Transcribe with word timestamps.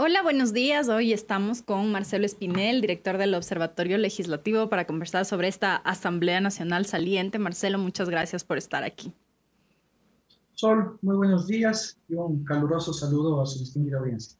Hola, 0.00 0.22
buenos 0.22 0.52
días. 0.52 0.88
Hoy 0.88 1.12
estamos 1.12 1.60
con 1.60 1.90
Marcelo 1.90 2.24
Espinel, 2.24 2.80
director 2.80 3.18
del 3.18 3.34
Observatorio 3.34 3.98
Legislativo, 3.98 4.68
para 4.68 4.86
conversar 4.86 5.24
sobre 5.24 5.48
esta 5.48 5.74
Asamblea 5.74 6.40
Nacional 6.40 6.86
saliente. 6.86 7.40
Marcelo, 7.40 7.80
muchas 7.80 8.08
gracias 8.08 8.44
por 8.44 8.58
estar 8.58 8.84
aquí. 8.84 9.12
Sol, 10.54 10.96
muy 11.02 11.16
buenos 11.16 11.48
días 11.48 11.98
y 12.08 12.14
un 12.14 12.44
caluroso 12.44 12.92
saludo 12.92 13.42
a 13.42 13.46
su 13.46 13.58
distinguida 13.58 13.98
audiencia. 13.98 14.38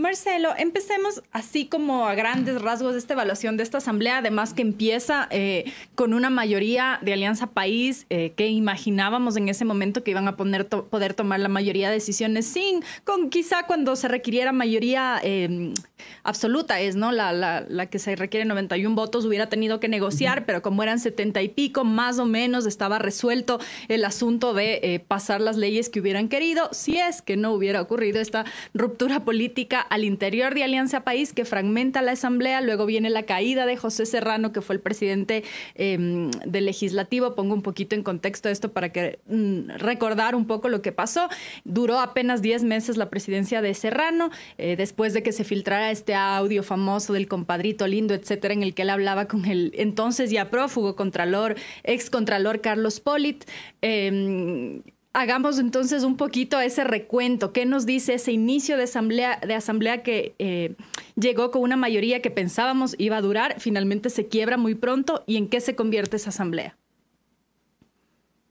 Marcelo, 0.00 0.50
empecemos 0.56 1.22
así 1.30 1.66
como 1.66 2.06
a 2.06 2.14
grandes 2.14 2.60
rasgos 2.62 2.92
de 2.92 2.98
esta 2.98 3.12
evaluación 3.12 3.56
de 3.56 3.62
esta 3.62 3.78
asamblea, 3.78 4.18
además 4.18 4.54
que 4.54 4.62
empieza 4.62 5.28
eh, 5.30 5.72
con 5.94 6.14
una 6.14 6.30
mayoría 6.30 6.98
de 7.02 7.12
Alianza 7.12 7.48
País 7.48 8.06
eh, 8.08 8.32
que 8.34 8.48
imaginábamos 8.48 9.36
en 9.36 9.48
ese 9.48 9.64
momento 9.64 10.02
que 10.02 10.10
iban 10.10 10.26
a 10.26 10.36
poner 10.36 10.68
poder 10.68 11.14
tomar 11.14 11.40
la 11.40 11.48
mayoría 11.48 11.88
de 11.88 11.94
decisiones 11.94 12.46
sin, 12.46 12.82
con 13.04 13.30
quizá 13.30 13.66
cuando 13.66 13.94
se 13.94 14.08
requiriera 14.08 14.52
mayoría 14.52 15.20
em, 15.22 15.74
absoluta 16.22 16.80
es, 16.80 16.96
¿no? 16.96 17.12
La, 17.12 17.32
la, 17.32 17.86
que 17.86 17.98
se 17.98 18.16
requiere 18.16 18.46
91 18.46 18.94
votos 18.94 19.24
hubiera 19.26 19.48
tenido 19.48 19.80
que 19.80 19.88
negociar, 19.88 20.46
pero 20.46 20.62
como 20.62 20.82
eran 20.82 20.98
70 20.98 21.42
y 21.42 21.48
pico, 21.48 21.84
más 21.84 22.18
o 22.18 22.26
menos 22.26 22.66
estaba 22.66 22.98
resuelto 22.98 23.60
el 23.88 24.04
asunto 24.04 24.54
de 24.54 24.80
eh, 24.82 25.00
pasar 25.00 25.40
las 25.40 25.56
leyes 25.56 25.88
que 25.88 26.00
hubieran 26.00 26.28
querido, 26.28 26.68
si 26.72 26.98
es 26.98 27.22
que 27.22 27.36
no 27.36 27.52
hubiera 27.52 27.82
ocurrido 27.82 28.20
esta 28.20 28.44
ruptura 28.72 29.24
política 29.24 29.86
al 29.90 30.04
interior 30.04 30.54
de 30.54 30.64
Alianza 30.64 31.00
País 31.00 31.32
que 31.32 31.44
fragmenta 31.44 32.00
la 32.00 32.12
Asamblea, 32.12 32.60
luego 32.60 32.86
viene 32.86 33.10
la 33.10 33.24
caída 33.24 33.66
de 33.66 33.76
José 33.76 34.06
Serrano, 34.06 34.52
que 34.52 34.62
fue 34.62 34.76
el 34.76 34.80
presidente 34.80 35.42
em, 35.74 36.30
del 36.46 36.64
legislativo. 36.64 37.34
Pongo 37.34 37.54
un 37.54 37.62
poquito 37.62 37.96
en 37.96 38.02
contexto 38.02 38.48
esto 38.48 38.72
para 38.72 38.90
que 38.92 39.18
mm, 39.26 39.70
recordar 39.78 40.34
un 40.34 40.46
poco 40.46 40.68
lo 40.68 40.80
que 40.80 40.92
pasó. 40.92 41.28
Duró 41.64 41.98
apenas 41.98 42.40
10 42.40 42.62
meses 42.64 42.96
la 42.96 43.10
presidencia 43.10 43.60
de 43.60 43.74
Serrano, 43.74 44.30
eh, 44.58 44.76
después 44.76 45.12
de 45.12 45.22
que 45.22 45.32
se 45.32 45.42
filtrara 45.44 45.90
este 45.90 46.14
audio 46.14 46.62
famoso 46.62 47.12
del 47.12 47.26
compadrito 47.26 47.86
lindo, 47.88 48.14
etcétera, 48.14 48.54
en 48.54 48.62
el 48.62 48.74
que 48.74 48.82
él 48.82 48.90
hablaba 48.90 49.26
con 49.26 49.44
el 49.44 49.72
entonces 49.74 50.30
ya 50.30 50.50
prófugo 50.50 50.94
contralor, 50.94 51.56
ex 51.82 52.10
contralor 52.10 52.60
Carlos 52.60 53.00
Polit. 53.00 53.44
Em, 53.82 54.82
Hagamos 55.12 55.58
entonces 55.58 56.04
un 56.04 56.16
poquito 56.16 56.60
ese 56.60 56.84
recuento. 56.84 57.52
¿Qué 57.52 57.66
nos 57.66 57.84
dice 57.84 58.14
ese 58.14 58.30
inicio 58.30 58.76
de 58.76 58.84
asamblea, 58.84 59.40
de 59.44 59.54
asamblea 59.54 60.04
que 60.04 60.36
eh, 60.38 60.76
llegó 61.16 61.50
con 61.50 61.62
una 61.62 61.76
mayoría 61.76 62.22
que 62.22 62.30
pensábamos 62.30 62.94
iba 62.96 63.16
a 63.16 63.20
durar, 63.20 63.58
finalmente 63.58 64.08
se 64.08 64.28
quiebra 64.28 64.56
muy 64.56 64.76
pronto 64.76 65.24
y 65.26 65.36
en 65.36 65.48
qué 65.48 65.60
se 65.60 65.74
convierte 65.74 66.14
esa 66.14 66.30
asamblea? 66.30 66.76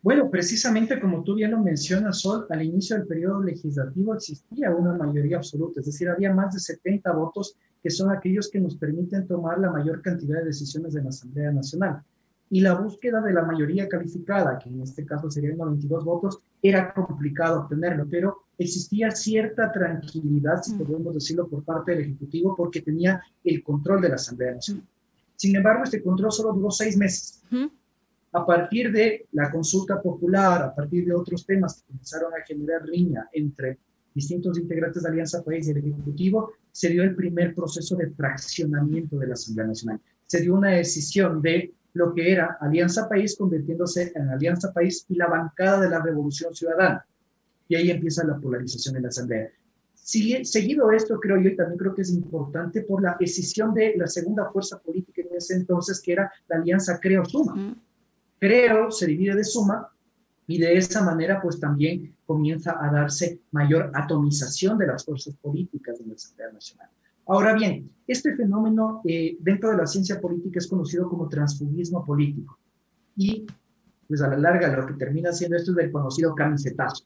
Bueno, 0.02 0.30
precisamente 0.30 1.00
como 1.00 1.24
tú 1.24 1.36
bien 1.36 1.52
lo 1.52 1.60
mencionas, 1.60 2.22
Sol, 2.22 2.46
al 2.50 2.62
inicio 2.62 2.98
del 2.98 3.08
periodo 3.08 3.42
legislativo 3.42 4.14
existía 4.14 4.72
una 4.72 4.94
mayoría 4.94 5.38
absoluta, 5.38 5.80
es 5.80 5.86
decir, 5.86 6.10
había 6.10 6.34
más 6.34 6.54
de 6.54 6.60
70 6.60 7.12
votos 7.14 7.56
que 7.82 7.90
son 7.90 8.12
aquellos 8.12 8.50
que 8.50 8.60
nos 8.60 8.76
permiten 8.76 9.28
tomar 9.28 9.60
la 9.60 9.72
mayor 9.72 10.02
cantidad 10.02 10.40
de 10.40 10.46
decisiones 10.46 10.94
de 10.94 11.04
la 11.04 11.10
Asamblea 11.10 11.52
Nacional 11.52 12.04
y 12.50 12.62
la 12.62 12.74
búsqueda 12.74 13.22
de 13.22 13.34
la 13.34 13.44
mayoría 13.44 13.88
calificada, 13.88 14.58
que 14.58 14.70
en 14.70 14.82
este 14.82 15.06
caso 15.06 15.30
serían 15.30 15.58
92 15.58 16.04
votos, 16.04 16.40
era 16.62 16.94
complicado 16.94 17.62
obtenerlo, 17.62 18.08
pero 18.10 18.38
existía 18.58 19.12
cierta 19.12 19.72
tranquilidad, 19.72 20.62
si 20.64 20.74
podemos 20.74 21.14
decirlo, 21.14 21.48
por 21.48 21.64
parte 21.64 21.92
del 21.92 22.02
Ejecutivo, 22.02 22.56
porque 22.56 22.82
tenía 22.82 23.22
el 23.44 23.64
control 23.64 24.02
de 24.02 24.10
la 24.10 24.16
Asamblea 24.16 24.54
Nacional. 24.54 24.84
Sin 25.36 25.56
embargo, 25.56 25.84
este 25.84 26.02
control 26.02 26.32
solo 26.32 26.54
duró 26.54 26.72
seis 26.72 26.98
meses. 26.98 27.42
A 28.32 28.46
partir 28.46 28.92
de 28.92 29.28
la 29.32 29.50
consulta 29.50 30.02
popular, 30.02 30.62
a 30.62 30.76
partir 30.76 31.06
de 31.06 31.14
otros 31.14 31.46
temas 31.46 31.76
que 31.76 31.88
comenzaron 31.88 32.34
a 32.34 32.46
generar 32.46 32.84
riña 32.84 33.30
entre 33.32 33.78
distintos 34.14 34.58
integrantes 34.58 35.04
de 35.04 35.10
Alianza 35.10 35.44
País 35.44 35.68
y 35.68 35.72
el 35.72 35.78
Ejecutivo, 35.78 36.52
se 36.72 36.90
dio 36.90 37.04
el 37.04 37.16
primer 37.16 37.56
proceso 37.56 37.96
de 37.96 38.10
fraccionamiento 38.10 39.18
de 39.18 39.28
la 39.28 39.34
Asamblea 39.34 39.68
Nacional. 39.68 40.02
Se 40.26 40.42
dio 40.42 40.56
una 40.56 40.72
decisión 40.72 41.42
de 41.42 41.74
lo 42.00 42.14
que 42.14 42.32
era 42.32 42.58
Alianza 42.62 43.10
País 43.10 43.36
convirtiéndose 43.38 44.14
en 44.16 44.30
Alianza 44.30 44.72
País 44.72 45.06
y 45.10 45.16
la 45.16 45.28
bancada 45.28 45.82
de 45.82 45.90
la 45.90 46.02
Revolución 46.02 46.56
Ciudadana. 46.56 47.06
Y 47.68 47.76
ahí 47.76 47.92
empieza 47.92 48.26
la 48.26 48.38
polarización 48.38 48.96
en 48.96 49.04
la 49.04 49.10
Asamblea. 49.10 49.50
seguido 49.94 50.92
esto, 50.92 51.20
creo 51.20 51.36
yo, 51.42 51.50
y 51.50 51.58
también 51.58 51.78
creo 51.78 51.94
que 51.94 52.04
es 52.04 52.12
importante 52.12 52.84
por 52.84 53.04
la 53.04 53.18
decisión 53.20 53.74
de 53.74 53.96
la 53.98 54.08
segunda 54.08 54.50
fuerza 54.50 54.80
política 54.80 55.22
en 55.22 55.36
ese 55.36 55.56
entonces, 55.56 56.02
que 56.02 56.14
era 56.14 56.32
la 56.48 56.56
Alianza 56.56 57.00
Creo-Suma. 57.02 57.76
Creo 58.40 58.90
se 58.92 59.06
divide 59.06 59.36
de 59.36 59.44
Suma 59.44 59.92
y 60.48 60.58
de 60.58 60.78
esa 60.78 61.04
manera 61.04 61.42
pues 61.42 61.60
también 61.60 62.16
comienza 62.26 62.78
a 62.82 62.90
darse 62.92 63.42
mayor 63.52 63.92
atomización 63.94 64.78
de 64.78 64.88
las 64.88 65.04
fuerzas 65.04 65.36
políticas 65.36 66.00
en 66.00 66.08
la 66.08 66.16
Asamblea 66.16 66.52
Nacional. 66.54 66.90
Ahora 67.30 67.54
bien, 67.54 67.90
este 68.08 68.36
fenómeno 68.36 69.02
eh, 69.06 69.38
dentro 69.40 69.70
de 69.70 69.78
la 69.78 69.86
ciencia 69.86 70.20
política 70.20 70.58
es 70.58 70.68
conocido 70.68 71.08
como 71.08 71.30
transfugismo 71.30 72.04
político. 72.04 72.58
Y 73.16 73.46
pues 74.08 74.24
a 74.24 74.30
la 74.30 74.38
larga 74.38 74.76
lo 74.76 74.88
que 74.88 74.96
termina 74.96 75.32
siendo 75.32 75.56
esto 75.56 75.70
es 75.70 75.78
del 75.78 75.92
conocido 75.92 76.34
camisetazo. 76.34 77.06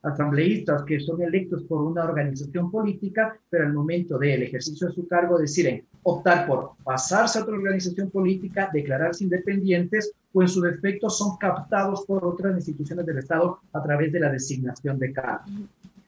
Asambleístas 0.00 0.82
que 0.84 0.98
son 0.98 1.20
electos 1.20 1.64
por 1.64 1.82
una 1.82 2.04
organización 2.04 2.70
política, 2.70 3.38
pero 3.50 3.66
al 3.66 3.74
momento 3.74 4.16
del 4.16 4.44
ejercicio 4.44 4.88
de 4.88 4.94
su 4.94 5.06
cargo 5.06 5.38
deciden 5.38 5.84
optar 6.04 6.46
por 6.46 6.70
pasarse 6.82 7.38
a 7.38 7.42
otra 7.42 7.56
organización 7.56 8.10
política, 8.10 8.70
declararse 8.72 9.24
independientes 9.24 10.14
o 10.32 10.40
en 10.40 10.48
su 10.48 10.62
defecto 10.62 11.10
son 11.10 11.36
captados 11.36 12.06
por 12.06 12.24
otras 12.24 12.56
instituciones 12.56 13.04
del 13.04 13.18
Estado 13.18 13.58
a 13.74 13.82
través 13.82 14.10
de 14.10 14.20
la 14.20 14.32
designación 14.32 14.98
de 14.98 15.12
cargos. 15.12 15.50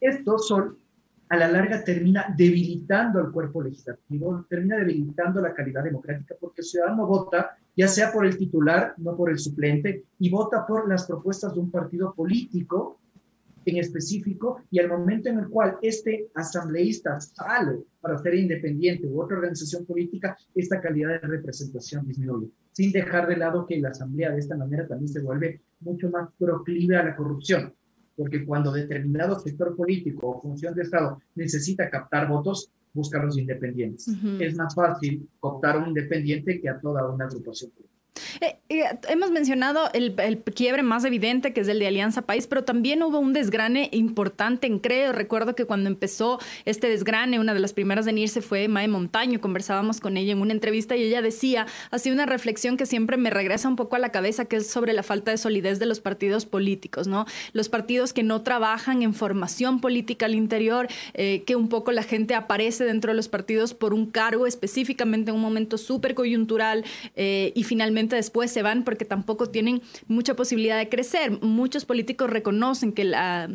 Estos 0.01 0.49
son 0.49 0.79
a 1.33 1.37
la 1.37 1.49
larga 1.49 1.83
termina 1.83 2.27
debilitando 2.37 3.19
al 3.19 3.33
cuerpo 3.33 3.63
legislativo, 3.63 4.45
termina 4.51 4.77
debilitando 4.77 5.41
la 5.41 5.55
calidad 5.55 5.83
democrática, 5.83 6.35
porque 6.39 6.61
el 6.61 6.67
ciudadano 6.67 7.07
vota, 7.07 7.57
ya 7.75 7.89
sea 7.89 8.13
por 8.13 8.27
el 8.27 8.37
titular, 8.37 8.93
no 8.99 9.17
por 9.17 9.31
el 9.31 9.39
suplente, 9.39 10.05
y 10.19 10.29
vota 10.29 10.67
por 10.67 10.87
las 10.87 11.07
propuestas 11.07 11.55
de 11.55 11.61
un 11.61 11.71
partido 11.71 12.13
político 12.15 13.01
en 13.65 13.79
específico, 13.79 14.61
y 14.71 14.79
al 14.79 14.89
momento 14.89 15.31
en 15.31 15.39
el 15.39 15.49
cual 15.49 15.79
este 15.81 16.29
asambleísta 16.35 17.19
sale 17.19 17.79
para 18.03 18.19
ser 18.19 18.35
independiente 18.35 19.07
u 19.07 19.23
otra 19.23 19.39
organización 19.39 19.87
política, 19.87 20.37
esta 20.55 20.83
calidad 20.83 21.19
de 21.19 21.29
representación 21.29 22.07
disminuye, 22.07 22.51
sin 22.73 22.93
dejar 22.93 23.27
de 23.27 23.39
lado 23.39 23.65
que 23.65 23.81
la 23.81 23.89
asamblea 23.89 24.33
de 24.33 24.39
esta 24.39 24.59
manera 24.59 24.87
también 24.87 25.09
se 25.09 25.21
vuelve 25.21 25.63
mucho 25.81 26.11
más 26.11 26.29
proclive 26.39 26.99
a 26.99 27.05
la 27.05 27.17
corrupción 27.17 27.73
porque 28.23 28.47
cuando 28.47 28.71
determinado 28.71 29.37
sector 29.41 29.75
político 29.75 30.29
o 30.29 30.41
función 30.41 30.73
de 30.77 30.83
Estado 30.83 31.21
necesita 31.35 31.91
captar 31.91 32.29
votos, 32.29 32.71
busca 32.95 33.21
los 33.21 33.37
independientes. 33.37 34.07
Es 34.39 34.55
más 34.55 34.77
fácil 34.77 35.29
optar 35.41 35.75
a 35.75 35.79
un 35.81 35.89
independiente 35.89 36.61
que 36.61 36.69
a 36.69 36.79
toda 36.79 37.11
una 37.11 37.25
agrupación 37.25 37.73
política. 37.73 37.92
Eh, 38.41 38.57
eh, 38.69 38.85
hemos 39.09 39.31
mencionado 39.31 39.91
el, 39.93 40.15
quiebre 40.55 40.83
más 40.83 41.05
evidente, 41.05 41.53
que 41.53 41.61
es 41.61 41.69
el 41.69 41.79
de 41.79 41.87
Alianza 41.87 42.23
País, 42.23 42.47
pero 42.47 42.65
también 42.65 43.03
hubo 43.03 43.19
un 43.19 43.33
desgrane 43.33 43.89
importante 43.93 44.67
en 44.67 44.79
Creo. 44.79 45.13
Recuerdo 45.13 45.55
que 45.55 45.65
cuando 45.65 45.89
empezó 45.89 46.39
este 46.65 46.89
desgrane, 46.89 47.41
una 47.41 47.55
de 47.55 47.61
las 47.61 47.73
primeras 47.73 48.07
en 48.07 48.19
irse 48.19 48.43
fue 48.43 48.69
Mae 48.69 48.89
Montaño. 48.89 49.41
Conversábamos 49.41 50.01
con 50.01 50.17
ella 50.17 50.33
en 50.33 50.41
una 50.41 50.53
entrevista 50.53 50.97
y 50.97 51.03
ella 51.05 51.23
decía, 51.23 51.67
hacía 51.91 52.13
una 52.13 52.27
reflexión 52.27 52.77
que 52.77 52.87
siempre 52.87 53.17
me 53.17 53.31
regresa 53.31 53.69
un 53.69 53.77
poco 53.77 53.97
a 53.97 53.99
la 53.99 54.11
cabeza, 54.11 54.45
que 54.45 54.57
es 54.57 54.67
sobre 54.69 54.93
la 54.93 55.03
falta 55.03 55.31
de 55.31 55.39
solidez 55.39 55.79
de 55.79 55.87
los 55.87 56.01
partidos 56.01 56.47
políticos, 56.47 57.07
¿no? 57.07 57.27
Los 57.53 57.69
partidos 57.69 58.13
que 58.13 58.23
no 58.23 58.43
trabajan 58.43 59.03
en 59.03 59.15
formación 59.15 59.81
política 59.81 60.27
al 60.27 60.35
interior, 60.35 60.89
eh, 61.15 61.43
que 61.47 61.57
un 61.57 61.69
poco 61.69 61.93
la 61.93 62.03
gente 62.03 62.35
aparece 62.35 62.85
dentro 62.85 63.13
de 63.13 63.17
los 63.17 63.29
partidos 63.29 63.75
por 63.75 63.95
un 63.95 64.07
cargo 64.07 64.47
específicamente 64.47 65.31
en 65.31 65.37
un 65.37 65.43
momento 65.43 65.79
súper 65.79 66.15
coyuntural 66.15 66.85
y 67.15 67.65
finalmente 67.65 68.02
después 68.09 68.51
se 68.51 68.63
van 68.63 68.85
porque 68.85 69.05
tampoco 69.05 69.49
tienen 69.49 69.83
mucha 70.09 70.35
posibilidad 70.35 70.79
de 70.79 70.89
crecer. 70.89 71.43
Muchos 71.43 71.85
políticos 71.85 72.31
reconocen 72.31 72.93
que 72.93 73.05
la, 73.05 73.49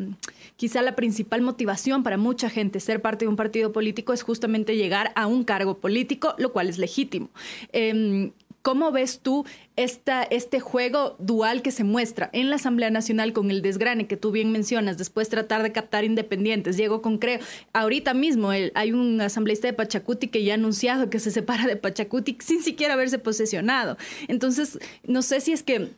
quizá 0.56 0.82
la 0.82 0.96
principal 0.96 1.42
motivación 1.42 2.02
para 2.02 2.16
mucha 2.16 2.50
gente 2.50 2.80
ser 2.80 3.00
parte 3.00 3.24
de 3.24 3.28
un 3.28 3.36
partido 3.36 3.72
político 3.72 4.12
es 4.12 4.22
justamente 4.22 4.76
llegar 4.76 5.12
a 5.14 5.26
un 5.26 5.44
cargo 5.44 5.78
político, 5.78 6.34
lo 6.38 6.52
cual 6.52 6.68
es 6.68 6.78
legítimo. 6.78 7.30
Em, 7.72 8.32
¿Cómo 8.62 8.92
ves 8.92 9.20
tú 9.20 9.46
esta, 9.76 10.22
este 10.24 10.60
juego 10.60 11.16
dual 11.18 11.62
que 11.62 11.70
se 11.70 11.84
muestra 11.84 12.28
en 12.32 12.50
la 12.50 12.56
Asamblea 12.56 12.90
Nacional 12.90 13.32
con 13.32 13.50
el 13.50 13.62
desgrane 13.62 14.06
que 14.06 14.16
tú 14.16 14.30
bien 14.30 14.50
mencionas, 14.52 14.98
después 14.98 15.28
tratar 15.28 15.62
de 15.62 15.72
captar 15.72 16.04
independientes? 16.04 16.76
Llego 16.76 17.00
con 17.00 17.18
Creo, 17.18 17.40
ahorita 17.72 18.14
mismo 18.14 18.50
hay 18.50 18.92
un 18.92 19.20
asambleísta 19.20 19.68
de 19.68 19.72
Pachacuti 19.72 20.28
que 20.28 20.44
ya 20.44 20.54
ha 20.54 20.56
anunciado 20.56 21.10
que 21.10 21.18
se 21.18 21.30
separa 21.30 21.66
de 21.66 21.76
Pachacuti 21.76 22.36
sin 22.40 22.62
siquiera 22.62 22.94
haberse 22.94 23.18
posesionado. 23.18 23.96
Entonces, 24.26 24.78
no 25.04 25.22
sé 25.22 25.40
si 25.40 25.52
es 25.52 25.62
que 25.62 25.90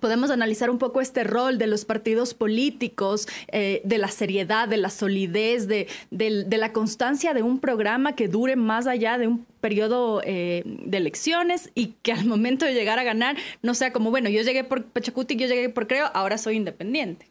podemos 0.00 0.30
analizar 0.30 0.70
un 0.70 0.78
poco 0.78 1.00
este 1.00 1.24
rol 1.24 1.58
de 1.58 1.66
los 1.66 1.84
partidos 1.84 2.34
políticos, 2.34 3.26
eh, 3.48 3.80
de 3.84 3.98
la 3.98 4.08
seriedad, 4.08 4.68
de 4.68 4.76
la 4.76 4.90
solidez, 4.90 5.68
de, 5.68 5.86
la 6.10 6.72
constancia 6.72 7.34
de 7.34 7.42
un 7.42 7.58
programa 7.58 8.14
que 8.14 8.28
dure 8.28 8.56
más 8.56 8.86
allá 8.86 9.18
de 9.18 9.26
un 9.26 9.44
periodo 9.60 10.20
eh, 10.24 10.62
de 10.64 10.96
elecciones 10.96 11.70
y 11.74 11.94
que 12.02 12.12
al 12.12 12.26
momento 12.26 12.64
de 12.64 12.74
llegar 12.74 12.98
a 12.98 13.04
ganar 13.04 13.36
no 13.62 13.74
sea 13.74 13.92
como, 13.92 14.10
bueno, 14.10 14.28
yo 14.28 14.42
llegué 14.42 14.64
por 14.64 14.84
Pachacuti, 14.84 15.36
yo 15.36 15.46
llegué 15.46 15.68
por 15.68 15.86
Creo, 15.86 16.06
ahora 16.14 16.38
soy 16.38 16.56
independiente. 16.56 17.26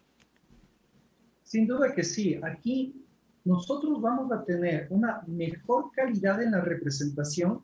Sin 1.44 1.68
duda 1.68 1.94
que 1.94 2.04
sí. 2.04 2.40
Aquí 2.44 2.96
nosotros 3.44 4.02
vamos 4.02 4.32
a 4.32 4.44
tener 4.46 4.88
una 4.90 5.22
mejor 5.28 5.92
calidad 5.94 6.42
en 6.42 6.52
la 6.52 6.62
representación 6.62 7.64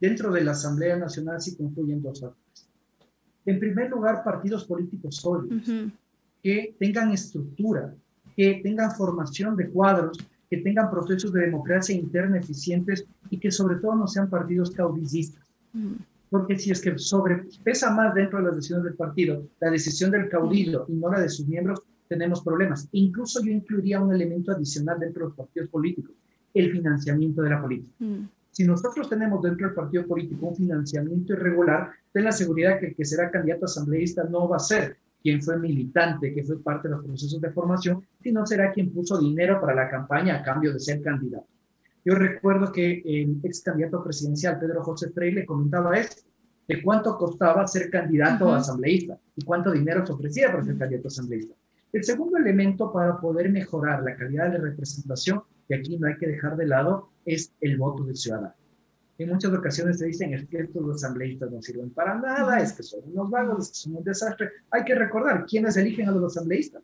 dentro 0.00 0.32
de 0.32 0.44
la 0.44 0.52
Asamblea 0.52 0.96
Nacional 0.96 1.40
si 1.40 1.56
concluyen 1.56 2.02
dos 2.02 2.20
factores. 2.20 2.47
En 3.48 3.58
primer 3.58 3.88
lugar, 3.90 4.22
partidos 4.22 4.66
políticos 4.66 5.16
sólidos, 5.16 5.62
que 6.42 6.76
tengan 6.78 7.12
estructura, 7.12 7.94
que 8.36 8.60
tengan 8.62 8.94
formación 8.94 9.56
de 9.56 9.70
cuadros, 9.70 10.18
que 10.50 10.58
tengan 10.58 10.90
procesos 10.90 11.32
de 11.32 11.46
democracia 11.46 11.94
interna 11.94 12.38
eficientes 12.38 13.06
y 13.30 13.38
que 13.38 13.50
sobre 13.50 13.76
todo 13.76 13.94
no 13.94 14.06
sean 14.06 14.28
partidos 14.28 14.70
caudicistas. 14.72 15.42
Porque 16.28 16.58
si 16.58 16.72
es 16.72 16.82
que 16.82 16.98
sobre, 16.98 17.44
pesa 17.64 17.90
más 17.90 18.14
dentro 18.14 18.38
de 18.38 18.44
las 18.44 18.56
decisiones 18.56 18.84
del 18.84 18.94
partido 18.94 19.42
la 19.60 19.70
decisión 19.70 20.10
del 20.10 20.28
caudillo 20.28 20.84
y 20.86 20.92
no 20.92 21.10
la 21.10 21.20
de 21.20 21.30
sus 21.30 21.48
miembros, 21.48 21.80
tenemos 22.06 22.42
problemas. 22.42 22.86
Incluso 22.92 23.42
yo 23.42 23.50
incluiría 23.50 23.98
un 23.98 24.12
elemento 24.12 24.52
adicional 24.52 24.98
dentro 25.00 25.22
de 25.22 25.28
los 25.28 25.36
partidos 25.36 25.70
políticos, 25.70 26.14
el 26.52 26.70
financiamiento 26.70 27.40
de 27.40 27.48
la 27.48 27.62
política. 27.62 27.94
Si 28.58 28.64
nosotros 28.64 29.08
tenemos 29.08 29.40
dentro 29.40 29.68
del 29.68 29.76
partido 29.76 30.04
político 30.04 30.48
un 30.48 30.56
financiamiento 30.56 31.32
irregular, 31.32 31.92
ten 32.12 32.24
la 32.24 32.32
seguridad 32.32 32.80
que 32.80 32.86
el 32.86 32.96
que 32.96 33.04
será 33.04 33.30
candidato 33.30 33.66
asambleísta 33.66 34.24
no 34.24 34.48
va 34.48 34.56
a 34.56 34.58
ser 34.58 34.96
quien 35.22 35.40
fue 35.40 35.56
militante, 35.60 36.34
que 36.34 36.42
fue 36.42 36.60
parte 36.60 36.88
de 36.88 36.96
los 36.96 37.04
procesos 37.04 37.40
de 37.40 37.52
formación, 37.52 38.04
sino 38.20 38.44
será 38.44 38.72
quien 38.72 38.92
puso 38.92 39.16
dinero 39.16 39.60
para 39.60 39.76
la 39.76 39.88
campaña 39.88 40.34
a 40.34 40.42
cambio 40.42 40.72
de 40.72 40.80
ser 40.80 41.00
candidato. 41.00 41.46
Yo 42.04 42.16
recuerdo 42.16 42.72
que 42.72 43.00
el 43.04 43.38
ex 43.44 43.62
candidato 43.62 44.02
presidencial, 44.02 44.58
Pedro 44.58 44.82
José 44.82 45.10
Freire, 45.10 45.46
comentaba 45.46 45.96
esto, 45.96 46.22
de 46.66 46.82
cuánto 46.82 47.16
costaba 47.16 47.64
ser 47.68 47.88
candidato 47.90 48.52
a 48.52 48.56
asambleísta 48.56 49.20
y 49.36 49.44
cuánto 49.44 49.70
dinero 49.70 50.04
se 50.04 50.14
ofrecía 50.14 50.50
para 50.50 50.64
ser 50.64 50.76
candidato 50.76 51.06
asambleísta. 51.06 51.54
El 51.92 52.04
segundo 52.04 52.36
elemento 52.36 52.92
para 52.92 53.18
poder 53.18 53.50
mejorar 53.50 54.02
la 54.02 54.14
calidad 54.16 54.50
de 54.50 54.58
representación, 54.58 55.42
y 55.68 55.74
aquí 55.74 55.98
no 55.98 56.06
hay 56.06 56.16
que 56.16 56.26
dejar 56.26 56.56
de 56.56 56.66
lado, 56.66 57.10
es 57.24 57.52
el 57.60 57.78
voto 57.78 58.04
del 58.04 58.16
ciudadano. 58.16 58.54
En 59.18 59.30
muchas 59.30 59.52
ocasiones 59.52 59.98
se 59.98 60.06
dicen 60.06 60.32
es 60.32 60.46
que 60.46 60.58
estos 60.58 60.94
asambleístas 60.94 61.50
no 61.50 61.60
sirven 61.60 61.90
para 61.90 62.14
nada, 62.14 62.60
es 62.60 62.72
que 62.72 62.82
son 62.84 63.00
unos 63.06 63.30
vagos, 63.30 63.64
es 63.64 63.68
que 63.70 63.74
son 63.74 63.96
un 63.96 64.04
desastre. 64.04 64.50
Hay 64.70 64.84
que 64.84 64.94
recordar 64.94 65.44
quiénes 65.46 65.76
eligen 65.76 66.08
a 66.08 66.12
los 66.12 66.36
asambleístas. 66.36 66.82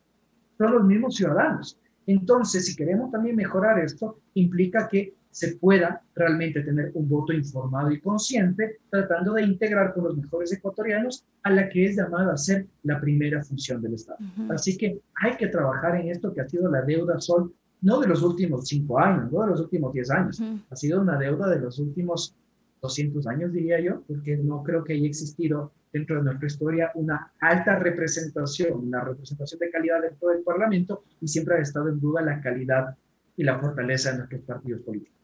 Son 0.58 0.72
los 0.72 0.84
mismos 0.84 1.14
ciudadanos. 1.14 1.78
Entonces, 2.06 2.66
si 2.66 2.74
queremos 2.74 3.12
también 3.12 3.36
mejorar 3.36 3.78
esto, 3.78 4.18
implica 4.34 4.88
que 4.88 5.14
se 5.34 5.56
pueda 5.56 6.00
realmente 6.14 6.62
tener 6.62 6.92
un 6.94 7.08
voto 7.08 7.32
informado 7.32 7.90
y 7.90 8.00
consciente, 8.00 8.78
tratando 8.88 9.32
de 9.32 9.42
integrar 9.42 9.92
con 9.92 10.04
los 10.04 10.16
mejores 10.16 10.52
ecuatorianos 10.52 11.24
a 11.42 11.50
la 11.50 11.68
que 11.68 11.86
es 11.86 11.96
llamada 11.96 12.34
a 12.34 12.36
ser 12.36 12.68
la 12.84 13.00
primera 13.00 13.42
función 13.42 13.82
del 13.82 13.94
Estado. 13.94 14.20
Así 14.50 14.76
que 14.76 15.00
hay 15.16 15.36
que 15.36 15.48
trabajar 15.48 15.96
en 15.96 16.08
esto 16.08 16.32
que 16.32 16.40
ha 16.40 16.48
sido 16.48 16.70
la 16.70 16.82
deuda 16.82 17.20
sol 17.20 17.52
no 17.80 18.00
de 18.00 18.06
los 18.06 18.22
últimos 18.22 18.68
cinco 18.68 19.00
años, 19.00 19.32
no 19.32 19.42
de 19.42 19.48
los 19.48 19.60
últimos 19.60 19.92
diez 19.92 20.08
años, 20.08 20.40
ha 20.70 20.76
sido 20.76 21.00
una 21.00 21.18
deuda 21.18 21.50
de 21.50 21.58
los 21.58 21.80
últimos 21.80 22.36
200 22.80 23.26
años, 23.26 23.52
diría 23.52 23.80
yo, 23.80 24.02
porque 24.06 24.36
no 24.36 24.62
creo 24.62 24.84
que 24.84 24.92
haya 24.92 25.06
existido 25.06 25.72
dentro 25.92 26.16
de 26.16 26.22
nuestra 26.22 26.46
historia 26.46 26.92
una 26.94 27.32
alta 27.40 27.76
representación, 27.80 28.86
una 28.86 29.02
representación 29.02 29.58
de 29.58 29.70
calidad 29.70 30.00
dentro 30.00 30.28
del 30.28 30.44
Parlamento 30.44 31.02
y 31.20 31.26
siempre 31.26 31.56
ha 31.56 31.60
estado 31.60 31.88
en 31.88 31.98
duda 31.98 32.22
la 32.22 32.40
calidad 32.40 32.96
y 33.36 33.42
la 33.42 33.58
fortaleza 33.58 34.12
de 34.12 34.18
nuestros 34.18 34.42
partidos 34.42 34.82
políticos. 34.82 35.23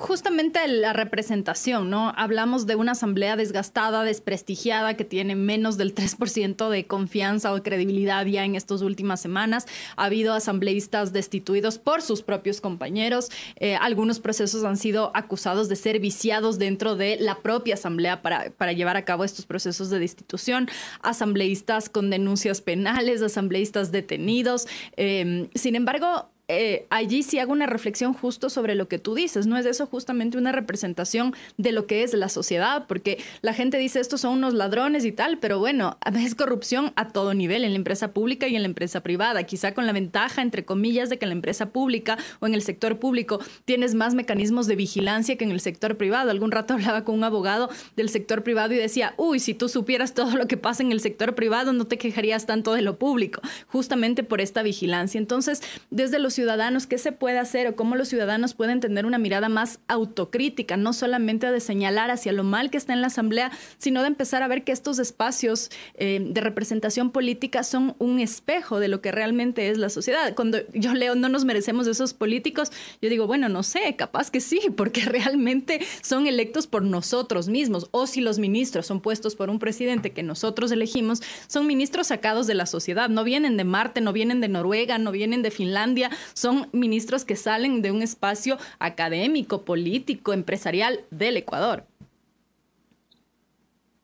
Justamente 0.00 0.66
la 0.66 0.94
representación, 0.94 1.90
¿no? 1.90 2.14
Hablamos 2.16 2.66
de 2.66 2.74
una 2.74 2.92
asamblea 2.92 3.36
desgastada, 3.36 4.02
desprestigiada, 4.02 4.94
que 4.94 5.04
tiene 5.04 5.36
menos 5.36 5.76
del 5.76 5.94
3% 5.94 6.70
de 6.70 6.86
confianza 6.86 7.52
o 7.52 7.62
credibilidad 7.62 8.24
ya 8.24 8.44
en 8.44 8.54
estas 8.54 8.80
últimas 8.80 9.20
semanas. 9.20 9.66
Ha 9.96 10.06
habido 10.06 10.32
asambleístas 10.32 11.12
destituidos 11.12 11.78
por 11.78 12.00
sus 12.00 12.22
propios 12.22 12.62
compañeros. 12.62 13.28
Eh, 13.56 13.76
algunos 13.76 14.20
procesos 14.20 14.64
han 14.64 14.78
sido 14.78 15.10
acusados 15.14 15.68
de 15.68 15.76
ser 15.76 16.00
viciados 16.00 16.58
dentro 16.58 16.96
de 16.96 17.18
la 17.20 17.36
propia 17.36 17.74
asamblea 17.74 18.22
para, 18.22 18.72
llevar 18.72 18.96
a 18.96 19.04
cabo 19.04 19.24
estos 19.24 19.44
procesos 19.44 19.90
de 19.90 19.98
destitución. 19.98 20.68
Asambleístas 21.02 21.90
con 21.90 22.08
denuncias 22.08 22.62
penales, 22.62 23.20
asambleístas 23.20 23.92
detenidos. 23.92 24.66
Eh, 24.96 25.50
sin 25.54 25.76
embargo, 25.76 26.30
eh, 26.52 26.86
allí 26.90 27.22
sí 27.22 27.38
hago 27.38 27.52
una 27.52 27.66
reflexión 27.66 28.12
justo 28.12 28.50
sobre 28.50 28.74
lo 28.74 28.88
que 28.88 28.98
tú 28.98 29.14
dices. 29.14 29.46
¿No 29.46 29.56
es 29.56 29.66
eso 29.66 29.86
justamente 29.86 30.36
una 30.36 30.50
representación 30.50 31.32
de 31.58 31.70
lo 31.70 31.86
que 31.86 32.02
es 32.02 32.12
la 32.12 32.28
sociedad? 32.28 32.86
Porque 32.88 33.18
la 33.40 33.54
gente 33.54 33.78
dice 33.78 34.00
estos 34.00 34.22
son 34.22 34.38
unos 34.38 34.54
ladrones 34.54 35.04
y 35.04 35.12
tal, 35.12 35.38
pero 35.38 35.60
bueno, 35.60 35.96
es 36.18 36.34
corrupción 36.34 36.92
a 36.96 37.08
todo 37.08 37.34
nivel, 37.34 37.64
en 37.64 37.70
la 37.70 37.76
empresa 37.76 38.12
pública 38.12 38.48
y 38.48 38.56
en 38.56 38.62
la 38.62 38.68
empresa 38.68 39.00
privada. 39.00 39.44
Quizá 39.44 39.74
con 39.74 39.86
la 39.86 39.92
ventaja, 39.92 40.42
entre 40.42 40.64
comillas, 40.64 41.08
de 41.08 41.18
que 41.18 41.24
en 41.24 41.30
la 41.30 41.34
empresa 41.34 41.70
pública 41.70 42.18
o 42.40 42.46
en 42.46 42.54
el 42.54 42.62
sector 42.62 42.98
público 42.98 43.38
tienes 43.64 43.94
más 43.94 44.14
mecanismos 44.14 44.66
de 44.66 44.74
vigilancia 44.74 45.36
que 45.36 45.44
en 45.44 45.52
el 45.52 45.60
sector 45.60 45.96
privado. 45.96 46.30
Algún 46.30 46.50
rato 46.50 46.74
hablaba 46.74 47.04
con 47.04 47.14
un 47.14 47.22
abogado 47.22 47.70
del 47.94 48.08
sector 48.08 48.42
privado 48.42 48.74
y 48.74 48.78
decía, 48.78 49.14
uy, 49.16 49.38
si 49.38 49.54
tú 49.54 49.68
supieras 49.68 50.14
todo 50.14 50.36
lo 50.36 50.48
que 50.48 50.56
pasa 50.56 50.82
en 50.82 50.90
el 50.90 51.00
sector 51.00 51.36
privado, 51.36 51.72
no 51.72 51.86
te 51.86 51.96
quejarías 51.96 52.46
tanto 52.46 52.72
de 52.72 52.82
lo 52.82 52.98
público, 52.98 53.40
justamente 53.68 54.24
por 54.24 54.40
esta 54.40 54.62
vigilancia. 54.62 55.18
Entonces, 55.18 55.62
desde 55.90 56.18
los 56.18 56.39
ciudadanos, 56.40 56.86
qué 56.86 56.96
se 56.96 57.12
puede 57.12 57.38
hacer 57.38 57.66
o 57.66 57.76
cómo 57.76 57.96
los 57.96 58.08
ciudadanos 58.08 58.54
pueden 58.54 58.80
tener 58.80 59.04
una 59.04 59.18
mirada 59.18 59.50
más 59.50 59.80
autocrítica, 59.88 60.78
no 60.78 60.94
solamente 60.94 61.52
de 61.52 61.60
señalar 61.60 62.10
hacia 62.10 62.32
lo 62.32 62.44
mal 62.44 62.70
que 62.70 62.78
está 62.78 62.94
en 62.94 63.02
la 63.02 63.08
Asamblea, 63.08 63.52
sino 63.76 64.00
de 64.00 64.06
empezar 64.06 64.42
a 64.42 64.48
ver 64.48 64.64
que 64.64 64.72
estos 64.72 64.98
espacios 64.98 65.70
eh, 65.96 66.18
de 66.24 66.40
representación 66.40 67.10
política 67.10 67.62
son 67.62 67.94
un 67.98 68.20
espejo 68.20 68.80
de 68.80 68.88
lo 68.88 69.02
que 69.02 69.12
realmente 69.12 69.68
es 69.68 69.76
la 69.76 69.90
sociedad. 69.90 70.34
Cuando 70.34 70.60
yo 70.72 70.94
leo 70.94 71.14
no 71.14 71.28
nos 71.28 71.44
merecemos 71.44 71.86
esos 71.86 72.14
políticos, 72.14 72.72
yo 73.02 73.10
digo, 73.10 73.26
bueno, 73.26 73.50
no 73.50 73.62
sé, 73.62 73.94
capaz 73.96 74.30
que 74.30 74.40
sí, 74.40 74.60
porque 74.78 75.02
realmente 75.02 75.80
son 76.00 76.26
electos 76.26 76.66
por 76.66 76.82
nosotros 76.82 77.48
mismos, 77.48 77.88
o 77.90 78.06
si 78.06 78.22
los 78.22 78.38
ministros 78.38 78.86
son 78.86 79.02
puestos 79.02 79.36
por 79.36 79.50
un 79.50 79.58
presidente 79.58 80.12
que 80.12 80.22
nosotros 80.22 80.72
elegimos, 80.72 81.20
son 81.48 81.66
ministros 81.66 82.06
sacados 82.06 82.46
de 82.46 82.54
la 82.54 82.64
sociedad, 82.64 83.10
no 83.10 83.24
vienen 83.24 83.58
de 83.58 83.64
Marte, 83.64 84.00
no 84.00 84.14
vienen 84.14 84.40
de 84.40 84.48
Noruega, 84.48 84.96
no 84.96 85.12
vienen 85.12 85.42
de 85.42 85.50
Finlandia, 85.50 86.10
son 86.34 86.68
ministros 86.72 87.24
que 87.24 87.36
salen 87.36 87.82
de 87.82 87.92
un 87.92 88.02
espacio 88.02 88.58
académico, 88.78 89.64
político, 89.64 90.32
empresarial 90.32 91.00
del 91.10 91.36
Ecuador. 91.36 91.84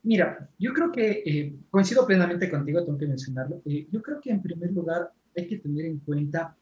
Mira, 0.07 0.49
yo 0.59 0.73
creo 0.73 0.93
que 0.93 1.23
eh, 1.27 1.57
coincido 1.69 2.07
plenamente 2.07 2.49
contigo, 2.49 2.85
tengo 2.85 2.97
que 2.97 3.09
mencionarlo. 3.09 3.61
Eh, 3.65 3.89
yo 3.91 4.01
creo 4.01 4.21
que 4.21 4.31
en 4.31 4.41
primer 4.41 4.73
lugar 4.73 5.11
hay 5.37 5.49
que 5.49 5.59
tener 5.59 5.85
en 5.85 5.99
cuenta 5.99 6.57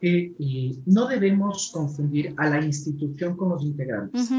que 0.00 0.34
eh, 0.38 0.76
no 0.86 1.06
debemos 1.06 1.70
confundir 1.72 2.34
a 2.36 2.50
la 2.50 2.64
institución 2.64 3.36
con 3.36 3.50
los 3.50 3.62
integrantes. 3.62 4.30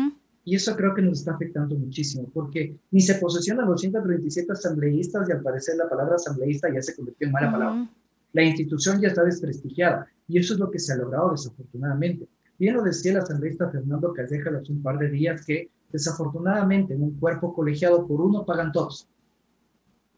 Y 0.43 0.55
eso 0.55 0.75
creo 0.75 0.93
que 0.93 1.01
nos 1.01 1.19
está 1.19 1.35
afectando 1.35 1.75
muchísimo, 1.75 2.29
porque 2.33 2.75
ni 2.91 2.99
se 2.99 3.15
posesionan 3.15 3.69
los 3.69 3.79
137 3.79 4.51
asambleístas 4.51 5.29
y 5.29 5.31
al 5.31 5.41
parecer 5.41 5.77
la 5.77 5.87
palabra 5.87 6.15
asambleísta 6.15 6.73
ya 6.73 6.81
se 6.81 6.95
convirtió 6.95 7.27
en 7.27 7.31
mala 7.31 7.51
palabra. 7.51 7.89
La 8.33 8.43
institución 8.43 9.01
ya 9.01 9.09
está 9.09 9.23
desprestigiada 9.23 10.07
y 10.27 10.37
eso 10.37 10.53
es 10.53 10.59
lo 10.59 10.69
que 10.69 10.79
se 10.79 10.93
ha 10.93 10.97
logrado 10.97 11.31
desafortunadamente. 11.31 12.27
Bien 12.59 12.75
lo 12.75 12.83
decía 12.83 13.11
el 13.11 13.17
asambleísta 13.19 13.69
Fernando 13.69 14.13
Calleja 14.13 14.51
hace 14.51 14.71
un 14.71 14.83
par 14.83 14.99
de 14.99 15.09
días 15.09 15.45
que 15.45 15.69
desafortunadamente 15.91 16.93
en 16.93 17.03
un 17.03 17.19
cuerpo 17.19 17.53
colegiado 17.53 18.05
por 18.05 18.21
uno 18.21 18.45
pagan 18.45 18.71
todos. 18.71 19.07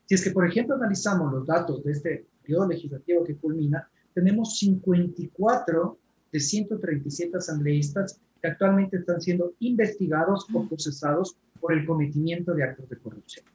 Si 0.06 0.16
es 0.16 0.24
que, 0.24 0.32
por 0.32 0.46
ejemplo, 0.46 0.76
analizamos 0.76 1.32
los 1.32 1.48
datos 1.48 1.84
de 1.84 1.92
este 1.94 2.26
periodo 2.42 2.68
legislativo 2.68 3.24
que 3.24 3.38
culmina, 3.38 3.88
tenemos 4.14 4.58
54 4.58 5.98
de 6.32 6.40
137 6.40 7.38
asambleístas 7.38 8.20
que 8.42 8.48
actualmente 8.48 8.98
están 8.98 9.22
siendo 9.22 9.54
investigados 9.60 10.48
o 10.54 10.68
procesados 10.68 11.38
por 11.62 11.74
el 11.74 11.86
cometimiento 11.86 12.54
de 12.54 12.64
actos 12.64 12.90
de 12.90 12.98
corrupción. 12.98 13.46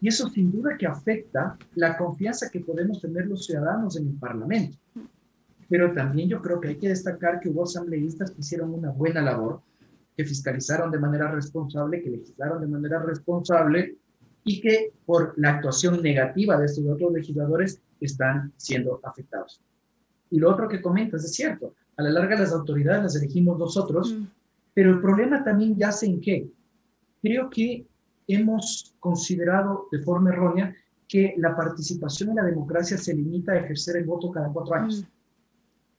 Y 0.00 0.08
eso 0.08 0.28
sin 0.28 0.52
duda 0.52 0.76
que 0.78 0.86
afecta 0.86 1.56
la 1.74 1.96
confianza 1.96 2.50
que 2.50 2.60
podemos 2.60 3.00
tener 3.00 3.26
los 3.26 3.46
ciudadanos 3.46 3.96
en 3.96 4.08
el 4.08 4.14
Parlamento. 4.14 4.78
Pero 5.68 5.92
también 5.92 6.28
yo 6.28 6.40
creo 6.40 6.60
que 6.60 6.68
hay 6.68 6.76
que 6.76 6.88
destacar 6.88 7.40
que 7.40 7.48
hubo 7.48 7.64
asambleístas 7.64 8.30
que 8.30 8.40
hicieron 8.40 8.72
una 8.72 8.90
buena 8.90 9.20
labor, 9.20 9.60
que 10.16 10.24
fiscalizaron 10.24 10.90
de 10.90 10.98
manera 10.98 11.30
responsable, 11.30 12.02
que 12.02 12.10
legislaron 12.10 12.60
de 12.60 12.68
manera 12.68 13.02
responsable 13.02 13.96
y 14.44 14.60
que 14.60 14.92
por 15.04 15.34
la 15.36 15.50
actuación 15.50 16.02
negativa 16.02 16.58
de 16.58 16.66
estos 16.66 16.86
otros 16.86 17.12
legisladores 17.12 17.80
están 18.00 18.52
siendo 18.56 19.00
afectados. 19.02 19.60
Y 20.30 20.38
lo 20.38 20.50
otro 20.50 20.68
que 20.68 20.80
comentas 20.80 21.24
es 21.24 21.34
cierto, 21.34 21.74
a 21.96 22.02
la 22.02 22.10
larga 22.10 22.38
las 22.38 22.52
autoridades 22.52 23.02
las 23.02 23.16
elegimos 23.16 23.58
nosotros, 23.58 24.14
mm. 24.14 24.26
pero 24.72 24.90
el 24.90 25.00
problema 25.00 25.44
también 25.44 25.76
yace 25.76 26.06
en 26.06 26.20
qué. 26.20 26.48
Creo 27.20 27.50
que 27.50 27.86
hemos 28.28 28.94
considerado 29.00 29.88
de 29.90 30.00
forma 30.00 30.30
errónea 30.30 30.74
que 31.08 31.34
la 31.38 31.56
participación 31.56 32.30
en 32.30 32.36
la 32.36 32.44
democracia 32.44 32.98
se 32.98 33.14
limita 33.14 33.52
a 33.52 33.58
ejercer 33.58 33.96
el 33.96 34.04
voto 34.04 34.30
cada 34.30 34.52
cuatro 34.52 34.74
años. 34.74 35.04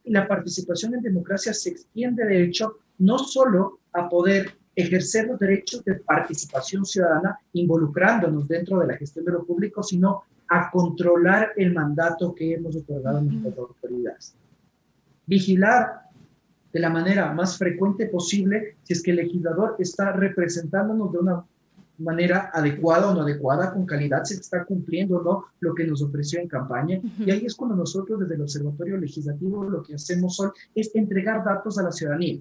Y 0.04 0.12
la 0.12 0.28
participación 0.28 0.94
en 0.94 1.02
democracia 1.02 1.54
se 1.54 1.72
extiende, 1.72 2.26
de 2.26 2.44
hecho, 2.44 2.78
no 3.00 3.18
solo 3.18 3.80
a 3.92 4.08
poder 4.08 4.56
ejercer 4.76 5.28
los 5.28 5.40
derechos 5.40 5.84
de 5.84 5.96
participación 5.96 6.86
ciudadana 6.86 7.38
involucrándonos 7.54 8.48
dentro 8.48 8.80
de 8.80 8.88
la 8.88 8.98
gestión 8.98 9.26
de 9.26 9.32
lo 9.32 9.44
público, 9.44 9.82
sino 9.84 10.24
a 10.48 10.70
controlar 10.72 11.52
el 11.58 11.74
mandato 11.74 12.34
que 12.34 12.54
hemos 12.54 12.76
otorgado 12.76 13.18
a 13.18 13.22
nuestras 13.22 13.58
autoridades. 13.58 14.36
Vigilar 15.26 16.04
de 16.72 16.80
la 16.80 16.90
manera 16.90 17.34
más 17.34 17.58
frecuente 17.58 18.06
posible 18.08 18.78
si 18.84 18.94
es 18.94 19.04
que 19.04 19.12
el 19.12 19.18
legislador 19.18 19.76
está 19.80 20.12
representándonos 20.12 21.12
de 21.12 21.18
una 21.18 21.44
manera 22.00 22.50
adecuada 22.54 23.10
o 23.10 23.14
no 23.14 23.22
adecuada, 23.22 23.74
con 23.74 23.86
calidad, 23.86 24.24
si 24.24 24.36
está 24.36 24.66
cumpliendo 24.66 25.18
o 25.18 25.24
no 25.24 25.46
lo 25.60 25.76
que 25.76 25.86
nos 25.86 26.02
ofreció 26.02 26.40
en 26.40 26.48
campaña. 26.48 27.00
Y 27.20 27.30
ahí 27.30 27.46
es 27.46 27.56
cuando 27.56 27.76
nosotros 27.76 28.20
desde 28.20 28.36
el 28.36 28.42
Observatorio 28.42 28.98
Legislativo 28.98 29.64
lo 29.64 29.84
que 29.84 29.96
hacemos 29.96 30.40
hoy 30.40 30.50
es 30.76 30.96
entregar 30.96 31.44
datos 31.44 31.78
a 31.78 31.84
la 31.84 31.92
ciudadanía 31.92 32.40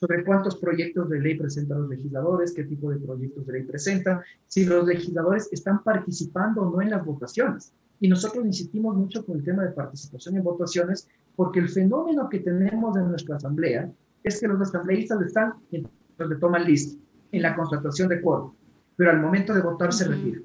sobre 0.00 0.24
cuántos 0.24 0.56
proyectos 0.56 1.08
de 1.08 1.20
ley 1.20 1.36
presentan 1.36 1.82
los 1.82 1.90
legisladores, 1.90 2.52
qué 2.52 2.64
tipo 2.64 2.90
de 2.90 2.98
proyectos 2.98 3.44
de 3.46 3.52
ley 3.52 3.62
presentan, 3.64 4.20
si 4.46 4.64
los 4.64 4.86
legisladores 4.86 5.48
están 5.50 5.82
participando 5.82 6.62
o 6.62 6.70
no 6.70 6.80
en 6.80 6.90
las 6.90 7.04
votaciones. 7.04 7.72
Y 8.00 8.08
nosotros 8.08 8.46
insistimos 8.46 8.96
mucho 8.96 9.26
con 9.26 9.38
el 9.38 9.44
tema 9.44 9.64
de 9.64 9.70
participación 9.70 10.36
en 10.36 10.44
votaciones, 10.44 11.08
porque 11.34 11.58
el 11.58 11.68
fenómeno 11.68 12.28
que 12.28 12.40
tenemos 12.40 12.96
en 12.96 13.08
nuestra 13.08 13.36
asamblea 13.36 13.90
es 14.22 14.40
que 14.40 14.48
los 14.48 14.60
asambleístas 14.60 15.20
están 15.22 15.54
en 15.72 15.88
donde 16.16 16.36
toman 16.36 16.64
lista, 16.64 16.98
en 17.32 17.42
la 17.42 17.54
constatación 17.54 18.08
de 18.08 18.20
quórum, 18.20 18.52
pero 18.98 19.12
al 19.12 19.20
momento 19.20 19.54
de 19.54 19.62
votar 19.62 19.92
se 19.92 20.08
retiran. 20.08 20.42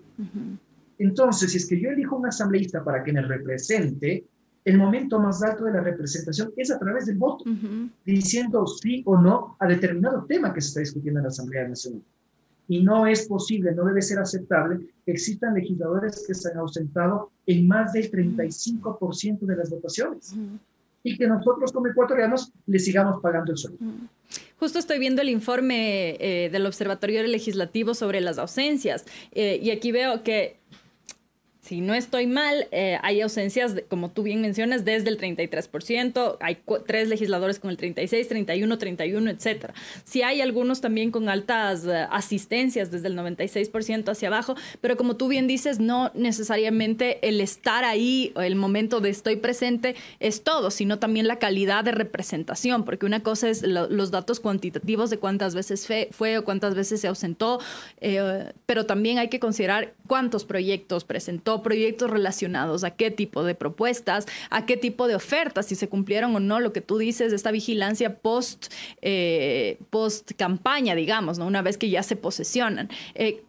Entonces, 1.00 1.52
si 1.52 1.58
es 1.58 1.68
que 1.68 1.82
yo 1.82 1.90
elijo 1.90 2.16
un 2.16 2.28
asambleísta 2.28 2.84
para 2.84 3.04
que 3.04 3.12
me 3.12 3.24
represente, 3.24 4.26
el 4.64 4.78
momento 4.78 5.20
más 5.20 5.42
alto 5.42 5.66
de 5.66 5.74
la 5.74 5.82
representación 5.82 6.54
es 6.56 6.70
a 6.70 6.78
través 6.78 7.08
del 7.08 7.18
voto, 7.18 7.46
diciendo 8.06 8.68
sí 8.68 9.02
o 9.08 9.20
no 9.20 9.58
a 9.60 9.68
determinado 9.68 10.24
tema 10.26 10.54
que 10.54 10.62
se 10.62 10.68
está 10.68 10.80
discutiendo 10.82 11.20
en 11.20 11.24
la 11.24 11.30
Asamblea 11.30 11.68
Nacional. 11.68 12.04
Y 12.68 12.84
no 12.84 13.08
es 13.08 13.28
posible, 13.28 13.74
no 13.74 13.86
debe 13.86 14.04
ser 14.04 14.20
aceptable 14.20 14.88
que 15.04 15.12
existan 15.12 15.56
legisladores 15.56 16.24
que 16.26 16.36
se 16.36 16.52
han 16.52 16.60
ausentado 16.60 17.32
en 17.48 17.68
más 17.68 17.92
del 17.94 18.10
35% 18.12 19.40
de 19.40 19.56
las 19.56 19.72
votaciones. 19.72 20.36
Y 21.02 21.18
que 21.18 21.28
nosotros 21.28 21.72
como 21.72 21.88
ecuatorianos 21.88 22.54
le 22.68 22.78
sigamos 22.78 23.20
pagando 23.20 23.52
el 23.52 23.58
sueldo. 23.58 23.80
Justo 24.58 24.80
estoy 24.80 25.00
viendo 25.00 25.22
el 25.22 25.30
informe 25.30 26.16
eh, 26.20 26.50
del 26.50 26.66
Observatorio 26.66 27.24
Legislativo 27.24 27.94
sobre 27.94 28.22
las 28.22 28.38
ausencias 28.38 29.06
eh, 29.34 29.60
y 29.62 29.72
aquí 29.72 29.92
veo 29.92 30.24
que 30.24 30.58
si 31.64 31.80
no 31.80 31.94
estoy 31.94 32.28
mal, 32.28 32.68
eh, 32.72 32.98
hay 33.04 33.22
ausencias, 33.22 33.76
como 33.88 34.12
tú 34.12 34.24
bien 34.24 34.42
mencionas, 34.42 34.84
desde 34.84 35.10
el 35.10 35.18
33%, 35.18 36.36
hay 36.42 36.58
tres 36.86 37.08
legisladores 37.08 37.58
con 37.60 37.72
el 37.72 37.78
36, 37.78 38.28
31, 38.28 38.78
31, 38.78 39.30
etc. 39.30 39.72
Si 40.04 40.24
hay 40.24 40.42
algunos 40.42 40.82
también 40.82 41.10
con 41.10 41.30
altas 41.30 41.86
eh, 41.86 42.06
asistencias, 42.12 42.92
desde 42.92 43.08
el 43.08 43.18
96% 43.18 44.10
hacia 44.10 44.28
abajo, 44.28 44.56
pero 44.82 44.98
como 44.98 45.16
tú 45.16 45.30
bien 45.30 45.48
dices, 45.48 45.80
no 45.80 46.12
necesariamente 46.16 47.26
el 47.30 47.40
estar 47.40 47.86
ahí, 47.86 48.34
o 48.36 48.42
el 48.42 48.58
momento 48.58 49.00
de 49.00 49.10
estoy 49.10 49.38
presente 49.38 49.96
es 50.20 50.44
todo, 50.44 50.70
sino 50.70 51.00
también 51.00 51.30
la 51.30 51.40
calidad 51.40 51.86
de 51.86 51.94
representación, 51.94 52.84
porque 52.84 53.06
una 53.06 53.24
cosa 53.24 53.48
es 53.48 53.64
los 53.64 54.12
datos 54.12 54.42
cuantitativos 54.42 55.10
de 55.10 55.18
cuántas 55.18 55.56
veces 55.56 55.88
fue 56.12 56.38
o 56.38 56.44
cuántas 56.44 56.76
veces 56.76 57.00
se 57.00 57.08
ausentó, 57.08 57.62
eh, 58.02 58.52
pero 58.66 58.86
también 58.86 59.18
hay 59.18 59.30
que 59.30 59.40
considerar 59.40 59.94
cuántos 60.08 60.44
proyectos 60.44 61.06
presentó 61.06 61.53
proyectos 61.62 62.10
relacionados 62.10 62.84
a 62.84 62.92
qué 62.92 63.12
tipo 63.12 63.44
de 63.44 63.54
propuestas, 63.56 64.26
a 64.50 64.66
qué 64.66 64.78
tipo 64.78 65.08
de 65.08 65.16
ofertas, 65.16 65.68
si 65.68 65.76
se 65.76 65.90
cumplieron 65.90 66.36
o 66.36 66.40
no 66.40 66.60
lo 66.60 66.74
que 66.74 66.82
tú 66.82 66.98
dices, 66.98 67.34
esta 67.34 67.52
vigilancia 67.52 68.18
post, 68.18 68.74
eh, 69.02 69.78
post 69.90 70.32
campaña, 70.38 70.96
digamos, 70.96 71.38
¿no? 71.38 71.46
una 71.46 71.62
vez 71.62 71.78
que 71.78 71.90
ya 71.90 72.04
se 72.04 72.16
posesionan. 72.16 72.90
Eh, 73.16 73.44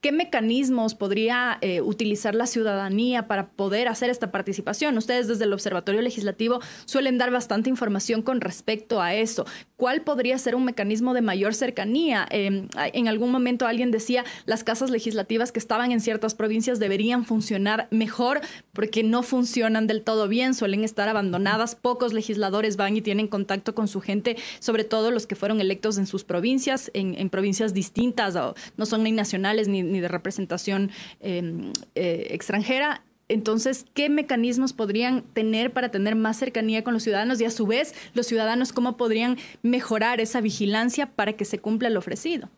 ¿Qué 0.00 0.12
mecanismos 0.12 0.94
podría 0.94 1.58
eh, 1.60 1.82
utilizar 1.82 2.34
la 2.34 2.46
ciudadanía 2.46 3.28
para 3.28 3.50
poder 3.50 3.86
hacer 3.86 4.08
esta 4.08 4.32
participación? 4.32 4.96
Ustedes 4.96 5.28
desde 5.28 5.44
el 5.44 5.52
Observatorio 5.52 6.00
Legislativo 6.00 6.60
suelen 6.86 7.18
dar 7.18 7.30
bastante 7.30 7.68
información 7.68 8.22
con 8.22 8.40
respecto 8.40 9.02
a 9.02 9.14
eso. 9.14 9.44
¿Cuál 9.76 10.00
podría 10.00 10.38
ser 10.38 10.54
un 10.54 10.64
mecanismo 10.64 11.12
de 11.12 11.20
mayor 11.20 11.54
cercanía? 11.54 12.26
Em, 12.30 12.68
en 12.94 13.08
algún 13.08 13.30
momento 13.30 13.66
alguien 13.66 13.90
decía 13.90 14.24
las 14.46 14.64
casas 14.64 14.88
legislativas 14.88 15.52
que 15.52 15.58
estaban 15.58 15.92
en 15.92 16.00
ciertas 16.00 16.34
provincias 16.34 16.78
deberían 16.78 17.26
funcionar 17.26 17.86
mejor 17.90 18.40
porque 18.72 19.02
no 19.02 19.22
funcionan 19.22 19.86
del 19.86 20.00
todo 20.00 20.28
bien, 20.28 20.54
suelen 20.54 20.82
estar 20.82 21.10
abandonadas. 21.10 21.74
Pocos 21.74 22.14
legisladores 22.14 22.78
van 22.78 22.96
y 22.96 23.02
tienen 23.02 23.28
contacto 23.28 23.74
con 23.74 23.86
su 23.86 24.00
gente, 24.00 24.38
sobre 24.60 24.84
todo 24.84 25.10
los 25.10 25.26
que 25.26 25.36
fueron 25.36 25.60
electos 25.60 25.98
en 25.98 26.06
sus 26.06 26.24
provincias, 26.24 26.90
en, 26.94 27.28
provincias 27.28 27.74
distintas, 27.74 28.34
no 28.78 28.86
son 28.86 29.02
ni 29.02 29.12
nacionales 29.12 29.68
ni 29.68 29.89
ni 29.90 30.00
de 30.00 30.08
representación 30.08 30.90
em, 31.20 31.72
eh, 31.94 32.28
extranjera. 32.30 33.04
Entonces, 33.28 33.86
¿qué 33.94 34.08
mecanismos 34.08 34.72
podrían 34.72 35.22
tener 35.22 35.72
para 35.72 35.90
tener 35.90 36.16
más 36.16 36.36
cercanía 36.36 36.82
con 36.82 36.94
los 36.94 37.04
ciudadanos 37.04 37.40
y 37.40 37.44
a 37.44 37.50
su 37.50 37.66
vez 37.66 37.94
los 38.14 38.26
ciudadanos 38.26 38.72
cómo 38.72 38.96
podrían 38.96 39.36
mejorar 39.62 40.20
esa 40.20 40.40
vigilancia 40.40 41.06
para 41.06 41.34
que 41.34 41.44
se 41.44 41.58
cumpla 41.58 41.90
lo 41.90 42.00
ofrecido? 42.00 42.50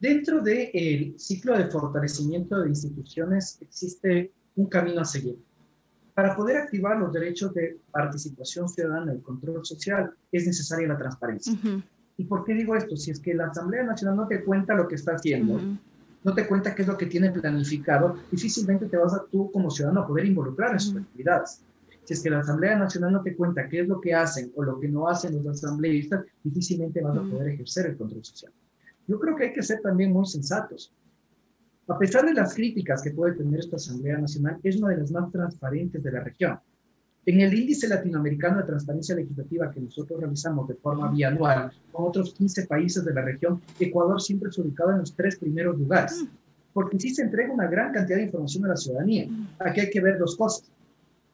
Dentro 0.00 0.40
del 0.40 1.18
ciclo 1.18 1.58
de 1.58 1.66
fortalecimiento 1.66 2.60
de 2.60 2.68
instituciones 2.68 3.58
existe 3.60 4.30
un 4.54 4.66
camino 4.66 5.00
a 5.00 5.04
seguir. 5.04 5.36
Para 6.14 6.36
poder 6.36 6.56
activar 6.56 6.98
los 6.98 7.12
derechos 7.12 7.52
de 7.54 7.78
participación 7.90 8.68
ciudadana 8.68 9.14
y 9.14 9.20
control 9.20 9.64
social 9.64 10.12
es 10.30 10.46
necesaria 10.46 10.86
la 10.88 10.98
transparencia. 10.98 11.52
¿Y 12.18 12.24
por 12.24 12.44
qué 12.44 12.52
digo 12.52 12.74
esto? 12.74 12.96
Si 12.96 13.12
es 13.12 13.20
que 13.20 13.32
la 13.32 13.46
Asamblea 13.46 13.84
Nacional 13.84 14.16
no 14.16 14.26
te 14.26 14.42
cuenta 14.44 14.74
lo 14.74 14.88
que 14.88 14.96
está 14.96 15.12
haciendo, 15.12 15.60
no 16.24 16.34
te 16.34 16.48
cuenta 16.48 16.74
qué 16.74 16.82
es 16.82 16.88
lo 16.88 16.98
que 16.98 17.06
tiene 17.06 17.30
planificado, 17.30 18.16
difícilmente 18.30 18.86
te 18.86 18.96
vas 18.96 19.14
a 19.14 19.24
tú 19.30 19.52
como 19.52 19.70
ciudadano 19.70 20.00
a 20.00 20.06
poder 20.06 20.26
involucrar 20.26 20.72
en 20.72 20.80
sus 20.80 20.96
actividades. 20.96 21.62
Si 22.02 22.14
es 22.14 22.22
que 22.22 22.30
la 22.30 22.40
Asamblea 22.40 22.76
Nacional 22.76 23.12
no 23.12 23.22
te 23.22 23.36
cuenta 23.36 23.68
qué 23.68 23.80
es 23.80 23.88
lo 23.88 24.00
que 24.00 24.14
hacen 24.14 24.50
o 24.56 24.64
lo 24.64 24.80
que 24.80 24.88
no 24.88 25.06
hacen 25.08 25.36
los 25.36 25.46
asambleístas, 25.46 26.24
difícilmente 26.42 27.00
vas 27.00 27.16
a 27.16 27.22
poder 27.22 27.50
ejercer 27.50 27.86
el 27.86 27.96
control 27.96 28.24
social. 28.24 28.52
Yo 29.06 29.20
creo 29.20 29.36
que 29.36 29.44
hay 29.44 29.52
que 29.52 29.62
ser 29.62 29.80
también 29.80 30.12
muy 30.12 30.26
sensatos. 30.26 30.92
A 31.86 31.96
pesar 31.98 32.26
de 32.26 32.34
las 32.34 32.52
críticas 32.52 33.00
que 33.00 33.12
puede 33.12 33.34
tener 33.34 33.60
esta 33.60 33.76
Asamblea 33.76 34.18
Nacional, 34.18 34.58
es 34.64 34.76
una 34.76 34.88
de 34.88 34.96
las 34.96 35.12
más 35.12 35.30
transparentes 35.30 36.02
de 36.02 36.10
la 36.10 36.24
región. 36.24 36.58
En 37.28 37.40
el 37.42 37.52
índice 37.52 37.86
latinoamericano 37.86 38.56
de 38.56 38.62
transparencia 38.62 39.14
legislativa 39.14 39.70
que 39.70 39.80
nosotros 39.80 40.18
realizamos 40.18 40.66
de 40.66 40.76
forma 40.76 41.10
bianual 41.10 41.70
con 41.92 42.06
otros 42.06 42.32
15 42.32 42.66
países 42.66 43.04
de 43.04 43.12
la 43.12 43.20
región, 43.20 43.60
Ecuador 43.78 44.18
siempre 44.18 44.48
es 44.48 44.56
ubicado 44.56 44.92
en 44.92 45.00
los 45.00 45.14
tres 45.14 45.36
primeros 45.36 45.78
lugares, 45.78 46.24
porque 46.72 46.98
sí 46.98 47.14
se 47.14 47.20
entrega 47.20 47.52
una 47.52 47.66
gran 47.66 47.92
cantidad 47.92 48.16
de 48.16 48.24
información 48.24 48.64
a 48.64 48.68
la 48.68 48.76
ciudadanía. 48.78 49.28
Aquí 49.58 49.80
hay 49.80 49.90
que 49.90 50.00
ver 50.00 50.18
dos 50.18 50.38
cosas. 50.38 50.70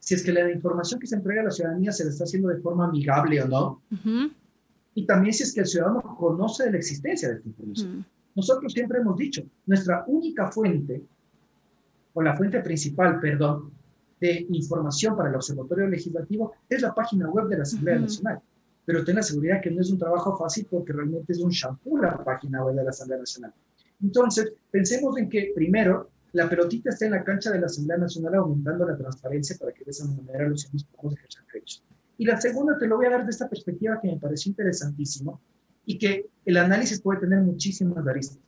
Si 0.01 0.17
es 0.17 0.25
que 0.25 0.33
la 0.33 0.51
información 0.51 0.99
que 0.99 1.07
se 1.07 1.15
entrega 1.15 1.43
a 1.43 1.45
la 1.45 1.53
ciudadanía 1.53 1.93
se 1.93 2.03
le 2.03 2.11
está 2.11 2.25
haciendo 2.25 2.49
de 2.49 2.61
forma 2.61 2.89
amigable 2.89 3.41
o 3.41 3.47
no, 3.47 3.81
y 4.97 5.07
también 5.07 5.33
si 5.33 5.45
es 5.45 5.55
que 5.55 5.61
el 5.61 5.67
ciudadano 5.67 6.03
conoce 6.19 6.65
de 6.65 6.73
la 6.73 6.79
existencia 6.79 7.29
de 7.29 7.37
esta 7.37 7.49
información. 7.49 8.05
Nosotros 8.35 8.73
siempre 8.73 8.99
hemos 8.99 9.17
dicho, 9.17 9.45
nuestra 9.65 10.03
única 10.09 10.51
fuente, 10.51 11.05
o 12.15 12.21
la 12.21 12.37
fuente 12.37 12.59
principal, 12.63 13.21
perdón, 13.21 13.71
de 14.25 14.47
información 14.49 15.15
para 15.15 15.29
el 15.29 15.35
Observatorio 15.35 15.87
Legislativo 15.87 16.55
es 16.67 16.81
la 16.81 16.95
página 16.95 17.29
web 17.29 17.47
de 17.49 17.59
la 17.59 17.65
Asamblea 17.65 17.99
Nacional. 17.99 18.41
Pero 18.87 19.05
ten 19.05 19.17
la 19.17 19.23
seguridad 19.23 19.61
que 19.61 19.71
no 19.71 19.83
es 19.83 19.91
un 19.91 19.99
trabajo 19.99 20.35
fácil 20.39 20.67
porque 20.71 20.95
realmente 20.95 21.35
es 21.35 21.41
un 21.41 21.51
shampoo 21.51 21.99
la 21.99 22.25
página 22.25 22.65
web 22.65 22.75
de 22.75 22.85
la 22.85 22.91
Asamblea 22.91 23.19
Nacional. 23.19 23.53
Entonces, 24.03 24.55
pensemos 24.71 25.19
en 25.19 25.29
que 25.29 25.53
primero 25.55 26.09
la 26.33 26.49
pelotita 26.49 26.89
está 26.89 27.05
en 27.05 27.13
la 27.13 27.23
cancha 27.23 27.51
de 27.51 27.61
la 27.61 27.67
Asamblea 27.67 27.99
Nacional 27.99 28.35
aumentando 28.37 28.87
la 28.87 28.97
transparencia 28.97 29.57
para 29.61 29.73
que 29.73 29.85
de 29.85 29.91
esa 29.91 30.07
manera 30.07 30.49
los 30.49 30.63
ciudadanos 30.63 30.85
podamos 30.85 31.19
ejercer 31.19 31.43
derechos. 31.53 31.85
Y 32.17 32.25
la 32.25 32.41
segunda 32.41 32.79
te 32.79 32.87
lo 32.87 32.97
voy 32.97 33.07
a 33.07 33.11
dar 33.11 33.25
de 33.25 33.31
esta 33.31 33.49
perspectiva 33.49 34.01
que 34.01 34.09
me 34.09 34.17
pareció 34.17 34.49
interesantísimo 34.49 35.39
y 35.85 35.99
que 35.99 36.31
el 36.47 36.57
análisis 36.57 36.99
puede 36.99 37.21
tener 37.21 37.41
muchísimas 37.41 38.07
aristas. 38.07 38.39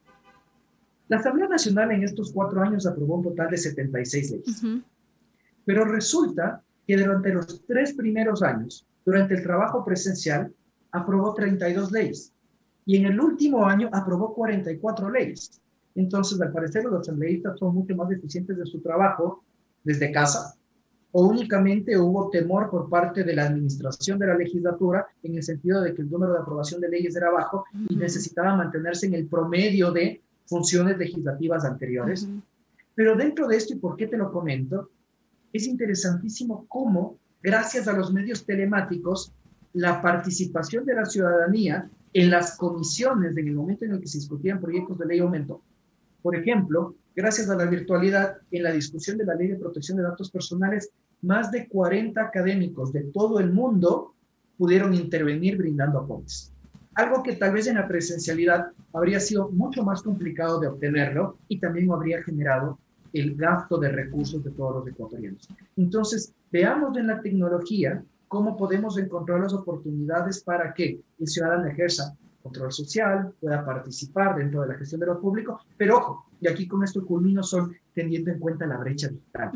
La 1.09 1.19
Asamblea 1.19 1.49
Nacional 1.49 1.93
en 1.93 2.03
estos 2.03 2.33
cuatro 2.33 2.63
años 2.63 2.87
aprobó 2.87 3.17
un 3.17 3.25
total 3.25 3.51
de 3.51 3.59
76 3.59 4.31
leyes. 4.31 4.63
Pero 5.67 5.85
resulta 5.85 6.63
que 6.87 6.97
durante 6.97 7.35
los 7.35 7.67
tres 7.67 7.93
primeros 7.93 8.43
años, 8.43 8.87
durante 9.05 9.35
el 9.35 9.43
trabajo 9.43 9.85
presencial, 9.85 10.51
aprobó 10.93 11.35
32 11.35 11.93
leyes 11.93 12.33
y 12.87 12.97
en 12.97 13.07
el 13.07 13.21
último 13.21 13.67
año 13.67 13.91
aprobó 13.93 14.35
44 14.35 15.11
leyes. 15.11 15.61
Entonces, 15.95 16.41
al 16.41 16.53
parecer, 16.53 16.85
los 16.85 17.01
asambleístas 17.01 17.59
son 17.59 17.75
mucho 17.75 17.95
más 17.95 18.11
eficientes 18.11 18.57
de 18.57 18.65
su 18.65 18.81
trabajo 18.81 19.45
desde 19.85 20.11
casa 20.11 20.57
o 21.19 21.29
únicamente 21.29 21.97
hubo 21.97 22.29
temor 22.29 22.69
por 22.69 22.91
parte 22.91 23.25
de 23.25 23.35
la 23.35 23.47
administración 23.47 24.19
de 24.19 24.27
la 24.27 24.37
legislatura 24.37 25.07
en 25.23 25.35
el 25.35 25.43
sentido 25.43 25.81
de 25.81 25.95
que 25.95 26.03
el 26.03 26.11
número 26.11 26.35
de 26.35 26.41
aprobación 26.41 26.79
de 26.79 26.91
leyes 26.91 27.17
era 27.17 27.31
bajo 27.31 27.65
y 27.89 27.97
necesitaba 27.97 28.55
mantenerse 28.55 29.07
en 29.07 29.15
el 29.15 29.27
promedio 29.27 29.93
de 29.93 30.21
funciones 30.45 30.99
legislativas 30.99 31.65
anteriores. 31.65 32.29
Pero 32.95 33.17
dentro 33.17 33.49
de 33.49 33.57
esto, 33.57 33.73
¿y 33.73 33.79
por 33.79 33.97
qué 33.97 34.09
te 34.09 34.19
lo 34.19 34.31
comento? 34.31 34.91
Es 35.53 35.67
interesantísimo 35.67 36.67
cómo, 36.69 37.19
gracias 37.43 37.89
a 37.89 37.93
los 37.93 38.13
medios 38.13 38.45
telemáticos, 38.45 39.33
la 39.73 40.01
participación 40.01 40.85
de 40.87 40.95
la 40.95 41.05
ciudadanía 41.05 41.89
en 42.13 42.31
las 42.31 42.57
comisiones 42.57 43.37
en 43.37 43.49
el 43.49 43.55
momento 43.55 43.85
en 43.85 43.93
el 43.93 44.01
que 44.01 44.07
se 44.07 44.19
discutían 44.19 44.61
proyectos 44.61 44.99
de 44.99 45.07
ley 45.07 45.19
aumentó. 45.19 45.61
Por 46.23 46.35
ejemplo, 46.35 46.95
gracias 47.15 47.51
a 47.51 47.57
la 47.57 47.67
virtualidad, 47.67 48.39
en 48.51 48.63
la 48.63 48.73
discusión 48.73 49.19
de 49.19 49.27
la 49.27 49.35
ley 49.35 49.49
de 49.49 49.57
protección 49.57 49.99
de 49.99 50.05
datos 50.05 50.31
personales, 50.31 50.91
más 51.23 51.51
de 51.51 51.69
40 51.69 52.21
académicos 52.21 52.93
de 52.93 53.03
todo 53.13 53.39
el 53.39 53.53
mundo 53.53 54.15
pudieron 54.57 54.95
intervenir 54.95 55.57
brindando 55.59 56.01
apoyos. 56.01 56.53
Algo 56.95 57.23
que 57.23 57.37
tal 57.37 57.53
vez 57.53 57.67
en 57.67 57.75
la 57.75 57.87
presencialidad 57.87 58.69
habría 58.95 59.21
sido 59.21 59.51
mucho 59.51 59.83
más 59.83 60.03
complicado 60.03 60.59
de 60.59 60.69
obtenerlo 60.69 61.37
y 61.49 61.61
también 61.61 61.93
habría 61.93 62.23
generado 62.23 62.79
el 63.21 63.37
gasto 63.37 63.79
de 63.79 63.89
recursos 63.89 64.43
de 64.45 64.51
todos 64.51 64.77
los 64.77 64.89
ecuatorianos. 64.89 65.49
Entonces, 65.77 66.35
veamos 66.51 66.97
en 66.97 67.07
la 67.07 67.21
tecnología 67.21 68.03
cómo 68.29 68.57
podemos 68.57 68.99
encontrar 68.99 69.41
las 69.41 69.53
oportunidades 69.53 70.43
para 70.43 70.75
que 70.75 71.01
el 71.19 71.27
ciudadano 71.27 71.67
ejerza 71.67 72.17
control 72.43 72.73
social, 72.73 73.33
pueda 73.41 73.65
participar 73.65 74.37
dentro 74.37 74.63
de 74.63 74.69
la 74.69 74.75
gestión 74.75 75.01
de 75.01 75.07
lo 75.07 75.21
público, 75.21 75.61
pero 75.77 75.97
ojo, 75.97 76.27
y 76.41 76.47
aquí 76.47 76.69
con 76.69 76.85
esto 76.85 77.05
culmino 77.05 77.43
son 77.43 77.75
teniendo 77.93 78.31
en 78.31 78.39
cuenta 78.39 78.67
la 78.67 78.77
brecha 78.77 79.09
digital. 79.09 79.51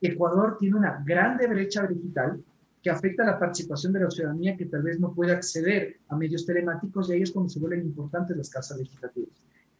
Ecuador 0.00 0.56
tiene 0.58 0.76
una 0.76 1.02
grande 1.06 1.46
brecha 1.46 1.86
digital 1.86 2.42
que 2.82 2.90
afecta 2.90 3.24
la 3.24 3.38
participación 3.38 3.92
de 3.92 4.00
la 4.00 4.10
ciudadanía 4.10 4.56
que 4.56 4.66
tal 4.66 4.82
vez 4.82 4.98
no 4.98 5.12
puede 5.12 5.32
acceder 5.32 5.98
a 6.08 6.16
medios 6.16 6.46
telemáticos 6.46 7.10
y 7.10 7.12
ahí 7.12 7.22
es 7.22 7.30
cuando 7.30 7.50
se 7.50 7.60
vuelven 7.60 7.82
importantes 7.82 8.36
las 8.36 8.50
casas 8.50 8.78
legislativas. 8.78 9.30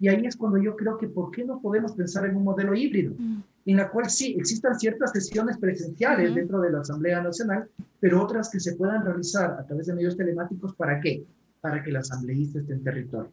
Y 0.00 0.08
ahí 0.08 0.24
es 0.24 0.34
cuando 0.34 0.58
yo 0.58 0.74
creo 0.76 0.96
que 0.96 1.08
¿por 1.08 1.30
qué 1.30 1.44
no 1.44 1.60
podemos 1.60 1.92
pensar 1.92 2.24
en 2.24 2.34
un 2.34 2.42
modelo 2.42 2.74
híbrido? 2.74 3.14
Mm. 3.18 3.42
En 3.66 3.76
la 3.76 3.90
cual 3.90 4.08
sí, 4.08 4.34
existan 4.38 4.78
ciertas 4.80 5.12
sesiones 5.12 5.58
presenciales 5.58 6.34
dentro 6.34 6.58
de 6.60 6.72
la 6.72 6.80
Asamblea 6.80 7.22
Nacional, 7.22 7.68
pero 8.00 8.22
otras 8.22 8.48
que 8.48 8.58
se 8.58 8.74
puedan 8.76 9.04
realizar 9.04 9.58
a 9.60 9.66
través 9.66 9.86
de 9.86 9.94
medios 9.94 10.16
telemáticos, 10.16 10.74
¿para 10.74 10.98
qué? 11.00 11.26
Para 11.60 11.82
que 11.82 11.90
el 11.90 11.96
asambleísta 11.96 12.60
esté 12.60 12.72
en 12.72 12.82
territorio, 12.82 13.30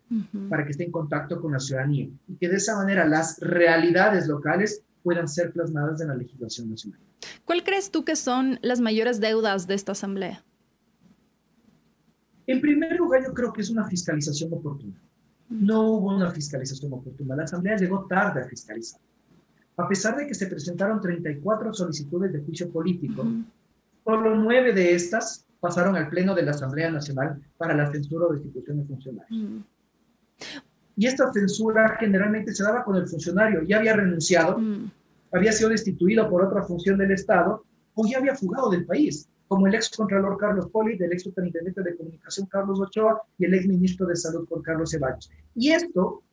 para 0.49 0.65
que 0.65 0.71
esté 0.71 0.83
en 0.83 0.91
contacto 0.91 1.39
con 1.39 1.53
la 1.53 1.59
ciudadanía 1.59 2.09
y 2.27 2.35
que 2.35 2.49
de 2.49 2.57
esa 2.57 2.75
manera 2.75 3.07
las 3.07 3.39
realidades 3.39 4.27
locales 4.27 4.83
puedan 5.01 5.29
ser 5.29 5.53
plasmadas 5.53 6.01
en 6.01 6.09
la 6.09 6.15
legislación 6.15 6.69
nacional. 6.69 6.99
¿Cuál 7.45 7.63
crees 7.63 7.89
tú 7.91 8.03
que 8.03 8.17
son 8.17 8.59
las 8.61 8.81
mayores 8.81 9.21
deudas 9.21 9.67
de 9.67 9.75
esta 9.75 9.93
asamblea? 9.93 10.43
En 12.45 12.59
primer 12.59 12.97
lugar, 12.97 13.23
yo 13.23 13.33
creo 13.33 13.53
que 13.53 13.61
es 13.61 13.69
una 13.69 13.87
fiscalización 13.87 14.51
oportuna 14.51 14.99
no 15.49 15.91
hubo 15.91 16.15
una 16.15 16.31
fiscalización 16.31 16.93
oportuna. 16.93 17.35
La 17.35 17.43
Asamblea 17.43 17.77
llegó 17.77 18.05
tarde 18.05 18.41
a 18.41 18.47
fiscalizar. 18.47 18.99
A 19.77 19.87
pesar 19.87 20.17
de 20.17 20.27
que 20.27 20.33
se 20.33 20.47
presentaron 20.47 20.99
34 20.99 21.73
solicitudes 21.73 22.33
de 22.33 22.41
juicio 22.41 22.69
político, 22.71 23.25
solo 24.03 24.35
nueve 24.35 24.73
de 24.73 24.95
estas 24.95 25.45
pasaron 25.59 25.95
al 25.95 26.09
Pleno 26.09 26.33
de 26.35 26.43
la 26.43 26.51
Asamblea 26.51 26.89
Nacional 26.89 27.41
para 27.57 27.75
la 27.75 27.91
censura 27.91 28.25
o 28.25 28.33
destitución 28.33 28.79
de 28.79 28.85
funcionarios. 28.85 29.63
Y 30.95 31.05
esta 31.05 31.31
censura 31.31 31.95
generalmente 31.99 32.53
se 32.53 32.63
daba 32.63 32.83
con 32.83 32.95
el 32.95 33.07
funcionario, 33.07 33.61
ya 33.63 33.77
había 33.77 33.95
renunciado, 33.95 34.59
había 35.31 35.51
sido 35.51 35.69
destituido 35.69 36.27
por 36.29 36.43
otra 36.43 36.63
función 36.63 36.97
del 36.97 37.11
Estado 37.11 37.63
o 37.93 38.07
ya 38.07 38.17
había 38.17 38.35
fugado 38.35 38.69
del 38.71 38.85
país 38.85 39.29
como 39.47 39.67
el 39.67 39.75
ex 39.75 39.89
contralor 39.95 40.37
Carlos 40.37 40.69
Poli, 40.69 40.97
del 40.97 41.13
ex 41.13 41.23
superintendente 41.23 41.81
de 41.81 41.95
comunicación 41.95 42.47
Carlos 42.47 42.79
Ochoa 42.79 43.21
y 43.37 43.45
el 43.45 43.53
ex 43.53 43.67
ministro 43.67 44.05
de 44.05 44.15
salud 44.15 44.47
Juan 44.47 44.61
Carlos 44.61 44.91
Ceballos. 44.91 45.31
Y 45.55 45.71
esto 45.71 46.23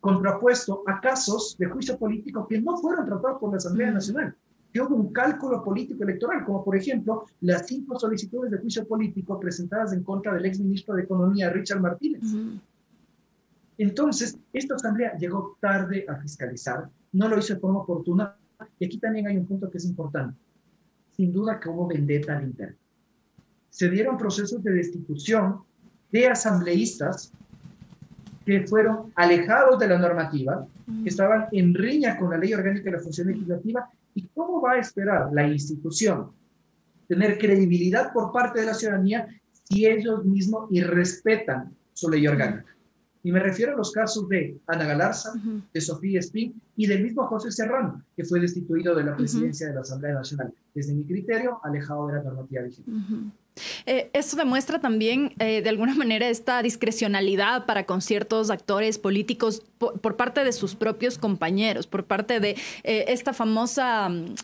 contrapuesto 0.00 0.82
a 0.86 1.00
casos 1.00 1.56
de 1.58 1.66
juicio 1.66 1.98
político 1.98 2.46
que 2.46 2.60
no 2.60 2.76
fueron 2.76 3.04
tratados 3.04 3.38
por 3.40 3.50
la 3.50 3.56
Asamblea 3.56 3.90
Nacional, 3.90 4.34
que 4.72 4.80
hubo 4.80 4.94
un 4.94 5.12
cálculo 5.12 5.62
político 5.62 6.04
electoral, 6.04 6.44
como 6.44 6.64
por 6.64 6.76
ejemplo 6.76 7.24
las 7.40 7.66
cinco 7.66 7.98
solicitudes 7.98 8.50
de 8.50 8.58
juicio 8.58 8.86
político 8.86 9.38
presentadas 9.38 9.92
en 9.92 10.02
contra 10.02 10.34
del 10.34 10.46
ex 10.46 10.60
ministro 10.60 10.94
de 10.94 11.02
Economía 11.02 11.50
Richard 11.50 11.80
Martínez. 11.80 12.22
Entonces, 13.76 14.38
esta 14.52 14.74
Asamblea 14.74 15.16
llegó 15.18 15.56
tarde 15.60 16.04
a 16.08 16.16
fiscalizar, 16.16 16.88
no 17.12 17.28
lo 17.28 17.38
hizo 17.38 17.54
de 17.54 17.60
forma 17.60 17.80
oportuna, 17.80 18.36
y 18.78 18.86
aquí 18.86 18.98
también 18.98 19.26
hay 19.26 19.36
un 19.36 19.46
punto 19.46 19.70
que 19.70 19.78
es 19.78 19.84
importante 19.84 20.36
sin 21.18 21.32
duda 21.32 21.58
que 21.58 21.68
hubo 21.68 21.88
vendetta 21.88 22.36
al 22.36 22.44
interno. 22.44 22.76
Se 23.70 23.90
dieron 23.90 24.16
procesos 24.16 24.62
de 24.62 24.70
destitución 24.72 25.62
de 26.12 26.28
asambleístas 26.28 27.32
que 28.46 28.66
fueron 28.68 29.12
alejados 29.16 29.80
de 29.80 29.88
la 29.88 29.98
normativa, 29.98 30.64
que 31.02 31.08
estaban 31.08 31.48
en 31.50 31.74
riña 31.74 32.16
con 32.16 32.30
la 32.30 32.38
ley 32.38 32.54
orgánica 32.54 32.84
de 32.84 32.96
la 32.96 33.02
función 33.02 33.26
legislativa. 33.26 33.90
¿Y 34.14 34.28
cómo 34.28 34.62
va 34.62 34.74
a 34.74 34.78
esperar 34.78 35.30
la 35.32 35.46
institución 35.46 36.30
tener 37.08 37.36
credibilidad 37.36 38.12
por 38.12 38.30
parte 38.30 38.60
de 38.60 38.66
la 38.66 38.74
ciudadanía 38.74 39.26
si 39.64 39.86
ellos 39.86 40.24
mismos 40.24 40.68
irrespetan 40.70 41.76
su 41.94 42.08
ley 42.08 42.28
orgánica? 42.28 42.77
Y 43.28 43.30
me 43.30 43.40
refiero 43.40 43.74
a 43.74 43.76
los 43.76 43.92
casos 43.92 44.26
de 44.30 44.58
Ana 44.66 44.86
Galarza, 44.86 45.34
de 45.74 45.80
Sofía 45.82 46.18
Espín 46.18 46.58
y 46.76 46.86
del 46.86 47.02
mismo 47.02 47.26
José 47.26 47.52
Serrano, 47.52 48.02
que 48.16 48.24
fue 48.24 48.40
destituido 48.40 48.94
de 48.94 49.04
la 49.04 49.14
presidencia 49.14 49.68
de 49.68 49.74
la 49.74 49.82
Asamblea 49.82 50.14
Nacional. 50.14 50.50
Desde 50.74 50.94
mi 50.94 51.04
criterio, 51.04 51.60
alejado 51.62 52.06
de 52.06 52.14
la 52.14 52.22
normativa 52.22 52.62
vigente. 52.62 52.90
Eh, 53.86 54.10
esto 54.12 54.36
demuestra 54.36 54.80
también, 54.80 55.34
eh, 55.38 55.62
de 55.62 55.68
alguna 55.68 55.94
manera, 55.94 56.28
esta 56.28 56.62
discrecionalidad 56.62 57.66
para 57.66 57.86
con 57.86 58.02
ciertos 58.02 58.50
actores 58.50 58.98
políticos 58.98 59.62
por, 59.78 60.16
parte 60.16 60.42
de 60.42 60.52
sus 60.52 60.74
propios 60.74 61.18
compañeros, 61.18 61.86
por 61.86 62.04
parte 62.04 62.40
de 62.40 62.56
eh, 62.82 63.04
esta 63.08 63.32
famosa 63.32 64.08
mm, 64.08 64.34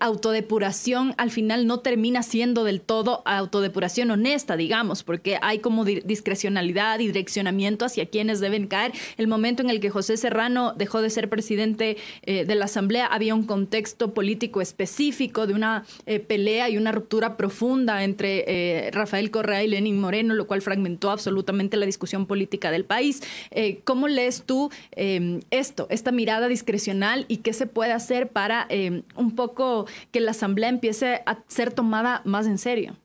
autodepuración, 0.00 1.14
al 1.16 1.30
final 1.30 1.66
no 1.66 1.80
termina 1.80 2.22
siendo 2.22 2.64
del 2.64 2.80
todo 2.80 3.22
autodepuración 3.24 4.10
honesta, 4.10 4.56
digamos, 4.56 5.02
porque 5.02 5.38
hay 5.40 5.58
como 5.60 5.84
discrecionalidad 5.84 6.98
y 7.00 7.06
direccionamiento 7.06 7.84
hacia 7.84 8.06
quienes 8.06 8.40
deben 8.40 8.66
caer. 8.66 8.92
El 9.16 9.28
momento 9.28 9.62
en 9.62 9.70
el 9.70 9.80
que 9.80 9.90
José 9.90 10.16
Serrano 10.16 10.72
dejó 10.76 11.02
de 11.02 11.10
ser 11.10 11.28
presidente 11.28 11.96
de 12.24 12.54
la 12.54 12.66
Asamblea, 12.66 13.06
había 13.06 13.34
un 13.34 13.44
contexto 13.44 14.14
político 14.14 14.60
específico 14.60 15.46
de 15.46 15.54
una 15.54 15.84
pelea 16.26 16.68
y 16.70 16.78
una 16.78 16.92
ruptura 16.92 17.36
profunda 17.36 18.04
entre 18.04 18.44
eh, 18.66 18.90
Rafael 18.90 19.30
Correa 19.30 19.62
y 19.62 19.68
Lenin 19.68 20.00
Moreno, 20.00 20.34
lo 20.34 20.46
cual 20.46 20.62
fragmentó 20.62 21.10
absolutamente 21.10 21.76
la 21.76 21.86
discusión 21.86 22.26
política 22.26 22.70
del 22.70 22.84
país. 22.84 23.22
Eh, 23.50 23.80
¿Cómo 23.84 24.08
lees 24.08 24.42
tú 24.44 24.70
em, 24.92 25.40
esto, 25.50 25.86
esta 25.90 26.12
mirada 26.12 26.48
discrecional 26.48 27.24
y 27.28 27.38
qué 27.38 27.52
se 27.52 27.66
puede 27.66 27.92
hacer 27.92 28.28
para 28.28 28.66
em, 28.68 29.02
un 29.16 29.34
poco 29.34 29.86
que 30.12 30.20
la 30.20 30.32
Asamblea 30.32 30.68
empiece 30.68 31.22
a 31.26 31.42
ser 31.48 31.72
tomada 31.72 32.22
más 32.24 32.46
en 32.46 32.58
serio? 32.58 32.96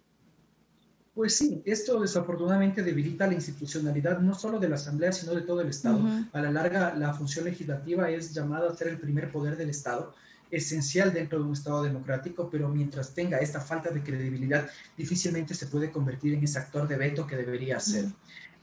Pues 1.14 1.38
sí, 1.38 1.62
esto 1.66 2.00
desafortunadamente 2.00 2.84
debilita 2.84 3.28
la 3.28 3.34
institucionalidad 3.34 4.20
no 4.20 4.34
solo 4.34 4.60
de 4.60 4.70
la 4.70 4.76
Asamblea, 4.76 5.12
sino 5.12 5.34
de 5.36 5.42
todo 5.42 5.62
el 5.62 5.68
Estado. 5.68 6.00
A 6.32 6.42
la 6.42 6.52
larga, 6.52 6.96
la 6.96 7.14
función 7.14 7.46
legislativa 7.46 8.10
es 8.10 8.34
llamada 8.34 8.72
a 8.72 8.76
ser 8.76 8.88
el 8.88 8.98
primer 8.98 9.30
poder 9.30 9.58
del 9.58 9.70
Estado 9.70 10.14
esencial 10.52 11.14
dentro 11.14 11.40
de 11.40 11.46
un 11.46 11.54
Estado 11.54 11.84
democrático, 11.84 12.50
pero 12.50 12.70
mientras 12.70 13.14
tenga 13.14 13.38
esta 13.38 13.60
falta 13.62 13.90
de 13.90 14.04
credibilidad, 14.04 14.70
difícilmente 14.98 15.54
se 15.54 15.68
puede 15.68 15.92
convertir 15.92 16.34
en 16.34 16.44
ese 16.44 16.60
actor 16.60 16.88
de 16.88 16.98
veto 16.98 17.26
que 17.26 17.38
debería 17.38 17.80
ser. 17.80 18.06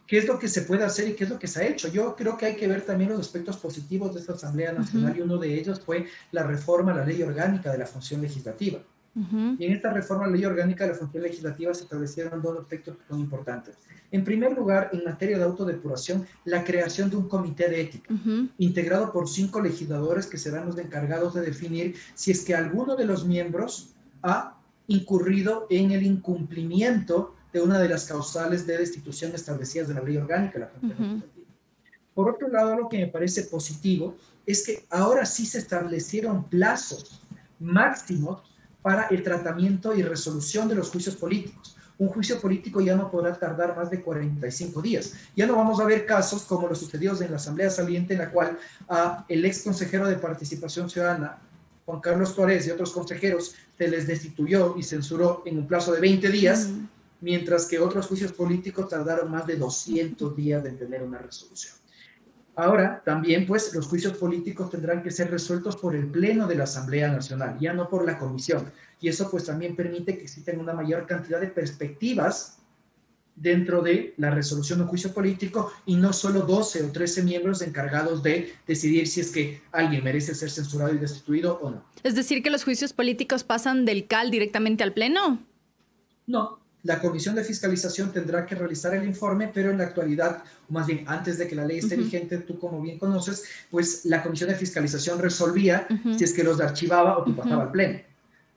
¿Qué 0.07 0.19
es 0.19 0.27
lo 0.27 0.39
que 0.39 0.49
se 0.49 0.63
puede 0.63 0.85
hacer 0.85 1.09
y 1.09 1.15
qué 1.15 1.25
es 1.25 1.31
lo 1.31 1.39
que 1.39 1.47
se 1.47 1.61
ha 1.61 1.67
hecho? 1.67 1.89
Yo 1.89 2.17
creo 2.17 2.39
que 2.39 2.47
hay 2.47 2.57
que 2.57 2.67
ver 2.67 2.81
también 2.81 3.11
los 3.11 3.21
aspectos 3.21 3.59
positivos 3.59 4.15
de 4.15 4.21
esta 4.21 4.33
Asamblea 4.33 4.73
Nacional 4.73 5.15
y 5.17 5.21
uno 5.21 5.37
de 5.37 5.53
ellos 5.53 5.81
fue 5.81 6.07
la 6.33 6.45
reforma 6.45 6.93
a 6.93 6.97
la 6.97 7.05
ley 7.05 7.23
orgánica 7.23 7.71
de 7.71 7.79
la 7.79 7.87
función 7.87 8.23
legislativa. 8.23 8.81
Y 9.15 9.65
en 9.65 9.73
esta 9.73 9.93
reforma 9.93 10.25
a 10.25 10.29
la 10.29 10.37
ley 10.37 10.45
orgánica 10.45 10.85
de 10.85 10.93
la 10.93 10.97
función 10.97 11.23
legislativa 11.25 11.75
se 11.75 11.83
establecieron 11.83 12.41
dos 12.41 12.59
aspectos 12.59 12.97
que 12.97 13.03
son 13.09 13.19
importantes. 13.19 13.77
En 14.11 14.25
primer 14.25 14.53
lugar, 14.57 14.91
en 14.93 15.05
materia 15.05 15.37
de 15.39 15.45
autodepuración, 15.45 16.27
la 16.45 16.65
creación 16.65 17.11
de 17.11 17.17
un 17.17 17.29
comité 17.29 17.69
de 17.69 17.81
ética, 17.81 18.15
integrado 18.59 19.13
por 19.13 19.29
cinco 19.29 19.61
legisladores 19.61 20.27
que 20.27 20.39
serán 20.39 20.67
los 20.67 20.79
encargados 20.79 21.35
de 21.35 21.43
definir 21.43 21.97
si 22.15 22.31
es 22.31 22.45
que 22.45 22.55
alguno 22.55 22.97
de 22.97 23.05
los 23.05 23.27
miembros 23.27 23.95
ha 24.23 24.57
incurrido 24.87 25.67
en 25.69 25.91
el 25.91 26.03
incumplimiento 26.05 27.35
de 27.53 27.61
una 27.61 27.79
de 27.79 27.89
las 27.89 28.07
causales 28.07 28.67
de 28.67 28.79
destitución 28.79 29.33
establecidas 29.35 29.89
en 29.89 29.97
la 29.97 30.03
ley 30.03 30.17
orgánica 30.17 30.55
de 30.55 30.61
la 30.61 30.69
función 30.69 30.91
legislativa. 30.91 31.49
Por 32.15 32.31
otro 32.31 32.49
lado, 32.49 32.77
lo 32.77 32.89
que 32.89 32.99
me 32.99 33.07
parece 33.07 33.43
positivo 33.45 34.17
es 34.47 34.65
que 34.65 34.85
ahora 34.91 35.25
sí 35.27 35.45
se 35.45 35.59
establecieron 35.59 36.45
plazos 36.45 37.23
máximos 37.61 38.43
para 38.83 39.07
el 39.09 39.23
tratamiento 39.23 39.95
y 39.95 40.03
resolución 40.03 40.69
de 40.69 40.77
los 40.77 40.91
juicios 40.91 41.17
políticos 41.17 41.79
un 41.99 42.09
juicio 42.09 42.41
político 42.41 42.81
ya 42.81 42.97
no 42.97 43.11
podrá 43.11 43.37
tardar 43.37 43.77
más 43.77 43.91
de 43.91 44.01
45 44.01 44.81
días. 44.81 45.15
Ya 45.35 45.47
no 45.47 45.57
vamos 45.57 45.81
a 45.81 45.85
ver 45.85 46.07
casos 46.07 46.43
como 46.43 46.69
los 46.69 46.79
sucedidos 46.79 47.21
en 47.21 47.31
la 47.33 47.37
Asamblea 47.37 47.71
Saliente, 47.71 48.15
en 48.15 48.21
la 48.21 48.31
cual 48.31 48.57
a 48.89 49.25
el 49.29 49.45
ex 49.45 49.63
consejero 49.63 50.07
de 50.07 50.17
Participación 50.17 50.89
Ciudadana, 50.89 51.39
Juan 51.85 52.01
Carlos 52.01 52.37
Torres 52.37 52.67
y 52.67 52.71
otros 52.71 52.93
consejeros, 52.93 53.57
se 53.77 53.89
les 53.89 54.07
destituyó 54.07 54.77
y 54.79 54.83
censuró 54.85 55.43
en 55.45 55.59
un 55.59 55.67
plazo 55.67 55.93
de 55.93 56.01
20 56.01 56.29
días, 56.31 56.71
mientras 57.21 57.67
que 57.67 57.81
otros 57.81 58.07
juicios 58.07 58.33
políticos 58.33 58.89
tardaron 58.89 59.31
más 59.31 59.47
de 59.47 59.57
200 59.57 60.37
días 60.37 60.65
en 60.67 60.79
tener 60.79 61.03
una 61.03 61.19
resolución. 61.19 61.78
Ahora, 62.59 63.03
también, 63.05 63.47
pues, 63.47 63.73
los 63.75 63.87
juicios 63.87 64.19
políticos 64.19 64.71
tendrán 64.71 65.03
que 65.03 65.11
ser 65.11 65.31
resueltos 65.31 65.77
por 65.77 65.95
el 65.95 66.09
Pleno 66.09 66.47
de 66.47 66.57
la 66.57 66.65
Asamblea 66.65 67.09
Nacional, 67.09 67.57
ya 67.59 67.73
no 67.73 67.89
por 67.89 68.05
la 68.05 68.19
Comisión 68.19 68.71
y 69.01 69.09
eso 69.09 69.31
pues 69.31 69.45
también 69.45 69.77
permite 69.77 70.17
que 70.17 70.25
existen 70.25 70.59
una 70.59 70.73
mayor 70.73 71.07
cantidad 71.07 71.41
de 71.41 71.49
perspectivas 71.49 72.59
dentro 73.37 73.83
de 73.83 74.15
la 74.17 74.31
resolución 74.31 74.81
de 74.81 74.85
un 74.85 74.89
juicio 74.89 75.15
político 75.15 75.71
y 75.87 75.95
no 75.95 76.13
solo 76.13 76.41
12 76.41 76.85
o 76.85 76.93
13 76.93 77.23
miembros 77.23 77.63
encargados 77.63 78.23
de 78.23 78.53
decidir 78.67 79.07
si 79.07 79.21
es 79.21 79.31
que 79.31 79.63
alguien 79.71 80.03
merece 80.03 80.35
ser 80.35 80.51
censurado 80.51 80.93
y 80.93 80.99
destituido 80.99 81.57
o 81.63 81.71
no. 81.71 81.85
Es 82.03 82.17
decir, 82.17 82.43
que 82.43 82.51
los 82.51 82.65
juicios 82.65 82.93
políticos 82.93 83.45
pasan 83.45 83.85
del 83.85 84.09
CAL 84.09 84.33
directamente 84.33 84.83
al 84.83 84.93
Pleno. 84.93 85.41
No, 86.27 86.58
la 86.85 87.01
Comisión 87.01 87.35
de 87.35 87.45
Fiscalización 87.45 88.13
tendrá 88.13 88.47
que 88.47 88.55
realizar 88.55 88.95
el 88.95 89.05
informe, 89.05 89.51
pero 89.53 89.71
en 89.71 89.79
la 89.79 89.85
actualidad, 89.85 90.43
o 90.69 90.73
más 90.73 90.87
bien 90.87 91.05
antes 91.07 91.39
de 91.39 91.49
que 91.49 91.57
la 91.57 91.65
ley 91.65 91.79
esté 91.79 91.97
vigente, 91.97 92.39
tú 92.39 92.59
como 92.59 92.81
bien 92.81 92.99
conoces, 92.99 93.45
pues 93.71 94.05
la 94.05 94.23
Comisión 94.23 94.51
de 94.51 94.57
Fiscalización 94.57 95.19
resolvía 95.19 95.87
si 96.17 96.25
es 96.25 96.33
que 96.33 96.45
los 96.45 96.61
archivaba 96.61 97.19
o 97.19 97.25
que 97.25 97.33
pasaba 97.33 97.65
al 97.65 97.73
Pleno. 97.73 98.01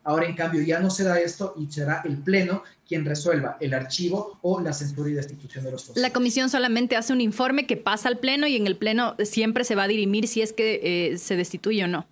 Ahora, 0.03 0.25
en 0.25 0.35
cambio, 0.35 0.63
ya 0.63 0.79
no 0.79 0.89
se 0.89 1.03
da 1.03 1.19
esto 1.19 1.53
y 1.57 1.71
será 1.71 2.01
el 2.05 2.17
Pleno 2.17 2.63
quien 2.87 3.05
resuelva 3.05 3.57
el 3.59 3.73
archivo 3.73 4.39
o 4.41 4.59
la 4.59 4.73
censura 4.73 5.09
y 5.09 5.13
destitución 5.13 5.63
de 5.63 5.71
los 5.71 5.85
fondos. 5.85 6.01
La 6.01 6.11
comisión 6.11 6.49
solamente 6.49 6.95
hace 6.95 7.13
un 7.13 7.21
informe 7.21 7.67
que 7.67 7.77
pasa 7.77 8.09
al 8.09 8.17
Pleno 8.17 8.47
y 8.47 8.55
en 8.55 8.65
el 8.65 8.77
Pleno 8.77 9.15
siempre 9.23 9.63
se 9.63 9.75
va 9.75 9.83
a 9.83 9.87
dirimir 9.87 10.27
si 10.27 10.41
es 10.41 10.53
que 10.53 11.11
eh, 11.13 11.17
se 11.17 11.35
destituye 11.35 11.83
o 11.83 11.87
no. 11.87 12.07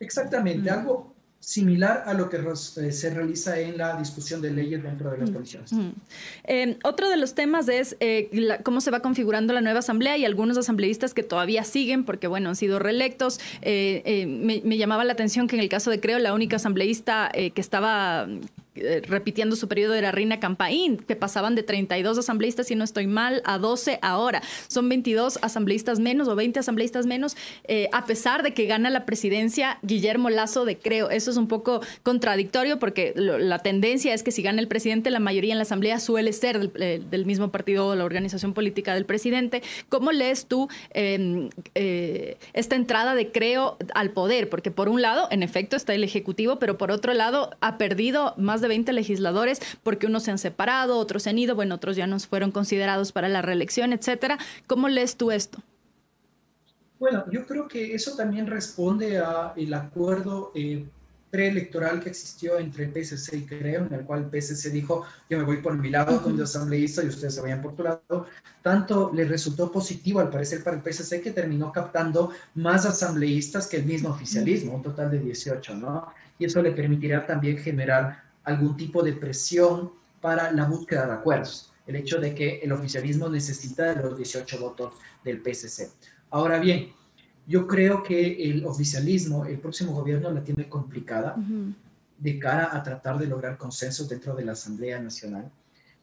Exactamente, 0.00 0.70
algo 0.70 1.14
similar 1.48 2.02
a 2.04 2.12
lo 2.12 2.28
que 2.28 2.36
eh, 2.36 2.92
se 2.92 3.08
realiza 3.08 3.58
en 3.58 3.78
la 3.78 3.96
discusión 3.96 4.42
de 4.42 4.50
leyes 4.50 4.82
dentro 4.82 5.10
de 5.10 5.16
las 5.16 5.30
comisiones. 5.30 5.72
Em, 6.44 6.76
otro 6.84 7.08
de 7.08 7.16
los 7.16 7.34
temas 7.34 7.70
es 7.70 7.96
eh, 8.00 8.28
cómo 8.62 8.82
se 8.82 8.90
va 8.90 9.00
configurando 9.00 9.54
la 9.54 9.62
nueva 9.62 9.78
asamblea 9.78 10.18
y 10.18 10.26
algunos 10.26 10.58
asambleístas 10.58 11.14
que 11.14 11.22
todavía 11.22 11.64
siguen, 11.64 12.04
porque 12.04 12.26
bueno, 12.26 12.50
han 12.50 12.56
sido 12.56 12.78
reelectos. 12.78 13.40
Eh, 13.62 14.26
me, 14.28 14.60
me, 14.62 14.76
llamaba 14.76 15.04
la 15.04 15.14
atención 15.14 15.48
que 15.48 15.56
en 15.56 15.62
el 15.62 15.70
caso 15.70 15.90
de 15.90 16.00
Creo, 16.00 16.18
la 16.18 16.34
única 16.34 16.56
asambleísta 16.56 17.30
que 17.32 17.60
estaba 17.62 18.28
eh, 18.80 19.02
repitiendo 19.06 19.56
su 19.56 19.68
periodo 19.68 19.94
era 19.94 20.12
Rina 20.12 20.40
Campaín, 20.40 20.96
que 20.96 21.16
pasaban 21.16 21.54
de 21.54 21.62
32 21.62 22.18
asambleístas, 22.18 22.66
si 22.66 22.74
no 22.74 22.84
estoy 22.84 23.06
mal, 23.06 23.42
a 23.44 23.58
12 23.58 23.98
ahora. 24.02 24.42
Son 24.68 24.88
22 24.88 25.38
asambleístas 25.42 26.00
menos 26.00 26.28
o 26.28 26.36
20 26.36 26.60
asambleístas 26.60 27.06
menos, 27.06 27.36
eh, 27.64 27.88
a 27.92 28.06
pesar 28.06 28.42
de 28.42 28.54
que 28.54 28.66
gana 28.66 28.90
la 28.90 29.06
presidencia 29.06 29.78
Guillermo 29.82 30.30
Lazo 30.30 30.64
de 30.64 30.78
Creo. 30.78 31.10
Eso 31.10 31.30
es 31.30 31.36
un 31.36 31.48
poco 31.48 31.80
contradictorio 32.02 32.78
porque 32.78 33.12
la 33.16 33.58
tendencia 33.60 34.14
es 34.14 34.22
que 34.22 34.30
si 34.30 34.42
gana 34.42 34.60
el 34.60 34.68
presidente, 34.68 35.10
la 35.10 35.20
mayoría 35.20 35.52
en 35.52 35.58
la 35.58 35.62
asamblea 35.62 36.00
suele 36.00 36.32
ser 36.32 36.58
del, 36.58 36.72
eh, 37.10 37.24
mismo 37.24 37.50
partido 37.50 37.88
o 37.88 37.94
la 37.94 38.04
organización 38.04 38.54
política 38.54 38.94
del 38.94 39.04
presidente. 39.04 39.62
¿Cómo 39.88 40.12
lees 40.12 40.46
tú 40.46 40.68
em, 40.90 41.50
esta 41.74 42.76
entrada 42.76 43.14
de 43.14 43.30
Creo 43.30 43.76
al 43.94 44.10
poder? 44.10 44.48
Porque 44.48 44.70
por 44.70 44.88
un 44.88 45.02
lado, 45.02 45.28
en 45.30 45.42
efecto, 45.42 45.76
está 45.76 45.94
el 45.94 46.04
Ejecutivo, 46.04 46.58
pero 46.58 46.78
por 46.78 46.90
otro 46.90 47.12
lado, 47.12 47.50
ha 47.60 47.78
perdido 47.78 48.34
más 48.36 48.60
de 48.60 48.67
20 48.68 48.92
legisladores 48.92 49.60
porque 49.82 50.06
unos 50.06 50.24
se 50.24 50.30
han 50.30 50.38
separado, 50.38 50.98
otros 50.98 51.24
se 51.24 51.30
han 51.30 51.38
ido, 51.38 51.54
bueno, 51.54 51.74
otros 51.76 51.96
ya 51.96 52.06
no 52.06 52.18
fueron 52.20 52.52
considerados 52.52 53.12
para 53.12 53.28
la 53.28 53.42
reelección, 53.42 53.92
etcétera. 53.92 54.38
¿Cómo 54.66 54.88
lees 54.88 55.16
tú 55.16 55.30
esto? 55.30 55.58
Bueno, 56.98 57.24
yo 57.30 57.46
creo 57.46 57.68
que 57.68 57.94
eso 57.94 58.16
también 58.16 58.48
responde 58.48 59.18
al 59.18 59.74
acuerdo 59.74 60.50
eh, 60.54 60.84
preelectoral 61.30 62.00
que 62.00 62.08
existió 62.08 62.58
entre 62.58 62.84
el 62.84 62.92
PSC 62.92 63.36
y 63.36 63.46
Creo, 63.46 63.86
en 63.86 63.92
el 63.92 64.04
cual 64.04 64.24
el 64.24 64.42
PSC 64.42 64.70
dijo, 64.70 65.04
yo 65.28 65.38
me 65.38 65.44
voy 65.44 65.58
por 65.58 65.76
mi 65.76 65.90
lado 65.90 66.22
con 66.22 66.36
los 66.36 66.54
asambleístas 66.54 67.04
y 67.04 67.08
ustedes 67.08 67.34
se 67.34 67.40
vayan 67.40 67.62
por 67.62 67.76
tu 67.76 67.82
lado. 67.82 68.26
Tanto 68.62 69.12
le 69.14 69.24
resultó 69.24 69.70
positivo 69.70 70.20
al 70.20 70.30
parecer 70.30 70.64
para 70.64 70.76
el 70.76 70.82
PSC 70.82 71.20
que 71.20 71.30
terminó 71.30 71.70
captando 71.72 72.32
más 72.54 72.86
asambleístas 72.86 73.66
que 73.66 73.76
el 73.76 73.84
mismo 73.84 74.10
oficialismo, 74.10 74.74
un 74.74 74.82
total 74.82 75.10
de 75.10 75.20
18, 75.20 75.74
¿no? 75.74 76.08
Y 76.38 76.46
eso 76.46 76.62
le 76.62 76.72
permitirá 76.72 77.26
también 77.26 77.58
generar 77.58 78.27
algún 78.48 78.76
tipo 78.76 79.02
de 79.02 79.12
presión 79.12 79.92
para 80.20 80.50
la 80.52 80.66
búsqueda 80.66 81.06
de 81.06 81.12
acuerdos. 81.12 81.72
El 81.86 81.96
hecho 81.96 82.20
de 82.20 82.34
que 82.34 82.58
el 82.58 82.72
oficialismo 82.72 83.28
necesita 83.28 83.94
de 83.94 84.02
los 84.02 84.16
18 84.16 84.58
votos 84.58 84.94
del 85.24 85.42
PSC. 85.42 85.90
Ahora 86.30 86.58
bien, 86.58 86.92
yo 87.46 87.66
creo 87.66 88.02
que 88.02 88.50
el 88.50 88.64
oficialismo, 88.66 89.46
el 89.46 89.58
próximo 89.58 89.92
gobierno 89.92 90.30
la 90.30 90.44
tiene 90.44 90.68
complicada 90.68 91.36
de 92.18 92.38
cara 92.38 92.76
a 92.76 92.82
tratar 92.82 93.18
de 93.18 93.26
lograr 93.26 93.56
consensos 93.56 94.08
dentro 94.08 94.34
de 94.34 94.44
la 94.44 94.52
Asamblea 94.52 95.00
Nacional. 95.00 95.50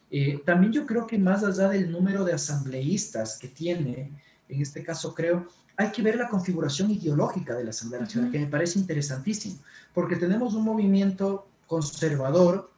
Eh, 0.09 0.41
también 0.45 0.71
yo 0.71 0.85
creo 0.85 1.05
que 1.05 1.17
más 1.17 1.43
allá 1.43 1.67
del 1.69 1.91
número 1.91 2.23
de 2.23 2.33
asambleístas 2.33 3.37
que 3.37 3.47
tiene, 3.47 4.11
en 4.49 4.61
este 4.61 4.83
caso 4.83 5.13
creo, 5.13 5.47
hay 5.77 5.91
que 5.91 6.01
ver 6.01 6.15
la 6.15 6.29
configuración 6.29 6.89
ideológica 6.89 7.53
de 7.53 7.63
la 7.63 7.71
Asamblea 7.71 8.01
Nacional, 8.01 8.31
que 8.31 8.39
me 8.39 8.47
parece 8.47 8.79
interesantísimo, 8.79 9.57
porque 9.93 10.15
tenemos 10.15 10.53
un 10.53 10.63
movimiento 10.63 11.47
conservador 11.67 12.71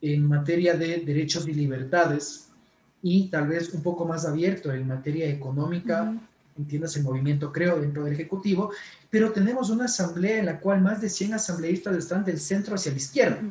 en 0.00 0.26
materia 0.26 0.74
de 0.74 0.98
derechos 0.98 1.48
y 1.48 1.54
libertades 1.54 2.48
y 3.02 3.28
tal 3.28 3.48
vez 3.48 3.72
un 3.74 3.82
poco 3.82 4.04
más 4.04 4.26
abierto 4.26 4.72
en 4.72 4.86
materia 4.86 5.28
económica, 5.28 6.14
entiendas 6.56 6.96
el 6.96 7.04
movimiento, 7.04 7.52
creo, 7.52 7.80
dentro 7.80 8.04
del 8.04 8.14
Ejecutivo, 8.14 8.70
pero 9.10 9.32
tenemos 9.32 9.70
una 9.70 9.84
asamblea 9.84 10.38
en 10.38 10.46
la 10.46 10.58
cual 10.58 10.80
más 10.80 11.00
de 11.00 11.08
100 11.08 11.34
asambleístas 11.34 11.96
están 11.96 12.24
del 12.24 12.40
centro 12.40 12.74
hacia 12.74 12.92
la 12.92 12.98
izquierda. 12.98 13.42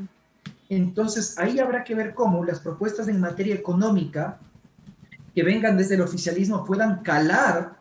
Entonces, 0.70 1.38
ahí 1.38 1.60
habrá 1.60 1.84
que 1.84 1.94
ver 1.94 2.16
cómo 2.16 2.44
las 2.44 2.60
propuestas 2.60 3.08
en 3.08 3.20
materia 3.20 3.54
económica 3.54 4.40
que 5.36 5.44
vengan 5.44 5.78
desde 5.78 5.96
el 5.96 6.02
oficialismo 6.02 6.66
puedan 6.66 7.04
calar 7.04 7.80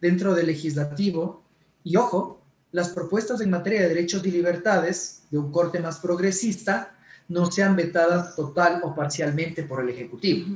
dentro 0.00 0.34
del 0.34 0.46
legislativo. 0.46 1.42
Y 1.84 1.96
ojo, 1.96 2.41
las 2.72 2.88
propuestas 2.88 3.40
en 3.40 3.50
materia 3.50 3.82
de 3.82 3.88
derechos 3.88 4.24
y 4.26 4.30
libertades 4.30 5.22
de 5.30 5.38
un 5.38 5.52
corte 5.52 5.78
más 5.78 5.98
progresista 5.98 6.94
no 7.28 7.50
sean 7.50 7.76
vetadas 7.76 8.34
total 8.34 8.80
o 8.82 8.94
parcialmente 8.94 9.62
por 9.62 9.82
el 9.82 9.90
Ejecutivo. 9.90 10.46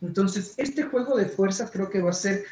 Entonces, 0.00 0.54
este 0.56 0.84
juego 0.84 1.16
de 1.16 1.26
fuerzas 1.26 1.70
creo 1.70 1.90
que 1.90 2.00
va 2.00 2.10
a 2.10 2.14
ser 2.14 2.44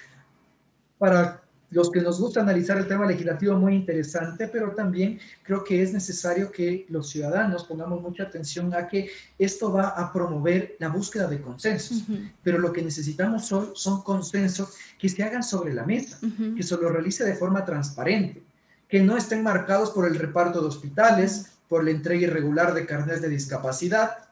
para 0.99 1.43
los 1.71 1.91
que 1.91 2.01
nos 2.01 2.21
gusta 2.21 2.41
analizar 2.41 2.79
el 2.79 2.87
tema 2.87 3.05
legislativo 3.05 3.57
muy 3.57 3.75
interesante, 3.75 4.49
pero 4.49 4.73
también 4.73 5.19
creo 5.43 5.65
que 5.65 5.83
es 5.83 5.93
necesario 5.93 6.51
que 6.51 6.87
los 6.89 7.11
ciudadanos 7.11 7.65
pongamos 7.65 8.01
mucha 8.01 8.23
atención 8.23 8.73
a 8.75 8.87
que 8.87 9.11
esto 9.39 9.73
va 9.73 9.89
a 9.89 10.13
promover 10.13 10.77
la 10.79 10.89
búsqueda 10.89 11.27
de 11.27 11.41
consensos, 11.41 12.05
pero 12.43 12.59
lo 12.59 12.73
que 12.73 12.83
necesitamos 12.83 13.47
son, 13.47 13.75
son 13.75 14.03
consensos 14.03 14.75
que 14.99 15.09
se 15.09 15.25
hagan 15.25 15.43
sobre 15.43 15.75
la 15.75 15.85
mesa, 15.85 16.19
que 16.57 16.63
se 16.63 16.77
lo 16.77 16.89
realice 16.89 17.25
de 17.25 17.35
forma 17.35 17.65
transparente 17.65 18.43
que 18.89 19.01
no 19.01 19.17
estén 19.17 19.43
marcados 19.43 19.91
por 19.91 20.07
el 20.07 20.17
reparto 20.17 20.61
de 20.61 20.69
hospitales, 20.69 21.53
por 21.69 21.85
la 21.85 21.91
entrega 21.91 22.23
irregular 22.23 22.75
de 22.75 22.87
carnes 22.87 23.23
de 23.23 23.29
discapacidad, 23.29 24.29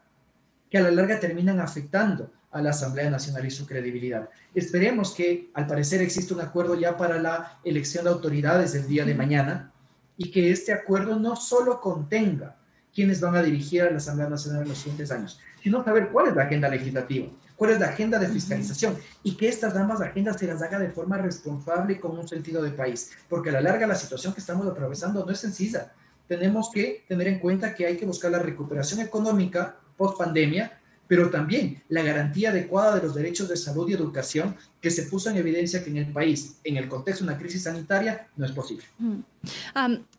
que 0.71 0.79
a 0.79 0.83
la 0.83 0.91
larga 0.91 1.21
terminan 1.21 1.61
afectando 1.61 2.31
a 2.51 2.61
la 2.61 2.71
Asamblea 2.71 3.11
Nacional 3.11 3.47
y 3.47 3.51
su 3.51 3.67
credibilidad. 3.67 4.29
Esperemos 4.55 5.12
que, 5.15 5.51
al 5.55 5.67
parecer, 5.67 6.03
existe 6.03 6.35
un 6.35 6.41
acuerdo 6.41 6.75
ya 6.75 6.97
para 6.97 7.19
la 7.19 7.59
elección 7.65 8.05
de 8.05 8.11
autoridades 8.11 8.75
el 8.75 8.87
día 8.87 9.05
de 9.05 9.15
mañana 9.15 9.73
y 10.17 10.31
que 10.31 10.51
este 10.51 10.73
acuerdo 10.73 11.19
no 11.19 11.35
solo 11.35 11.81
contenga 11.81 12.57
quienes 12.95 13.21
van 13.21 13.37
a 13.37 13.43
dirigir 13.43 13.83
a 13.83 13.91
la 13.91 13.97
Asamblea 13.97 14.29
Nacional 14.29 14.62
en 14.62 14.69
los 14.69 14.79
siguientes 14.79 15.11
años, 15.11 15.41
sino 15.62 15.83
saber 15.83 16.11
cuál 16.11 16.29
es 16.29 16.37
la 16.37 16.45
agenda 16.45 16.69
legislativa, 16.69 17.29
cuál 17.57 17.73
es 17.73 17.81
la 17.81 17.88
agenda 17.88 18.19
de 18.19 18.29
fiscalización 18.29 18.97
y 19.23 19.37
que 19.37 19.49
estas 19.49 19.77
ambas 19.77 20.01
agendas 20.01 20.38
se 20.38 20.47
las 20.47 20.62
haga 20.62 20.79
de 20.79 20.91
forma 20.91 21.19
responsable 21.19 21.95
y 21.95 21.99
con 21.99 22.19
un 22.19 22.27
sentido 22.29 22.62
de 22.62 22.71
país, 22.71 23.12
porque 23.29 23.51
a 23.51 23.53
la 23.53 23.61
larga 23.61 23.87
la 23.87 23.95
situación 23.95 24.33
que 24.33 24.41
estamos 24.41 24.67
atravesando 24.67 25.25
no 25.25 25.33
es 25.33 25.41
sencilla. 25.41 25.93
Tenemos 26.27 26.71
que 26.71 27.05
tener 27.09 27.29
en 27.29 27.38
cuenta 27.38 27.75
que 27.75 27.87
hay 27.87 27.97
que 27.97 28.07
buscar 28.07 28.31
la 28.31 28.38
recuperación 28.38 29.01
económica 29.01 29.77
post 29.97 30.19
pandemia, 30.19 30.81
pero 31.12 31.29
también 31.29 31.83
la 31.90 32.01
garantía 32.01 32.48
adecuada 32.48 32.96
de 32.96 33.03
los 33.03 33.14
derechos 33.14 33.46
de 33.46 33.59
salud 33.59 33.87
y 33.87 33.92
educación 33.92 34.57
que 34.81 34.90
se 34.90 35.03
puso 35.03 35.29
en 35.29 35.37
evidencia 35.37 35.85
que 35.85 35.90
en 35.90 35.98
el 35.98 36.07
país, 36.07 36.57
en 36.64 36.79
el 36.79 36.88
contexto 36.88 37.22
de 37.22 37.31
una 37.31 37.38
crisis 37.38 37.64
sanitaria, 37.64 38.29
no 38.35 38.46
es 38.46 38.53
posible. 38.53 38.83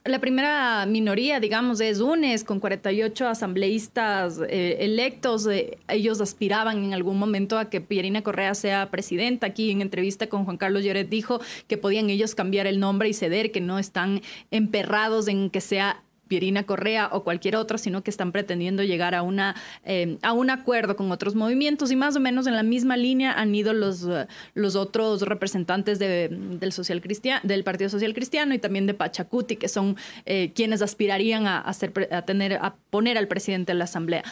la 0.05 0.19
primera 0.19 0.85
minoría, 0.85 1.39
digamos, 1.39 1.81
es 1.81 1.99
UNES, 1.99 2.43
con 2.43 2.59
48 2.59 3.27
asambleístas 3.27 4.39
eh, 4.47 4.77
electos. 4.81 5.47
Eh, 5.47 5.79
ellos 5.87 6.21
aspiraban 6.21 6.83
en 6.83 6.93
algún 6.93 7.17
momento 7.17 7.57
a 7.57 7.71
que 7.71 7.81
Pierina 7.81 8.21
Correa 8.21 8.53
sea 8.53 8.91
presidenta. 8.91 9.47
Aquí 9.47 9.71
en 9.71 9.81
entrevista 9.81 10.27
con 10.27 10.45
Juan 10.45 10.57
Carlos 10.57 10.83
Lloret 10.83 11.09
dijo 11.09 11.41
que 11.67 11.79
podían 11.79 12.11
ellos 12.11 12.35
cambiar 12.35 12.67
el 12.67 12.79
nombre 12.79 13.09
y 13.09 13.15
ceder, 13.15 13.51
que 13.51 13.61
no 13.61 13.79
están 13.79 14.21
emperrados 14.51 15.27
en 15.27 15.49
que 15.49 15.59
sea 15.59 16.03
Pierina 16.33 16.63
Correa 16.63 17.09
o 17.11 17.23
cualquier 17.23 17.55
otro, 17.55 17.77
sino 17.77 18.01
que 18.01 18.09
están 18.09 18.31
pretendiendo 18.31 18.81
llegar 18.81 19.13
a, 19.13 19.21
una, 19.21 19.55
eh, 19.85 20.17
a 20.23 20.33
un 20.33 20.49
acuerdo 20.49 20.95
con 20.95 21.11
otros 21.11 21.35
movimientos 21.35 21.91
y 21.91 21.95
más 21.95 22.15
o 22.15 22.19
menos 22.19 22.47
en 22.47 22.55
la 22.55 22.63
misma 22.63 22.97
línea 22.97 23.33
han 23.33 23.53
ido 23.53 23.71
los, 23.71 24.03
eh, 24.03 24.25
los 24.55 24.75
otros 24.75 25.21
representantes 25.21 25.99
del, 25.99 26.71
social 26.71 27.01
cristiano, 27.01 27.39
del 27.43 27.63
Partido 27.63 27.87
Social 27.87 28.15
Cristiano 28.15 28.55
y 28.55 28.57
también 28.57 28.87
de 28.87 28.95
Pachacuti, 28.95 29.57
que 29.57 29.67
son 29.67 29.95
eh, 30.25 30.51
quienes 30.55 30.81
aspirarían 30.81 31.45
a, 31.45 31.59
hacer, 31.59 32.09
a, 32.11 32.23
tener, 32.23 32.53
a 32.53 32.77
poner 32.89 33.19
al 33.19 33.27
presidente 33.27 33.71
en 33.71 33.77
la 33.77 33.83
Asamblea. 33.83 34.23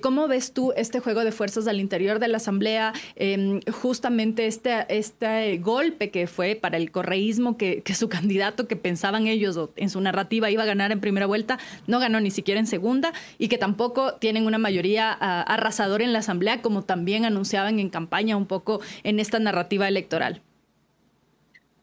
¿Cómo 0.00 0.28
ves 0.28 0.52
tú 0.52 0.72
este 0.76 1.00
juego 1.00 1.24
de 1.24 1.32
fuerzas 1.32 1.66
al 1.66 1.80
interior 1.80 2.20
de 2.20 2.28
la 2.28 2.36
Asamblea? 2.36 2.92
Em, 3.16 3.60
justamente 3.72 4.46
este, 4.46 4.86
este 4.96 5.58
golpe 5.58 6.10
que 6.10 6.28
fue 6.28 6.54
para 6.54 6.76
el 6.76 6.92
correísmo, 6.92 7.56
que, 7.56 7.82
que 7.82 7.96
su 7.96 8.08
candidato 8.18 8.68
que 8.68 8.76
pensaban 8.76 9.26
ellos 9.26 9.58
en 9.74 9.90
su 9.90 10.00
narrativa 10.00 10.50
iba 10.50 10.62
a 10.62 10.66
ganar 10.66 10.92
en 10.92 11.00
primera 11.00 11.26
vuelta, 11.26 11.47
no 11.86 12.00
ganó 12.00 12.20
ni 12.20 12.30
siquiera 12.30 12.60
en 12.60 12.66
segunda 12.66 13.12
y 13.38 13.48
que 13.48 13.56
tampoco 13.56 14.14
tienen 14.14 14.44
una 14.44 14.58
mayoría 14.58 15.16
uh, 15.20 15.50
arrasadora 15.50 16.04
en 16.04 16.12
la 16.12 16.18
Asamblea, 16.18 16.60
como 16.60 16.82
también 16.82 17.24
anunciaban 17.24 17.78
en 17.78 17.88
campaña 17.88 18.36
un 18.36 18.46
poco 18.46 18.80
en 19.04 19.20
esta 19.20 19.38
narrativa 19.38 19.88
electoral. 19.88 20.42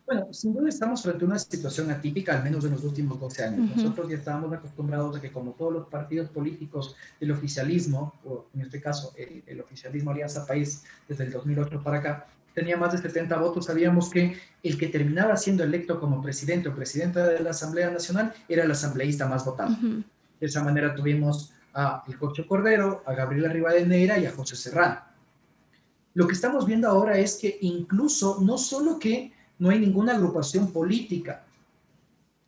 Bueno, 0.06 0.32
sin 0.32 0.54
duda 0.54 0.69
estamos 0.69 1.01
frente 1.01 1.23
a 1.25 1.28
una 1.28 1.39
situación 1.39 1.89
atípica, 1.89 2.38
al 2.38 2.43
menos 2.43 2.63
en 2.63 2.71
los 2.71 2.84
últimos 2.84 3.19
12 3.19 3.43
años. 3.43 3.75
Nosotros 3.75 4.08
ya 4.08 4.17
estábamos 4.17 4.54
acostumbrados 4.54 5.17
a 5.17 5.21
que 5.21 5.32
como 5.32 5.51
todos 5.54 5.73
los 5.73 5.88
partidos 5.88 6.30
políticos 6.30 6.95
del 7.19 7.32
oficialismo, 7.32 8.13
o 8.23 8.45
en 8.54 8.62
este 8.62 8.80
caso 8.80 9.13
el, 9.17 9.60
oficialismo 9.62 10.12
Alianza 10.12 10.45
País 10.45 10.84
desde 11.08 11.23
el 11.23 11.32
2008 11.32 11.82
para 11.82 11.97
acá, 11.97 12.28
tenía 12.56 12.78
más 12.78 12.94
de 12.94 12.98
70 13.00 13.38
votos, 13.38 13.65
sabíamos 13.65 14.10
que 14.10 14.39
el 14.63 14.78
que 14.80 14.88
terminaba 14.88 15.36
siendo 15.36 15.63
electo 15.63 16.00
como 16.00 16.22
presidente 16.22 16.70
o 16.70 16.76
presidenta 16.76 17.28
de 17.28 17.41
la 17.41 17.52
Asamblea 17.52 17.91
Nacional 17.91 18.34
era 18.48 18.63
el 18.63 18.72
asambleísta 18.72 19.28
más 19.28 19.46
votado. 19.46 19.76
De 20.39 20.48
esa 20.48 20.63
manera 20.63 20.96
tuvimos 20.96 21.54
a 21.74 22.04
El 22.08 22.18
Cocho 22.18 22.48
Cordero, 22.48 23.04
a 23.06 23.13
Gabriela 23.13 23.50
Rivadeneira 23.50 24.18
y 24.18 24.26
a 24.26 24.32
José 24.32 24.56
Serrano. 24.56 25.02
Lo 26.13 26.26
que 26.26 26.34
estamos 26.34 26.65
viendo 26.65 26.88
ahora 26.88 27.18
es 27.18 27.36
que 27.36 27.58
incluso 27.62 28.39
no 28.41 28.58
solo 28.58 28.98
que 28.98 29.34
no 29.60 29.70
hay 29.70 29.80
ninguna 29.80 30.13
agrupación 30.13 30.72
política 30.72 31.44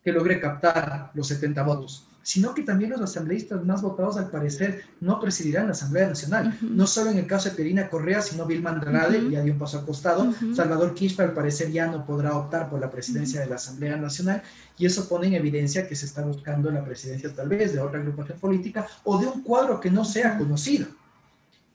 que 0.02 0.10
logre 0.10 0.40
captar 0.40 1.10
los 1.12 1.28
70 1.28 1.62
votos, 1.64 2.07
sino 2.28 2.52
que 2.52 2.62
también 2.62 2.90
los 2.90 3.00
asambleístas 3.00 3.64
más 3.64 3.80
votados 3.80 4.18
al 4.18 4.28
parecer 4.28 4.82
no 5.00 5.18
presidirán 5.18 5.64
la 5.64 5.72
Asamblea 5.72 6.08
Nacional. 6.08 6.58
No 6.60 6.86
solo 6.86 7.10
en 7.10 7.16
el 7.16 7.26
caso 7.26 7.48
de 7.48 7.56
Perina 7.56 7.88
Correa, 7.88 8.20
sino 8.20 8.44
Vilma 8.44 8.68
Andrade, 8.68 9.30
ya 9.30 9.40
dio 9.40 9.54
un 9.54 9.58
paso 9.58 9.78
al 9.78 9.86
costado. 9.86 10.34
Salvador 10.54 10.92
Quispe 10.92 11.22
al 11.22 11.32
parecer 11.32 11.72
ya 11.72 11.86
no 11.86 12.04
podrá 12.04 12.36
optar 12.36 12.68
por 12.68 12.80
la 12.80 12.90
presidencia 12.90 13.40
de 13.40 13.46
la 13.46 13.54
Asamblea 13.54 13.96
Nacional 13.96 14.42
y 14.76 14.84
eso 14.84 15.08
pone 15.08 15.28
en 15.28 15.34
evidencia 15.36 15.88
que 15.88 15.96
se 15.96 16.04
está 16.04 16.20
buscando 16.20 16.70
la 16.70 16.84
presidencia 16.84 17.32
tal 17.34 17.48
vez 17.48 17.72
de 17.72 17.80
otra 17.80 17.98
agrupación 17.98 18.38
política 18.38 18.86
o 19.04 19.18
de 19.18 19.26
un 19.26 19.42
cuadro 19.42 19.80
que 19.80 19.90
no 19.90 20.04
sea 20.04 20.36
conocido. 20.36 20.86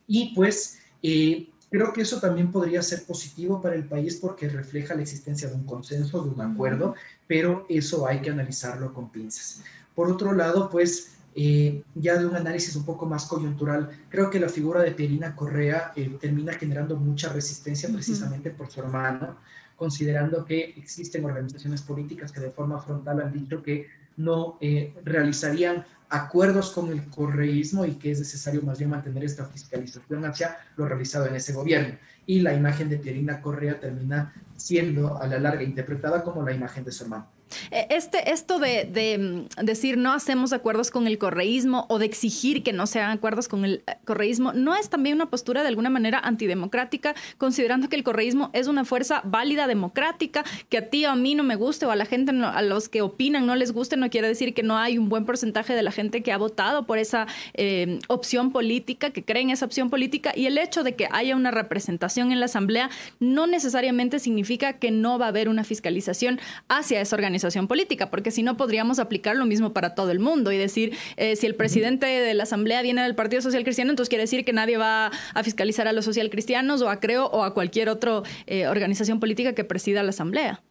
Y 0.05 0.35
pues 0.35 0.77
eh, 1.01 1.49
Creo 1.71 1.91
que 1.91 2.01
eso 2.01 2.19
también 2.19 2.51
podría 2.51 2.83
ser 2.83 3.03
positivo 3.03 3.59
para 3.59 3.73
el 3.73 3.85
país 3.85 4.17
porque 4.17 4.47
refleja 4.47 4.93
la 4.93 5.01
existencia 5.01 5.49
de 5.49 5.55
un 5.55 5.63
consenso, 5.63 6.21
de 6.21 6.29
un 6.29 6.39
acuerdo, 6.39 6.93
pero 7.25 7.65
eso 7.67 8.05
hay 8.05 8.21
que 8.21 8.29
analizarlo 8.29 8.93
con 8.93 9.11
pinzas. 9.11 9.63
Por 9.95 10.09
otro 10.09 10.33
lado, 10.33 10.69
pues 10.69 11.13
eh, 11.35 11.83
ya 11.95 12.17
de 12.17 12.25
un 12.27 12.35
análisis 12.35 12.75
un 12.75 12.85
poco 12.85 13.05
más 13.05 13.25
coyuntural, 13.25 13.89
creo 14.09 14.29
que 14.29 14.39
la 14.39 14.49
figura 14.49 14.81
de 14.81 14.91
Pierina 14.91 15.35
Correa 15.35 15.91
eh, 15.95 16.17
termina 16.19 16.53
generando 16.53 16.95
mucha 16.95 17.29
resistencia 17.29 17.89
precisamente 17.91 18.51
por 18.51 18.69
su 18.69 18.81
hermano, 18.81 19.37
considerando 19.75 20.45
que 20.45 20.73
existen 20.77 21.25
organizaciones 21.25 21.81
políticas 21.81 22.31
que 22.31 22.39
de 22.39 22.51
forma 22.51 22.79
frontal 22.79 23.21
han 23.21 23.33
dicho 23.33 23.63
que 23.63 23.87
no 24.17 24.57
eh, 24.61 24.93
realizarían 25.03 25.85
acuerdos 26.09 26.69
con 26.71 26.91
el 26.91 27.09
correísmo 27.09 27.85
y 27.85 27.95
que 27.95 28.11
es 28.11 28.19
necesario 28.19 28.61
más 28.61 28.77
bien 28.77 28.91
mantener 28.91 29.23
esta 29.23 29.45
fiscalización 29.45 30.23
hacia 30.25 30.57
lo 30.77 30.87
realizado 30.87 31.25
en 31.25 31.35
ese 31.35 31.53
gobierno. 31.53 31.97
Y 32.27 32.41
la 32.41 32.53
imagen 32.53 32.89
de 32.89 32.97
Pierina 32.97 33.41
Correa 33.41 33.79
termina 33.79 34.31
siendo 34.55 35.19
a 35.19 35.25
la 35.25 35.39
larga 35.39 35.63
interpretada 35.63 36.23
como 36.23 36.43
la 36.43 36.53
imagen 36.53 36.83
de 36.83 36.91
su 36.91 37.05
hermano. 37.05 37.32
E, 37.71 37.87
este, 37.89 38.31
esto 38.31 38.59
de, 38.59 39.17
mm, 39.17 39.65
decir 39.65 39.97
no 39.97 40.13
hacemos 40.13 40.53
acuerdos 40.53 40.91
con 40.91 41.07
el 41.07 41.17
correísmo 41.17 41.85
o 41.89 41.99
de 41.99 42.05
exigir 42.05 42.63
que 42.63 42.73
no 42.73 42.87
se 42.87 42.99
hagan 42.99 43.17
acuerdos 43.17 43.47
con 43.47 43.65
el 43.65 43.83
eh, 43.87 43.95
correísmo, 44.05 44.53
¿no 44.53 44.75
es 44.75 44.89
también 44.89 45.15
una 45.15 45.29
postura 45.29 45.61
de 45.61 45.67
alguna 45.67 45.89
manera 45.89 46.19
antidemocrática, 46.19 47.15
considerando 47.37 47.89
que 47.89 47.95
el 47.95 48.03
correísmo 48.03 48.49
es 48.53 48.67
una 48.67 48.85
fuerza 48.85 49.21
válida 49.23 49.67
democrática, 49.67 50.43
que 50.69 50.77
a 50.77 50.89
ti 50.89 51.05
o 51.05 51.11
a 51.11 51.15
mí 51.15 51.35
no 51.35 51.43
me 51.43 51.55
guste 51.55 51.85
o 51.85 51.91
a 51.91 51.95
la 51.95 52.05
gente, 52.05 52.31
a 52.31 52.61
los 52.61 52.89
que 52.89 53.01
opinan 53.01 53.45
no 53.45 53.55
les 53.55 53.71
guste, 53.71 53.97
no 53.97 54.09
quiere 54.09 54.27
decir 54.27 54.53
que 54.53 54.63
no 54.63 54.77
hay 54.77 54.97
un 54.97 55.09
buen 55.09 55.25
porcentaje 55.25 55.73
de 55.73 55.83
la 55.83 55.91
gente 55.91 56.23
que 56.23 56.31
ha 56.31 56.37
votado 56.37 56.85
por 56.85 56.97
esa 56.97 57.27
eh, 57.53 57.99
opción 58.07 58.51
política, 58.51 59.11
que 59.11 59.23
cree 59.23 59.43
en 59.43 59.49
esa 59.49 59.65
opción 59.65 59.89
política, 59.89 60.33
y 60.35 60.45
el 60.45 60.57
hecho 60.57 60.83
de 60.83 60.95
que 60.95 61.07
haya 61.11 61.35
una 61.35 61.51
representación 61.51 62.31
en 62.31 62.39
la 62.39 62.45
Asamblea 62.45 62.89
no 63.19 63.47
necesariamente 63.47 64.19
significa 64.19 64.73
que 64.73 64.91
no 64.91 65.19
va 65.19 65.25
a 65.25 65.29
haber 65.29 65.49
una 65.49 65.63
fiscalización 65.63 66.39
hacia 66.67 67.01
esa 67.01 67.15
organización 67.15 67.42
política, 67.67 68.09
porque 68.09 68.31
si 68.31 68.43
no 68.43 68.57
podríamos 68.57 68.99
aplicar 68.99 69.35
lo 69.35 69.45
mismo 69.45 69.73
para 69.73 69.95
todo 69.95 70.11
el 70.11 70.19
mundo 70.19 70.51
y 70.51 70.57
decir, 70.57 70.95
eh, 71.17 71.35
si 71.35 71.45
el 71.45 71.55
presidente 71.55 72.05
de 72.05 72.33
la 72.33 72.43
Asamblea 72.43 72.81
viene 72.81 73.03
del 73.03 73.15
Partido 73.15 73.41
Social 73.41 73.63
Cristiano, 73.63 73.91
entonces 73.91 74.09
quiere 74.09 74.23
decir 74.23 74.45
que 74.45 74.53
nadie 74.53 74.77
va 74.77 75.11
a 75.33 75.43
fiscalizar 75.43 75.87
a 75.87 75.93
los 75.93 76.05
social 76.05 76.29
cristianos 76.29 76.81
o 76.81 76.89
a 76.89 76.99
Creo 76.99 77.25
o 77.25 77.43
a 77.43 77.53
cualquier 77.53 77.89
otra 77.89 78.23
eh, 78.47 78.67
organización 78.67 79.19
política 79.19 79.53
que 79.53 79.63
presida 79.63 80.03
la 80.03 80.09
Asamblea. 80.09 80.61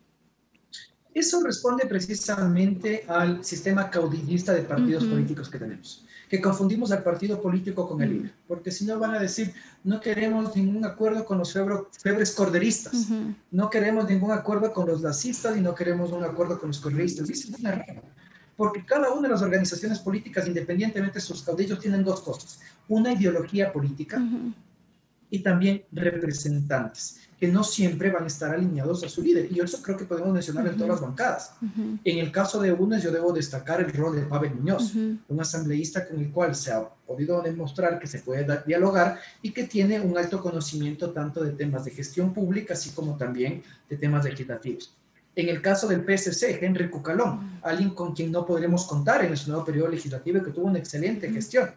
Eso 1.14 1.42
responde 1.44 1.86
precisamente 1.86 3.04
al 3.06 3.44
sistema 3.44 3.90
caudillista 3.90 4.54
de 4.54 4.62
partidos 4.62 5.04
políticos 5.04 5.50
que 5.50 5.58
tenemos 5.58 6.06
que 6.32 6.40
confundimos 6.40 6.90
al 6.92 7.02
partido 7.02 7.42
político 7.42 7.86
con 7.86 8.00
el 8.00 8.14
mm. 8.14 8.30
porque 8.48 8.70
si 8.70 8.86
no 8.86 8.98
van 8.98 9.14
a 9.14 9.18
decir, 9.18 9.52
no 9.84 10.00
queremos 10.00 10.56
ningún 10.56 10.82
acuerdo 10.82 11.26
con 11.26 11.36
los 11.36 11.52
febres 11.52 12.30
corderistas, 12.30 13.08
no 13.50 13.68
queremos 13.68 14.08
ningún 14.08 14.32
acuerdo 14.32 14.72
con 14.72 14.86
los 14.86 15.02
lacistas 15.02 15.58
y 15.58 15.60
no 15.60 15.74
queremos 15.74 16.10
un 16.10 16.24
acuerdo 16.24 16.58
con 16.58 16.68
los 16.68 16.80
corderistas. 16.80 17.28
es 17.28 17.50
una 17.50 17.72
rara, 17.72 18.00
porque 18.56 18.82
cada 18.82 19.12
una 19.12 19.28
de 19.28 19.34
las 19.34 19.42
organizaciones 19.42 19.98
políticas, 19.98 20.48
independientemente 20.48 21.16
de 21.16 21.20
sus 21.20 21.42
caudillos, 21.42 21.78
tienen 21.78 22.02
dos 22.02 22.22
cosas, 22.22 22.60
una 22.88 23.12
ideología 23.12 23.70
política 23.70 24.18
y 25.28 25.40
también 25.40 25.84
representantes 25.92 27.28
que 27.42 27.48
no 27.48 27.64
siempre 27.64 28.08
van 28.08 28.22
a 28.22 28.28
estar 28.28 28.54
alineados 28.54 29.02
a 29.02 29.08
su 29.08 29.20
líder. 29.20 29.50
Y 29.50 29.58
eso 29.58 29.82
creo 29.82 29.96
que 29.96 30.04
podemos 30.04 30.32
mencionar 30.32 30.64
en 30.68 30.74
todas 30.76 30.90
las 30.90 31.00
bancadas. 31.00 31.54
En 32.04 32.18
el 32.18 32.30
caso 32.30 32.60
de 32.60 32.70
UNES, 32.72 33.02
yo 33.02 33.10
debo 33.10 33.32
destacar 33.32 33.80
el 33.80 33.92
rol 33.92 34.14
de 34.14 34.22
Pavel 34.22 34.54
Muñoz, 34.54 34.94
un 34.94 35.40
asambleísta 35.40 36.06
con 36.06 36.20
el 36.20 36.30
cual 36.30 36.54
se 36.54 36.70
ha 36.70 36.88
podido 37.04 37.42
demostrar 37.42 37.98
que 37.98 38.06
se 38.06 38.20
puede 38.20 38.46
dialogar 38.64 39.18
y 39.42 39.50
que 39.50 39.64
tiene 39.64 40.00
un 40.00 40.16
alto 40.16 40.40
conocimiento 40.40 41.10
tanto 41.10 41.42
de 41.42 41.50
temas 41.50 41.84
de 41.84 41.90
gestión 41.90 42.32
pública, 42.32 42.74
así 42.74 42.90
como 42.90 43.16
también 43.16 43.64
de 43.90 43.96
temas 43.96 44.24
legislativos. 44.24 44.96
En 45.34 45.48
el 45.48 45.60
caso 45.60 45.88
del 45.88 46.04
PSC, 46.04 46.64
Henry 46.64 46.90
Cucalón, 46.90 47.58
alguien 47.62 47.90
con 47.90 48.14
quien 48.14 48.30
no 48.30 48.46
podremos 48.46 48.86
contar 48.86 49.24
en 49.24 49.36
su 49.36 49.50
nuevo 49.50 49.64
periodo 49.64 49.88
legislativo 49.88 50.44
que 50.44 50.52
tuvo 50.52 50.66
una 50.66 50.78
excelente 50.78 51.28
gestión. 51.28 51.70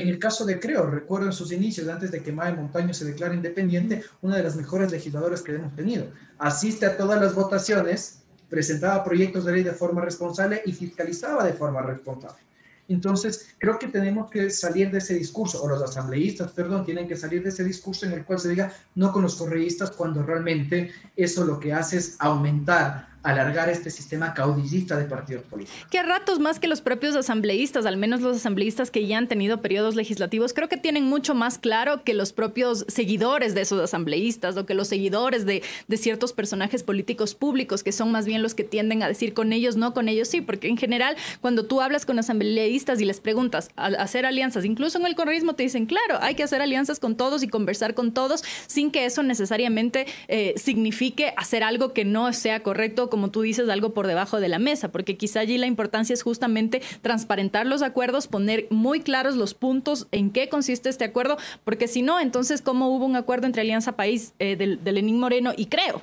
En 0.00 0.06
el 0.08 0.20
caso 0.20 0.44
de 0.44 0.60
Creo, 0.60 0.86
recuerdo 0.86 1.26
en 1.26 1.32
sus 1.32 1.50
inicios, 1.50 1.88
antes 1.88 2.12
de 2.12 2.22
que 2.22 2.30
Mae 2.30 2.52
Montaño 2.52 2.94
se 2.94 3.04
declare 3.04 3.34
independiente, 3.34 4.04
una 4.22 4.36
de 4.36 4.44
las 4.44 4.54
mejores 4.54 4.92
legisladoras 4.92 5.42
que 5.42 5.56
hemos 5.56 5.74
tenido. 5.74 6.06
Asiste 6.38 6.86
a 6.86 6.96
todas 6.96 7.20
las 7.20 7.34
votaciones, 7.34 8.20
presentaba 8.48 9.02
proyectos 9.02 9.44
de 9.44 9.52
ley 9.52 9.62
de 9.64 9.72
forma 9.72 10.00
responsable 10.00 10.62
y 10.64 10.72
fiscalizaba 10.72 11.42
de 11.42 11.52
forma 11.52 11.82
responsable. 11.82 12.38
Entonces, 12.86 13.48
creo 13.58 13.76
que 13.76 13.88
tenemos 13.88 14.30
que 14.30 14.50
salir 14.50 14.92
de 14.92 14.98
ese 14.98 15.14
discurso, 15.14 15.60
o 15.62 15.68
los 15.68 15.82
asambleístas, 15.82 16.52
perdón, 16.52 16.84
tienen 16.84 17.08
que 17.08 17.16
salir 17.16 17.42
de 17.42 17.48
ese 17.48 17.64
discurso 17.64 18.06
en 18.06 18.12
el 18.12 18.24
cual 18.24 18.38
se 18.38 18.50
diga 18.50 18.72
no 18.94 19.12
con 19.12 19.22
los 19.22 19.34
correístas, 19.34 19.90
cuando 19.90 20.22
realmente 20.22 20.92
eso 21.16 21.44
lo 21.44 21.58
que 21.58 21.72
hace 21.72 21.98
es 21.98 22.14
aumentar 22.20 23.17
alargar 23.28 23.68
este 23.68 23.90
sistema 23.90 24.32
caudillista 24.32 24.96
de 24.96 25.04
partidos 25.04 25.44
políticos. 25.44 25.78
Que 25.90 26.02
ratos 26.02 26.38
más 26.38 26.58
que 26.58 26.66
los 26.66 26.80
propios 26.80 27.14
asambleístas, 27.14 27.84
al 27.84 27.96
menos 27.96 28.20
los 28.20 28.36
asambleístas 28.38 28.90
que 28.90 29.06
ya 29.06 29.18
han 29.18 29.28
tenido 29.28 29.60
periodos 29.60 29.96
legislativos, 29.96 30.54
creo 30.54 30.68
que 30.68 30.78
tienen 30.78 31.04
mucho 31.04 31.34
más 31.34 31.58
claro 31.58 32.04
que 32.04 32.14
los 32.14 32.32
propios 32.32 32.86
seguidores 32.88 33.54
de 33.54 33.60
esos 33.60 33.80
asambleístas 33.80 34.56
o 34.56 34.64
que 34.64 34.74
los 34.74 34.88
seguidores 34.88 35.44
de, 35.44 35.62
de 35.88 35.96
ciertos 35.96 36.32
personajes 36.32 36.82
políticos 36.82 37.34
públicos, 37.34 37.82
que 37.82 37.92
son 37.92 38.10
más 38.10 38.24
bien 38.24 38.42
los 38.42 38.54
que 38.54 38.64
tienden 38.64 39.02
a 39.02 39.08
decir 39.08 39.34
con 39.34 39.52
ellos 39.52 39.76
no, 39.76 39.92
con 39.92 40.08
ellos 40.08 40.28
sí, 40.28 40.40
porque 40.40 40.68
en 40.68 40.78
general 40.78 41.16
cuando 41.40 41.66
tú 41.66 41.80
hablas 41.80 42.06
con 42.06 42.18
asambleístas 42.18 43.00
y 43.00 43.04
les 43.04 43.20
preguntas 43.20 43.70
hacer 43.76 44.24
alianzas, 44.24 44.64
incluso 44.64 44.98
en 44.98 45.06
el 45.06 45.14
correísmo 45.14 45.54
te 45.54 45.64
dicen, 45.64 45.86
claro, 45.86 46.18
hay 46.20 46.34
que 46.34 46.42
hacer 46.42 46.62
alianzas 46.62 46.98
con 46.98 47.16
todos 47.16 47.42
y 47.42 47.48
conversar 47.48 47.94
con 47.94 48.12
todos 48.12 48.42
sin 48.66 48.90
que 48.90 49.04
eso 49.04 49.22
necesariamente 49.22 50.06
eh, 50.28 50.54
signifique 50.56 51.34
hacer 51.36 51.62
algo 51.62 51.92
que 51.92 52.04
no 52.04 52.32
sea 52.32 52.62
correcto 52.62 53.10
como 53.18 53.32
tú 53.32 53.42
dices, 53.42 53.68
algo 53.68 53.94
por 53.94 54.06
debajo 54.06 54.38
de 54.38 54.48
la 54.48 54.60
mesa, 54.60 54.92
porque 54.92 55.16
quizá 55.16 55.40
allí 55.40 55.58
la 55.58 55.66
importancia 55.66 56.14
es 56.14 56.22
justamente 56.22 56.80
transparentar 57.02 57.66
los 57.66 57.82
acuerdos, 57.82 58.28
poner 58.28 58.68
muy 58.70 59.00
claros 59.00 59.34
los 59.34 59.54
puntos 59.54 60.06
en 60.12 60.30
qué 60.30 60.48
consiste 60.48 60.88
este 60.88 61.04
acuerdo, 61.04 61.36
porque 61.64 61.88
si 61.88 62.02
no, 62.02 62.20
entonces, 62.20 62.62
¿cómo 62.62 62.94
hubo 62.94 63.04
un 63.04 63.16
acuerdo 63.16 63.46
entre 63.48 63.62
Alianza 63.62 63.96
País 63.96 64.34
eh, 64.38 64.54
de, 64.54 64.92
Lenín 64.92 65.18
Moreno 65.18 65.52
y 65.56 65.66
Creo? 65.66 66.00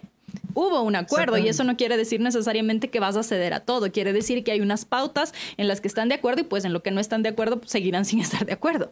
hubo 0.53 0.81
un 0.81 0.95
acuerdo 0.95 1.37
y 1.37 1.47
eso 1.47 1.63
no 1.63 1.77
quiere 1.77 1.95
decir 1.95 2.19
necesariamente 2.19 2.89
que 2.89 2.99
vas 2.99 3.15
a 3.15 3.23
ceder 3.23 3.53
a 3.53 3.61
todo, 3.61 3.91
quiere 3.93 4.11
decir 4.11 4.43
que 4.43 4.51
hay 4.51 4.59
unas 4.59 4.83
pautas 4.83 5.33
en 5.55 5.69
las 5.69 5.79
que 5.79 5.87
están 5.87 6.09
de 6.09 6.15
acuerdo 6.15 6.41
y 6.41 6.43
pues 6.43 6.65
en 6.65 6.73
lo 6.73 6.83
que 6.83 6.91
no 6.91 6.99
están 6.99 7.23
de 7.23 7.29
acuerdo 7.29 7.59
pues, 7.59 7.71
seguirán 7.71 8.03
sin 8.05 8.19
estar 8.19 8.45
de 8.45 8.51
acuerdo. 8.51 8.91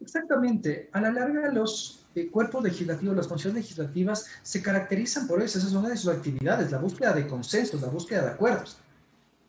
Exactamente, 0.00 0.88
a 0.92 1.00
la 1.00 1.12
larga 1.12 1.52
los 1.52 2.05
eh, 2.16 2.30
cuerpos 2.30 2.64
legislativos, 2.64 3.14
las 3.14 3.28
funciones 3.28 3.62
legislativas 3.62 4.24
se 4.42 4.62
caracterizan 4.62 5.26
por 5.26 5.42
eso, 5.42 5.58
esa 5.58 5.68
es 5.68 5.74
una 5.74 5.90
de 5.90 5.98
sus 5.98 6.10
actividades, 6.10 6.70
la 6.70 6.78
búsqueda 6.78 7.12
de 7.12 7.26
consensos, 7.26 7.82
la 7.82 7.88
búsqueda 7.88 8.22
de 8.22 8.30
acuerdos. 8.30 8.78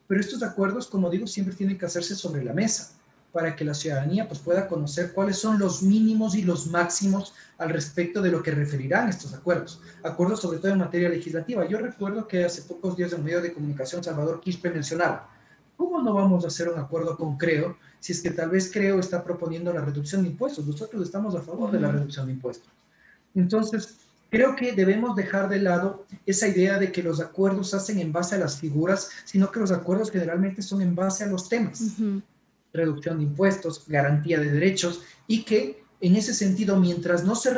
Pero 0.05 0.19
estos 0.19 0.43
acuerdos, 0.43 0.87
como 0.87 1.09
digo, 1.09 1.25
siempre 1.27 1.55
tienen 1.55 1.77
que 1.77 1.85
hacerse 1.85 2.13
sobre 2.13 2.43
la 2.43 2.51
mesa 2.51 2.91
para 3.31 3.55
que 3.55 3.63
la 3.63 3.73
ciudadanía 3.73 4.27
pues, 4.27 4.41
pueda 4.41 4.67
conocer 4.67 5.13
cuáles 5.13 5.37
son 5.37 5.59
los 5.59 5.81
mínimos 5.81 6.35
y 6.35 6.41
los 6.41 6.67
máximos 6.67 7.33
al 7.57 7.69
respecto 7.69 8.21
de 8.21 8.31
lo 8.31 8.43
que 8.43 8.51
referirán 8.51 9.07
estos 9.07 9.33
acuerdos. 9.33 9.81
Acuerdos 10.03 10.41
sobre 10.41 10.59
todo 10.59 10.73
en 10.73 10.79
materia 10.79 11.07
legislativa. 11.07 11.65
Yo 11.67 11.77
recuerdo 11.77 12.27
que 12.27 12.43
hace 12.43 12.63
pocos 12.63 12.97
días 12.97 13.13
en 13.13 13.23
medio 13.23 13.41
de 13.41 13.53
comunicación 13.53 14.03
Salvador 14.03 14.41
Quispe 14.41 14.69
mencionaba, 14.71 15.29
¿cómo 15.77 16.01
no 16.01 16.13
vamos 16.13 16.43
a 16.43 16.47
hacer 16.47 16.67
un 16.67 16.79
acuerdo 16.79 17.15
con 17.15 17.37
Creo 17.37 17.77
si 17.99 18.13
es 18.13 18.21
que 18.21 18.31
tal 18.31 18.49
vez 18.49 18.69
Creo 18.71 18.99
está 18.99 19.23
proponiendo 19.23 19.73
la 19.73 19.81
reducción 19.81 20.23
de 20.23 20.29
impuestos? 20.29 20.65
Nosotros 20.65 21.01
estamos 21.03 21.35
a 21.35 21.41
favor 21.41 21.71
de 21.71 21.79
la 21.79 21.91
reducción 21.91 22.27
de 22.27 22.33
impuestos. 22.33 22.71
Entonces, 23.35 23.97
Creo 24.29 24.55
que 24.55 24.73
debemos 24.73 25.15
dejar 25.15 25.47
de 25.47 25.59
lado 25.59 26.05
esa 26.25 26.47
idea 26.47 26.77
de 26.77 26.91
que 26.91 27.01
los 27.01 27.21
acuerdos 27.21 27.69
se 27.69 27.77
hacen 27.77 27.99
en 27.99 28.11
base 28.11 28.35
a 28.35 28.39
las 28.39 28.59
figuras, 28.59 29.09
sino 29.23 29.51
que 29.51 29.59
los 29.59 29.71
acuerdos 29.71 30.11
generalmente 30.11 30.61
son 30.61 30.81
en 30.81 30.95
base 30.95 31.23
a 31.23 31.27
los 31.27 31.47
temas. 31.47 31.93
Reducción 32.73 33.17
de 33.17 33.23
impuestos, 33.23 33.85
garantía 33.87 34.39
de 34.39 34.51
derechos 34.51 35.01
y 35.27 35.43
que 35.43 35.81
en 36.01 36.15
ese 36.15 36.33
sentido, 36.33 36.77
mientras 36.79 37.23
no 37.23 37.35
se 37.35 37.51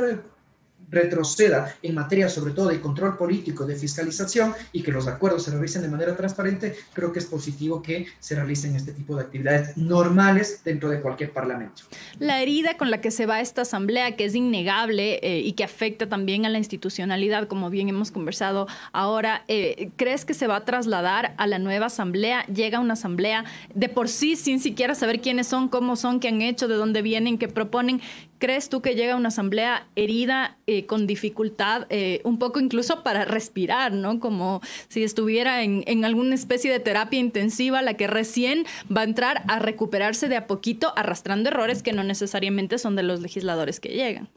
retroceda 0.89 1.75
en 1.83 1.95
materia 1.95 2.29
sobre 2.29 2.53
todo 2.53 2.69
de 2.69 2.79
control 2.79 3.17
político, 3.17 3.65
de 3.65 3.75
fiscalización 3.75 4.53
y 4.71 4.81
que 4.81 4.91
los 4.91 5.07
acuerdos 5.07 5.43
se 5.43 5.51
realicen 5.51 5.81
de 5.81 5.87
manera 5.87 6.15
transparente, 6.15 6.75
creo 6.93 7.11
que 7.11 7.19
es 7.19 7.25
positivo 7.25 7.81
que 7.81 8.07
se 8.19 8.35
realicen 8.35 8.75
este 8.75 8.91
tipo 8.93 9.15
de 9.15 9.23
actividades 9.23 9.77
normales 9.77 10.61
dentro 10.63 10.89
de 10.89 11.01
cualquier 11.01 11.31
parlamento. 11.31 11.83
La 12.19 12.41
herida 12.41 12.77
con 12.77 12.91
la 12.91 13.01
que 13.01 13.11
se 13.11 13.25
va 13.25 13.41
esta 13.41 13.61
asamblea, 13.61 14.15
que 14.15 14.25
es 14.25 14.35
innegable 14.35 15.19
eh, 15.21 15.39
y 15.39 15.53
que 15.53 15.63
afecta 15.63 16.07
también 16.07 16.45
a 16.45 16.49
la 16.49 16.57
institucionalidad, 16.57 17.47
como 17.47 17.69
bien 17.69 17.89
hemos 17.89 18.11
conversado 18.11 18.67
ahora, 18.91 19.43
eh, 19.47 19.91
¿crees 19.95 20.25
que 20.25 20.33
se 20.33 20.47
va 20.47 20.57
a 20.57 20.65
trasladar 20.65 21.33
a 21.37 21.47
la 21.47 21.59
nueva 21.59 21.87
asamblea? 21.87 22.45
Llega 22.45 22.79
una 22.79 22.93
asamblea 22.93 23.45
de 23.73 23.89
por 23.89 24.09
sí 24.09 24.35
sin 24.35 24.59
siquiera 24.59 24.95
saber 24.95 25.21
quiénes 25.21 25.47
son, 25.47 25.69
cómo 25.69 25.95
son, 25.95 26.19
qué 26.19 26.29
han 26.29 26.41
hecho, 26.41 26.67
de 26.67 26.75
dónde 26.75 27.01
vienen, 27.01 27.37
qué 27.37 27.47
proponen. 27.47 28.01
¿Crees 28.39 28.69
tú 28.69 28.81
que 28.81 28.95
llega 28.95 29.17
una 29.17 29.27
asamblea 29.27 29.87
herida, 29.95 30.57
eh, 30.65 30.85
con 30.85 31.07
dificultad, 31.07 31.85
eh, 31.89 32.21
un 32.23 32.39
poco 32.39 32.61
incluso 32.61 33.03
para 33.03 33.25
respirar, 33.25 33.93
¿no? 33.93 34.19
Como 34.21 34.61
si 34.87 35.03
estuviera 35.03 35.61
en, 35.61 35.83
en, 35.87 36.05
alguna 36.05 36.35
especie 36.35 36.71
de 36.71 36.79
terapia 36.79 37.19
intensiva, 37.19 37.81
la 37.81 37.95
que 37.95 38.07
recién 38.07 38.65
va 38.95 39.01
a 39.01 39.03
entrar 39.03 39.43
a 39.49 39.59
recuperarse 39.59 40.29
de 40.29 40.37
a 40.37 40.47
poquito, 40.47 40.93
arrastrando 40.95 41.49
errores 41.49 41.83
que 41.83 41.91
no 41.91 42.03
necesariamente 42.03 42.77
son 42.77 42.95
de 42.95 43.03
los 43.03 43.19
legisladores 43.19 43.81
que 43.81 43.89
llegan? 43.89 44.29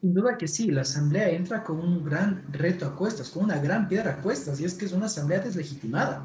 Sin 0.00 0.14
duda 0.14 0.38
que 0.38 0.48
sí, 0.48 0.70
la 0.70 0.82
asamblea 0.82 1.30
entra 1.30 1.64
con 1.64 1.80
un 1.80 2.04
gran 2.04 2.44
reto 2.52 2.86
a 2.86 2.96
cuestas, 2.96 3.28
con 3.28 3.44
una 3.44 3.58
gran 3.58 3.88
piedra 3.88 4.12
a 4.12 4.22
cuestas, 4.22 4.60
y 4.60 4.64
es 4.64 4.74
que 4.74 4.86
es 4.86 4.92
una 4.92 5.06
asamblea 5.06 5.40
deslegitimada. 5.40 6.24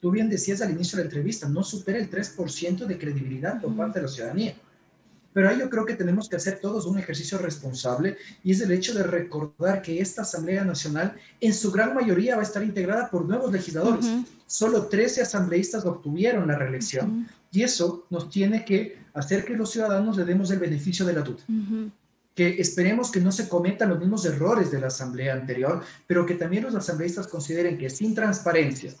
Tú 0.00 0.10
bien 0.10 0.28
decías 0.28 0.62
al 0.62 0.70
inicio 0.70 0.96
de 0.96 1.04
la 1.04 1.08
entrevista, 1.08 1.48
no 1.48 1.62
supera 1.62 1.98
el 1.98 2.10
3% 2.10 2.86
de 2.86 2.98
credibilidad 2.98 3.60
por 3.60 3.76
parte 3.76 3.98
de 3.98 4.06
la 4.06 4.08
ciudadanía. 4.08 4.54
Pero 5.32 5.48
ahí 5.48 5.58
yo 5.58 5.70
creo 5.70 5.86
que 5.86 5.94
tenemos 5.94 6.28
que 6.28 6.36
hacer 6.36 6.58
todos 6.60 6.86
un 6.86 6.98
ejercicio 6.98 7.38
responsable 7.38 8.16
y 8.44 8.52
es 8.52 8.60
el 8.60 8.70
hecho 8.72 8.94
de 8.94 9.02
recordar 9.02 9.82
que 9.82 10.00
esta 10.00 10.22
Asamblea 10.22 10.64
Nacional 10.64 11.14
en 11.40 11.54
su 11.54 11.70
gran 11.70 11.94
mayoría 11.94 12.36
va 12.36 12.42
a 12.42 12.44
estar 12.44 12.62
integrada 12.62 13.10
por 13.10 13.24
nuevos 13.26 13.50
legisladores. 13.50 14.06
Solo 14.46 14.86
13 14.86 15.22
asambleístas 15.22 15.84
obtuvieron 15.86 16.46
la 16.48 16.56
reelección 16.56 17.28
y 17.50 17.62
eso 17.62 18.06
nos 18.10 18.28
tiene 18.30 18.64
que 18.64 18.98
hacer 19.14 19.44
que 19.44 19.56
los 19.56 19.70
ciudadanos 19.70 20.16
le 20.16 20.24
demos 20.24 20.50
el 20.50 20.58
beneficio 20.58 21.06
de 21.06 21.12
la 21.14 21.22
duda. 21.22 21.42
Que 22.34 22.60
esperemos 22.60 23.10
que 23.10 23.20
no 23.20 23.30
se 23.30 23.48
cometan 23.48 23.90
los 23.90 23.98
mismos 23.98 24.24
errores 24.24 24.70
de 24.70 24.80
la 24.80 24.86
asamblea 24.86 25.34
anterior, 25.34 25.82
pero 26.06 26.24
que 26.24 26.34
también 26.34 26.64
los 26.64 26.74
asambleístas 26.74 27.26
consideren 27.26 27.76
que 27.76 27.90
sin 27.90 28.14
transparencia, 28.14 28.92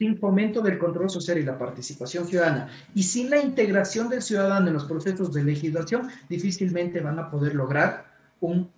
sin 0.00 0.16
fomento 0.16 0.62
del 0.62 0.78
control 0.78 1.10
social 1.10 1.36
y 1.36 1.42
la 1.42 1.58
participación 1.58 2.26
ciudadana. 2.26 2.70
Y 2.94 3.02
sin 3.02 3.28
la 3.28 3.38
integración 3.38 4.08
del 4.08 4.22
ciudadano 4.22 4.68
en 4.68 4.72
los 4.72 4.86
procesos 4.86 5.30
de 5.30 5.44
legislación, 5.44 6.08
difícilmente 6.26 7.00
van 7.00 7.18
a 7.18 7.30
poder 7.30 7.54
lograr 7.54 8.06
un 8.40 8.70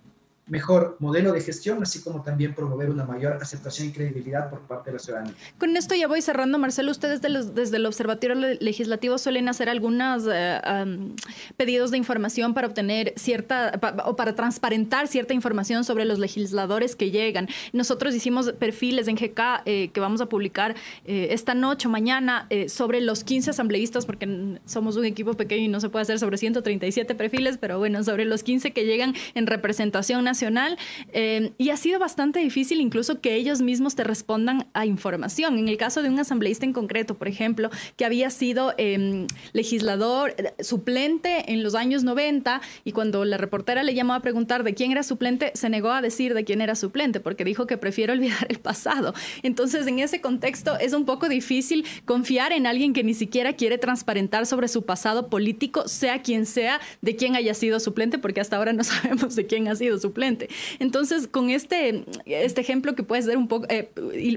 mejor 0.47 0.97
modelo 0.99 1.31
de 1.31 1.39
gestión, 1.39 1.81
así 1.81 2.01
como 2.01 2.21
también 2.21 2.53
promover 2.53 2.89
una 2.89 3.05
mayor 3.05 3.33
aceptación 3.41 3.87
y 3.87 3.91
credibilidad 3.91 4.49
por 4.49 4.59
parte 4.61 4.89
de 4.89 4.97
la 4.97 4.99
ciudadanía. 4.99 5.33
Con 5.57 5.77
esto 5.77 5.95
ya 5.95 6.07
voy 6.07 6.21
cerrando, 6.21 6.59
Marcelo. 6.59 6.91
Ustedes 6.91 7.21
desde, 7.21 7.77
el 7.77 7.85
Observatorio 7.85 8.35
Legislativo 8.59 9.17
suelen 9.17 9.47
hacer 9.47 9.69
algunos 9.69 10.27
eh, 10.31 10.59
pedidos 11.55 11.91
de 11.91 11.97
información 11.97 12.53
para 12.53 12.67
obtener 12.67 13.13
cierta, 13.15 13.79
o 14.05 14.15
para 14.17 14.35
transparentar 14.35 15.07
cierta 15.07 15.33
información 15.33 15.85
sobre 15.85 16.03
los 16.03 16.19
legisladores 16.19 16.97
que 16.97 17.09
llegan. 17.09 17.47
Nosotros 17.71 18.13
hicimos 18.13 18.51
perfiles 18.51 19.07
en 19.07 19.15
GK 19.15 19.39
eh, 19.65 19.91
que 19.93 19.99
vamos 20.01 20.19
a 20.19 20.27
publicar 20.27 20.75
eh, 21.05 21.29
esta 21.31 21.53
noche 21.53 21.87
o 21.87 21.91
mañana 21.91 22.47
sobre 22.67 22.99
los 23.01 23.23
15 23.23 23.51
asambleístas, 23.51 24.05
porque 24.05 24.59
somos 24.65 24.97
un 24.97 25.05
equipo 25.05 25.33
pequeño 25.35 25.63
y 25.63 25.67
no 25.69 25.79
se 25.79 25.89
puede 25.89 26.03
hacer 26.03 26.19
sobre 26.19 26.37
137 26.37 27.15
perfiles, 27.15 27.57
pero 27.57 27.79
bueno, 27.79 28.03
sobre 28.03 28.25
los 28.25 28.43
15 28.43 28.71
que 28.71 28.85
llegan 28.85 29.13
en 29.35 29.47
representación 29.47 30.27
nacional 30.33 30.79
eh, 31.11 31.51
y 31.59 31.69
ha 31.69 31.77
sido 31.77 31.99
bastante 31.99 32.39
difícil 32.39 32.81
incluso 32.81 33.21
que 33.21 33.35
ellos 33.35 33.61
mismos 33.61 33.93
te 33.93 34.03
respondan 34.03 34.65
a 34.73 34.87
información. 34.87 35.59
En 35.59 35.67
el 35.67 35.77
caso 35.77 36.01
de 36.01 36.09
un 36.09 36.19
asambleísta 36.19 36.65
en 36.65 36.73
concreto, 36.73 37.13
por 37.13 37.27
ejemplo, 37.27 37.69
que 37.97 38.05
había 38.05 38.31
sido 38.31 38.73
em, 38.77 39.27
legislador 39.53 40.33
eh, 40.37 40.55
suplente 40.63 41.51
en 41.53 41.61
los 41.61 41.75
años 41.75 42.03
90 42.03 42.61
y 42.83 42.93
cuando 42.93 43.25
la 43.25 43.37
reportera 43.37 43.83
le 43.83 43.93
llamó 43.93 44.15
a 44.15 44.21
preguntar 44.21 44.63
de 44.63 44.73
quién 44.73 44.91
era 44.91 45.03
suplente, 45.03 45.51
se 45.53 45.69
negó 45.69 45.91
a 45.91 46.01
decir 46.01 46.33
de 46.33 46.43
quién 46.43 46.61
era 46.61 46.73
suplente 46.73 47.19
porque 47.19 47.45
dijo 47.45 47.67
que 47.67 47.77
prefiere 47.77 48.13
olvidar 48.13 48.47
el 48.49 48.59
pasado. 48.59 49.13
Entonces, 49.43 49.85
en 49.85 49.99
ese 49.99 50.19
contexto 50.19 50.79
es 50.79 50.93
un 50.93 51.05
poco 51.05 51.29
difícil 51.29 51.85
confiar 52.05 52.53
en 52.53 52.65
alguien 52.65 52.93
que 52.93 53.03
ni 53.03 53.13
siquiera 53.13 53.53
quiere 53.53 53.77
transparentar 53.77 54.47
sobre 54.47 54.67
su 54.67 54.83
pasado 54.83 55.29
político, 55.29 55.87
sea 55.87 56.21
quien 56.23 56.45
sea, 56.45 56.79
de 57.01 57.15
quién 57.15 57.35
haya 57.35 57.53
sido 57.53 57.79
suplente, 57.79 58.17
porque 58.17 58.41
hasta 58.41 58.57
ahora 58.57 58.73
no 58.73 58.83
sabemos 58.91 59.35
de 59.35 59.45
quién 59.45 59.67
ha 59.67 59.75
sido 59.75 59.99
suplente. 59.99 60.22
Entonces, 60.79 61.27
con 61.27 61.49
este, 61.49 62.05
este 62.25 62.61
ejemplo 62.61 62.95
que 62.95 63.03
puede 63.03 63.21
ser 63.21 63.37
un 63.37 63.47
poco, 63.47 63.67
eh, 63.69 63.89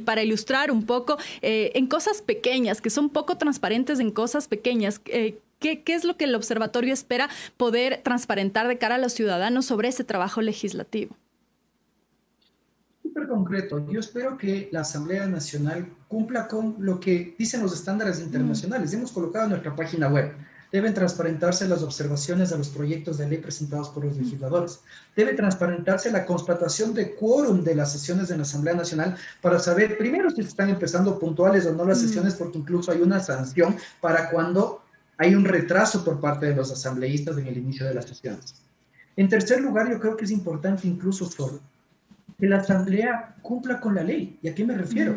para 0.05 0.22
ilustrar 0.22 0.70
un 0.70 0.85
poco, 0.85 1.16
eh, 1.42 1.72
en 1.75 1.87
cosas 1.87 2.22
pequeñas, 2.22 2.81
que 2.81 2.90
son 2.90 3.11
poco 3.11 3.37
transparentes 3.37 4.01
en 4.01 4.11
cosas 4.11 4.49
pequeñas, 4.49 5.01
eh, 5.07 5.38
¿Qué, 5.59 5.83
¿Qué, 5.83 5.94
es 5.94 6.05
lo 6.05 6.18
que 6.18 6.25
el 6.25 6.35
observatorio 6.35 6.92
espera 6.92 7.31
poder 7.57 8.03
transparentar 8.03 8.68
de 8.68 8.77
cara 8.77 8.96
a 8.96 8.99
los 8.99 9.14
ciudadanos 9.14 9.64
sobre 9.64 9.88
ese 9.88 10.05
trabajo 10.05 10.42
legislativo? 10.42 11.16
Súper 13.03 13.27
concreto. 13.27 13.90
Yo 13.90 14.01
espero 14.01 14.37
que 14.37 14.68
la 14.70 14.81
Asamblea 14.81 15.27
Nacional 15.27 15.88
cumpla 16.09 16.46
con 16.46 16.77
lo 16.79 17.01
que 17.01 17.35
dicen 17.38 17.62
los 17.62 17.72
estándares 17.72 18.20
internacionales. 18.20 18.92
Hemos 18.92 19.12
colocado 19.12 19.44
en 19.44 19.51
nuestra 19.53 19.75
página 19.75 20.09
web 20.09 20.35
Deben 20.72 20.94
transparentarse 20.94 21.68
las 21.68 21.83
observaciones 21.83 22.52
a 22.52 22.59
los 22.59 22.68
proyectos 22.68 23.18
de 23.18 23.29
ley 23.29 23.38
presentados 23.38 23.88
por 23.90 24.05
los 24.05 24.16
legisladores. 24.16 24.81
Debe 25.14 25.35
transparentarse 25.35 26.11
la 26.11 26.26
constatación 26.26 26.92
de 26.92 27.14
quórum 27.14 27.62
de 27.62 27.74
las 27.74 27.92
sesiones 27.92 28.29
de 28.29 28.37
la 28.37 28.42
Asamblea 28.42 28.74
Nacional 28.74 29.16
para 29.40 29.59
saber 29.59 29.96
primero 29.96 30.31
si 30.31 30.40
están 30.40 30.68
empezando 30.68 31.18
puntuales 31.18 31.66
o 31.66 31.72
no 31.72 31.85
las 31.85 32.00
sesiones, 32.00 32.35
porque 32.35 32.59
incluso 32.59 32.90
hay 32.90 33.00
una 33.00 33.20
sanción 33.20 33.76
para 34.00 34.31
cuando 34.31 34.83
hay 35.18 35.35
un 35.35 35.44
retraso 35.44 36.05
por 36.05 36.20
parte 36.20 36.46
de 36.46 36.57
los 36.57 36.70
asambleístas 36.70 37.38
en 37.38 37.46
el 37.46 37.57
inicio 37.57 37.87
de 37.87 37.94
las 37.94 38.05
sesiones. 38.07 38.55
En 39.16 39.29
tercer 39.29 39.61
lugar, 39.61 39.90
yo 39.90 39.98
creo 39.98 40.16
que 40.16 40.24
es 40.24 40.31
importante 40.31 40.87
incluso 40.87 41.24
solo 41.31 41.61
que 42.38 42.46
la 42.46 42.59
Asamblea 42.59 43.37
cumpla 43.42 43.81
con 43.81 43.94
la 43.94 44.02
ley. 44.02 44.38
¿Y 44.42 44.48
a 44.48 44.55
qué 44.55 44.64
me 44.64 44.76
refiero? 44.76 45.16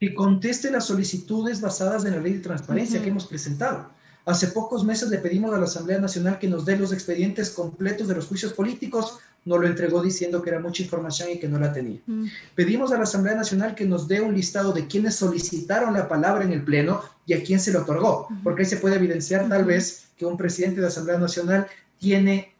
Que 0.00 0.14
conteste 0.14 0.70
las 0.70 0.86
solicitudes 0.86 1.60
basadas 1.60 2.04
en 2.04 2.12
la 2.12 2.20
ley 2.20 2.34
de 2.34 2.40
transparencia 2.40 3.02
que 3.02 3.08
hemos 3.08 3.26
presentado. 3.26 3.90
Hace 4.26 4.48
pocos 4.48 4.84
meses 4.84 5.10
le 5.10 5.18
pedimos 5.18 5.54
a 5.54 5.58
la 5.58 5.64
Asamblea 5.64 5.98
Nacional 5.98 6.38
que 6.38 6.48
nos 6.48 6.64
dé 6.64 6.78
los 6.78 6.92
expedientes 6.92 7.50
completos 7.50 8.08
de 8.08 8.14
los 8.14 8.26
juicios 8.26 8.54
políticos, 8.54 9.18
nos 9.44 9.60
lo 9.60 9.66
entregó 9.66 10.02
diciendo 10.02 10.40
que 10.40 10.48
era 10.48 10.60
mucha 10.60 10.82
información 10.82 11.28
y 11.30 11.38
que 11.38 11.48
no 11.48 11.58
la 11.58 11.72
tenía. 11.74 12.00
Mm. 12.06 12.26
Pedimos 12.54 12.90
a 12.92 12.96
la 12.96 13.02
Asamblea 13.02 13.34
Nacional 13.34 13.74
que 13.74 13.84
nos 13.84 14.08
dé 14.08 14.22
un 14.22 14.34
listado 14.34 14.72
de 14.72 14.86
quienes 14.86 15.16
solicitaron 15.16 15.92
la 15.92 16.08
palabra 16.08 16.44
en 16.44 16.52
el 16.52 16.64
Pleno 16.64 17.02
y 17.26 17.34
a 17.34 17.42
quién 17.42 17.60
se 17.60 17.70
le 17.70 17.78
otorgó, 17.78 18.28
porque 18.42 18.62
ahí 18.62 18.66
se 18.66 18.78
puede 18.78 18.96
evidenciar 18.96 19.46
tal 19.48 19.64
vez 19.64 20.06
que 20.16 20.24
un 20.24 20.38
presidente 20.38 20.76
de 20.76 20.82
la 20.82 20.88
Asamblea 20.88 21.18
Nacional 21.18 21.66
tiene 21.98 22.54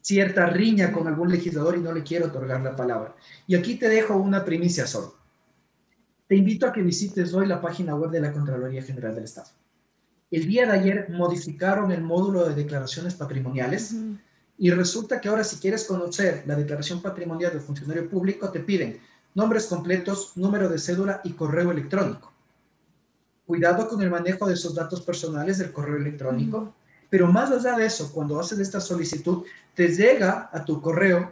cierta 0.00 0.46
riña 0.46 0.92
con 0.92 1.06
algún 1.06 1.30
legislador 1.30 1.76
y 1.76 1.80
no 1.80 1.92
le 1.92 2.02
quiere 2.02 2.24
otorgar 2.24 2.60
la 2.60 2.74
palabra. 2.74 3.14
Y 3.46 3.54
aquí 3.54 3.76
te 3.76 3.88
dejo 3.88 4.16
una 4.16 4.44
primicia 4.44 4.86
solo. 4.86 5.14
Te 6.26 6.34
invito 6.34 6.66
a 6.66 6.72
que 6.72 6.82
visites 6.82 7.32
hoy 7.34 7.46
la 7.46 7.60
página 7.60 7.94
web 7.94 8.10
de 8.10 8.20
la 8.20 8.32
Contraloría 8.32 8.82
General 8.82 9.14
del 9.14 9.24
Estado. 9.24 9.48
El 10.34 10.48
día 10.48 10.66
de 10.66 10.72
ayer 10.72 11.10
modificaron 11.10 11.92
el 11.92 12.02
módulo 12.02 12.48
de 12.48 12.56
declaraciones 12.56 13.14
patrimoniales 13.14 13.94
y 14.58 14.68
resulta 14.72 15.20
que 15.20 15.28
ahora 15.28 15.44
si 15.44 15.58
quieres 15.58 15.84
conocer 15.84 16.42
la 16.44 16.56
declaración 16.56 17.00
patrimonial 17.00 17.52
del 17.52 17.60
funcionario 17.60 18.10
público 18.10 18.50
te 18.50 18.58
piden 18.58 18.98
nombres 19.32 19.66
completos, 19.66 20.32
número 20.34 20.68
de 20.68 20.80
cédula 20.80 21.20
y 21.22 21.34
correo 21.34 21.70
electrónico. 21.70 22.32
Cuidado 23.46 23.86
con 23.86 24.02
el 24.02 24.10
manejo 24.10 24.48
de 24.48 24.54
esos 24.54 24.74
datos 24.74 25.02
personales 25.02 25.58
del 25.58 25.70
correo 25.70 25.98
electrónico, 25.98 26.74
pero 27.08 27.28
más 27.28 27.52
allá 27.52 27.76
de 27.76 27.86
eso, 27.86 28.10
cuando 28.12 28.40
haces 28.40 28.58
esta 28.58 28.80
solicitud, 28.80 29.44
te 29.72 29.86
llega 29.86 30.50
a 30.52 30.64
tu 30.64 30.82
correo 30.82 31.30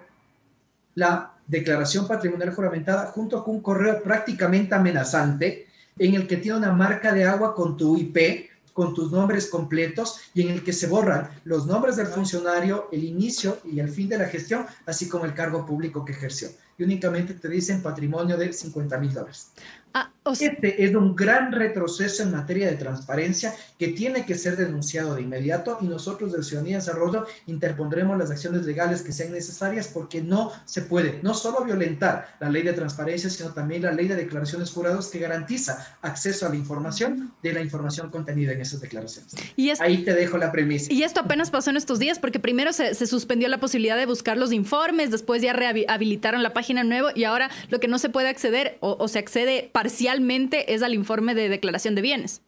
la 0.94 1.34
declaración 1.48 2.06
patrimonial 2.06 2.54
juramentada 2.54 3.06
junto 3.06 3.42
con 3.42 3.56
un 3.56 3.62
correo 3.62 4.00
prácticamente 4.00 4.76
amenazante 4.76 5.66
en 5.98 6.14
el 6.14 6.28
que 6.28 6.36
tiene 6.36 6.58
una 6.58 6.72
marca 6.72 7.12
de 7.12 7.24
agua 7.24 7.52
con 7.52 7.76
tu 7.76 7.96
IP 7.96 8.51
con 8.72 8.94
tus 8.94 9.12
nombres 9.12 9.46
completos 9.46 10.20
y 10.34 10.42
en 10.42 10.50
el 10.50 10.64
que 10.64 10.72
se 10.72 10.86
borran 10.86 11.28
los 11.44 11.66
nombres 11.66 11.96
del 11.96 12.06
funcionario, 12.06 12.88
el 12.92 13.04
inicio 13.04 13.58
y 13.64 13.80
el 13.80 13.88
fin 13.88 14.08
de 14.08 14.18
la 14.18 14.28
gestión, 14.28 14.66
así 14.86 15.08
como 15.08 15.24
el 15.24 15.34
cargo 15.34 15.66
público 15.66 16.04
que 16.04 16.12
ejerció. 16.12 16.48
Y 16.78 16.84
únicamente 16.84 17.34
te 17.34 17.48
dicen 17.48 17.82
patrimonio 17.82 18.36
de 18.36 18.52
50 18.52 18.98
mil 18.98 19.12
dólares. 19.12 19.50
Ah, 19.94 20.10
este 20.40 20.84
es 20.84 20.94
un 20.94 21.16
gran 21.16 21.50
retroceso 21.50 22.22
en 22.22 22.30
materia 22.30 22.70
de 22.70 22.76
transparencia 22.76 23.52
que 23.76 23.88
tiene 23.88 24.24
que 24.24 24.36
ser 24.36 24.56
denunciado 24.56 25.16
de 25.16 25.22
inmediato 25.22 25.78
y 25.80 25.86
nosotros 25.86 26.32
de 26.32 26.44
Ciudadanía 26.44 26.76
de 26.76 26.84
Desarrollo 26.84 27.26
interpondremos 27.46 28.16
las 28.16 28.30
acciones 28.30 28.64
legales 28.64 29.02
que 29.02 29.12
sean 29.12 29.32
necesarias 29.32 29.88
porque 29.88 30.22
no 30.22 30.52
se 30.64 30.82
puede 30.82 31.18
no 31.22 31.34
solo 31.34 31.64
violentar 31.64 32.36
la 32.38 32.48
ley 32.48 32.62
de 32.62 32.72
transparencia, 32.72 33.28
sino 33.30 33.52
también 33.52 33.82
la 33.82 33.90
ley 33.90 34.06
de 34.06 34.14
declaraciones 34.14 34.70
jurados 34.70 35.08
que 35.08 35.18
garantiza 35.18 35.96
acceso 36.02 36.46
a 36.46 36.50
la 36.50 36.56
información 36.56 37.34
de 37.42 37.52
la 37.52 37.60
información 37.60 38.10
contenida 38.10 38.52
en 38.52 38.60
esas 38.60 38.80
declaraciones. 38.80 39.34
Y 39.56 39.70
Ahí 39.80 40.04
te 40.04 40.14
dejo 40.14 40.38
la 40.38 40.52
premisa. 40.52 40.92
Y 40.92 41.02
esto 41.02 41.20
apenas 41.20 41.50
pasó 41.50 41.70
en 41.70 41.76
estos 41.76 41.98
días 41.98 42.20
porque 42.20 42.38
primero 42.38 42.72
se, 42.72 42.94
suspendió 43.06 43.48
la 43.48 43.58
posibilidad 43.58 43.96
de 43.96 44.06
buscar 44.06 44.36
los 44.36 44.52
informes, 44.52 45.10
después 45.10 45.42
ya 45.42 45.52
rehabilitaron 45.52 46.44
la 46.44 46.52
página 46.52 46.84
nueva 46.84 47.10
y 47.14 47.24
ahora 47.24 47.50
lo 47.70 47.80
que 47.80 47.88
no 47.88 47.98
se 47.98 48.08
puede 48.08 48.28
acceder 48.28 48.76
o, 48.80 48.96
o 48.98 49.08
se 49.08 49.18
accede 49.18 49.70
parcialmente 49.82 50.72
es 50.72 50.82
al 50.82 50.94
informe 50.94 51.34
de 51.34 51.48
declaración 51.48 51.96
de 51.96 52.02
bienes. 52.02 52.40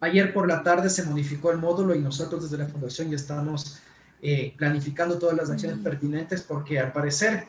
Ayer 0.00 0.34
por 0.34 0.46
la 0.46 0.62
tarde 0.62 0.90
se 0.90 1.02
modificó 1.04 1.50
el 1.50 1.56
módulo 1.56 1.94
y 1.94 2.00
nosotros 2.00 2.42
desde 2.42 2.62
la 2.62 2.68
Fundación 2.68 3.08
ya 3.08 3.16
estamos 3.16 3.80
eh, 4.20 4.54
planificando 4.58 5.18
todas 5.18 5.34
las 5.34 5.48
acciones 5.48 5.78
pertinentes 5.78 6.42
porque 6.42 6.78
al 6.78 6.92
parecer 6.92 7.44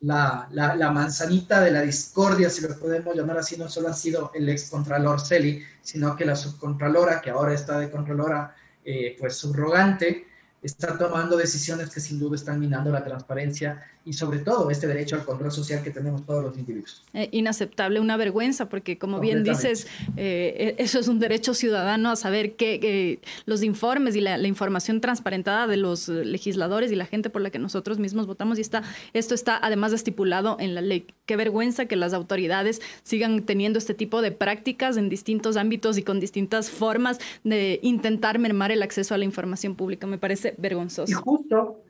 la, 0.00 0.46
la, 0.52 0.90
manzanita 0.90 1.62
de 1.62 1.70
la 1.70 1.80
discordia, 1.80 2.50
si 2.50 2.60
lo 2.60 2.78
podemos 2.78 3.16
llamar 3.16 3.38
así, 3.38 3.56
no 3.56 3.70
solo 3.70 3.88
ha 3.88 3.94
sido 3.94 4.30
el 4.34 4.46
ex 4.50 4.68
contralor 4.68 5.18
Celi, 5.18 5.62
sino 5.80 6.16
que 6.16 6.26
la 6.26 6.36
subcontralora, 6.36 7.22
que 7.22 7.30
ahora 7.30 7.54
está 7.54 7.78
de 7.78 7.90
contralora, 7.90 8.54
eh, 8.84 9.16
pues 9.18 9.36
subrogante, 9.36 10.26
está 10.60 10.98
tomando 10.98 11.38
decisiones 11.38 11.88
que 11.88 12.00
sin 12.00 12.18
duda 12.18 12.36
están 12.36 12.60
minando 12.60 12.90
la 12.90 13.02
transparencia 13.02 13.82
y 14.04 14.12
sobre 14.12 14.38
todo 14.38 14.70
este 14.70 14.86
derecho 14.86 15.16
al 15.16 15.24
control 15.24 15.50
social 15.50 15.82
que 15.82 15.90
tenemos 15.90 16.24
todos 16.26 16.44
los 16.44 16.58
individuos. 16.58 17.02
Eh, 17.14 17.28
inaceptable, 17.32 18.00
una 18.00 18.16
vergüenza, 18.16 18.68
porque 18.68 18.98
como 18.98 19.20
bien 19.20 19.42
dices, 19.44 19.86
eh, 20.16 20.74
eso 20.78 20.98
es 20.98 21.08
un 21.08 21.20
derecho 21.20 21.54
ciudadano 21.54 22.10
a 22.10 22.16
saber 22.16 22.54
que 22.56 23.20
los 23.46 23.62
informes 23.62 24.16
y 24.16 24.20
la, 24.20 24.44
información 24.44 25.00
transparentada 25.00 25.66
de 25.66 25.78
los 25.78 26.08
legisladores 26.08 26.92
y 26.92 26.96
la 26.96 27.06
gente 27.06 27.30
por 27.30 27.40
la 27.40 27.50
que 27.50 27.58
nosotros 27.58 27.98
mismos 27.98 28.26
votamos 28.26 28.58
y 28.58 28.60
está, 28.60 28.82
esto 29.14 29.34
está 29.34 29.58
además 29.60 29.92
estipulado 29.92 30.56
en 30.60 30.74
la 30.74 30.80
ley. 30.80 31.06
Qué 31.26 31.36
vergüenza 31.36 31.86
que 31.86 31.96
las 31.96 32.12
autoridades 32.12 32.82
sigan 33.02 33.44
teniendo 33.44 33.78
este 33.78 33.94
tipo 33.94 34.20
de 34.20 34.32
prácticas 34.32 34.96
en 34.96 35.08
distintos 35.08 35.56
ámbitos 35.56 35.96
y 35.96 36.02
con 36.02 36.20
distintas 36.20 36.70
formas 36.70 37.18
de 37.42 37.80
intentar 37.82 38.38
mermar 38.38 38.70
el 38.70 38.82
acceso 38.82 39.14
a 39.14 39.18
la 39.18 39.24
información 39.24 39.74
pública. 39.74 40.06
Me 40.06 40.18
parece 40.18 40.54
vergonzoso. 40.58 41.10
Y 41.10 41.14
justo 41.14 41.80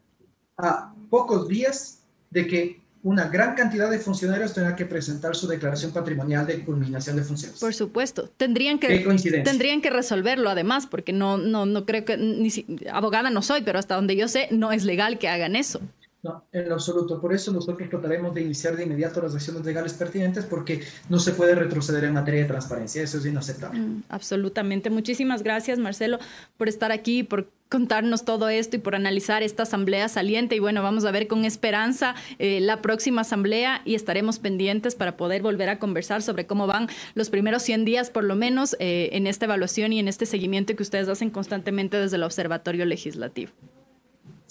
a 0.57 0.95
pocos 1.11 1.49
días 1.49 2.04
de 2.35 2.47
que 2.47 2.81
una 3.05 3.29
gran 3.29 3.55
cantidad 3.55 3.91
de 3.91 3.99
funcionarios 3.99 4.55
tengan 4.55 4.75
que 4.77 4.87
presentar 4.87 5.37
su 5.37 5.47
declaración 5.47 5.93
patrimonial 5.93 6.47
de 6.47 6.65
culminación 6.65 7.17
de 7.17 7.23
funciones. 7.23 7.61
Por 7.61 7.75
supuesto, 7.75 8.31
tendrían 8.37 8.79
que 8.79 8.99
tendrían 9.45 9.83
que 9.83 9.91
resolverlo 9.91 10.51
además, 10.51 10.87
porque 10.87 11.13
no 11.13 11.37
no 11.37 11.67
no 11.67 11.85
creo 11.85 12.05
que 12.05 12.17
ni 12.17 12.51
abogada 12.91 13.31
no 13.31 13.43
soy, 13.43 13.63
pero 13.63 13.79
hasta 13.79 13.95
donde 13.95 14.17
yo 14.17 14.27
sé 14.27 14.49
no 14.51 14.73
es 14.73 14.85
legal 14.85 15.19
que 15.19 15.29
hagan 15.29 15.55
eso. 15.55 15.81
No, 16.23 16.43
en 16.53 16.67
lo 16.71 16.77
absoluto. 16.77 17.21
Por 17.21 17.35
eso 17.35 17.53
nosotros 17.53 17.87
trataremos 17.91 18.35
de 18.35 18.41
iniciar 18.41 18.75
de 18.75 18.85
inmediato 18.85 19.21
las 19.21 19.35
acciones 19.35 19.63
legales 19.63 19.93
pertinentes 19.93 20.47
porque 20.47 20.83
no 21.11 21.19
se 21.19 21.33
puede 21.33 21.55
retroceder 21.55 22.05
en 22.05 22.15
materia 22.15 22.41
de 22.41 22.47
transparencia. 22.47 23.03
Eso 23.03 23.19
es 23.19 23.27
inaceptable. 23.27 23.79
Mm, 23.79 24.05
absolutamente. 24.09 24.89
Muchísimas 24.89 25.43
gracias, 25.43 25.79
Marcelo, 25.79 26.19
por 26.57 26.71
estar 26.71 26.93
aquí, 26.93 27.25
por 27.25 27.51
contarnos 27.75 28.25
todo 28.25 28.49
esto 28.51 28.77
y 28.77 28.79
por 28.79 28.95
analizar 28.95 29.43
esta 29.43 29.65
asamblea 29.65 30.09
saliente. 30.09 30.55
Y 30.55 30.61
bueno, 30.61 30.81
vamos 30.81 31.05
a 31.05 31.11
ver 31.11 31.27
con 31.27 31.45
esperanza 31.45 32.15
eh, 32.39 32.61
la 32.61 32.81
próxima 32.81 33.23
asamblea 33.23 33.83
y 33.85 33.97
estaremos 33.97 34.39
pendientes 34.39 34.95
para 34.95 35.17
poder 35.17 35.43
volver 35.43 35.69
a 35.69 35.81
conversar 35.81 36.23
sobre 36.23 36.47
cómo 36.47 36.69
van 36.69 36.87
los 37.17 37.31
primeros 37.31 37.65
100 37.65 37.85
días, 37.85 38.11
por 38.11 38.23
lo 38.23 38.37
menos, 38.37 38.77
eh, 38.79 39.09
en 39.11 39.27
esta 39.27 39.47
evaluación 39.47 39.93
y 39.93 39.99
en 39.99 40.07
este 40.07 40.25
seguimiento 40.25 40.77
que 40.77 40.85
ustedes 40.85 41.09
hacen 41.09 41.31
constantemente 41.31 41.97
desde 41.97 42.15
el 42.15 42.23
Observatorio 42.23 42.85
Legislativo. 42.85 43.51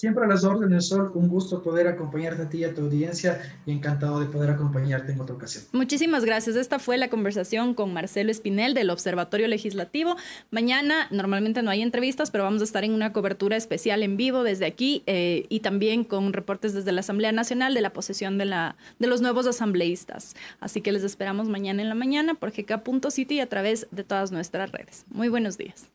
Siempre 0.03 0.25
a 0.25 0.27
las 0.27 0.43
órdenes, 0.43 0.89
Sol. 0.89 1.13
Un 1.15 1.29
gusto 1.29 1.63
poder 1.63 1.87
acompañarte 1.87 2.41
a 2.41 2.49
ti 2.49 2.57
y 2.57 2.63
a 2.65 2.73
tu 2.73 2.81
audiencia 2.81 3.41
y 3.65 3.71
encantado 3.71 4.19
de 4.19 4.25
poder 4.25 4.49
acompañarte 4.49 5.13
en 5.13 5.21
otra 5.21 5.33
ocasión. 5.33 5.63
Muchísimas 5.71 6.25
gracias. 6.25 6.57
Esta 6.57 6.77
fue 6.77 6.97
la 6.97 7.09
conversación 7.09 7.73
con 7.73 7.93
Marcelo 7.93 8.29
Espinel 8.29 8.73
del 8.73 8.89
Observatorio 8.89 9.47
Legislativo. 9.47 10.17
Mañana 10.51 11.07
normalmente 11.09 11.61
no 11.61 11.71
hay 11.71 11.81
entrevistas, 11.81 12.31
pero 12.31 12.43
vamos 12.43 12.59
a 12.59 12.65
estar 12.65 12.83
en 12.83 12.91
una 12.91 13.13
cobertura 13.13 13.55
especial 13.55 14.03
en 14.03 14.17
vivo 14.17 14.43
desde 14.43 14.65
aquí 14.65 15.03
eh, 15.05 15.45
y 15.47 15.61
también 15.61 16.03
con 16.03 16.33
reportes 16.33 16.73
desde 16.73 16.91
la 16.91 16.99
Asamblea 16.99 17.31
Nacional 17.31 17.73
de 17.73 17.79
la 17.79 17.93
posesión 17.93 18.37
de, 18.37 18.43
la, 18.43 18.75
de 18.99 19.07
los 19.07 19.21
nuevos 19.21 19.47
asambleístas. 19.47 20.35
Así 20.59 20.81
que 20.81 20.91
les 20.91 21.05
esperamos 21.05 21.47
mañana 21.47 21.81
en 21.81 21.87
la 21.87 21.95
mañana 21.95 22.33
por 22.33 22.51
GK.city 22.51 23.35
y 23.35 23.39
a 23.39 23.47
través 23.47 23.87
de 23.91 24.03
todas 24.03 24.33
nuestras 24.33 24.69
redes. 24.69 25.05
Muy 25.09 25.29
buenos 25.29 25.57
días. 25.57 25.89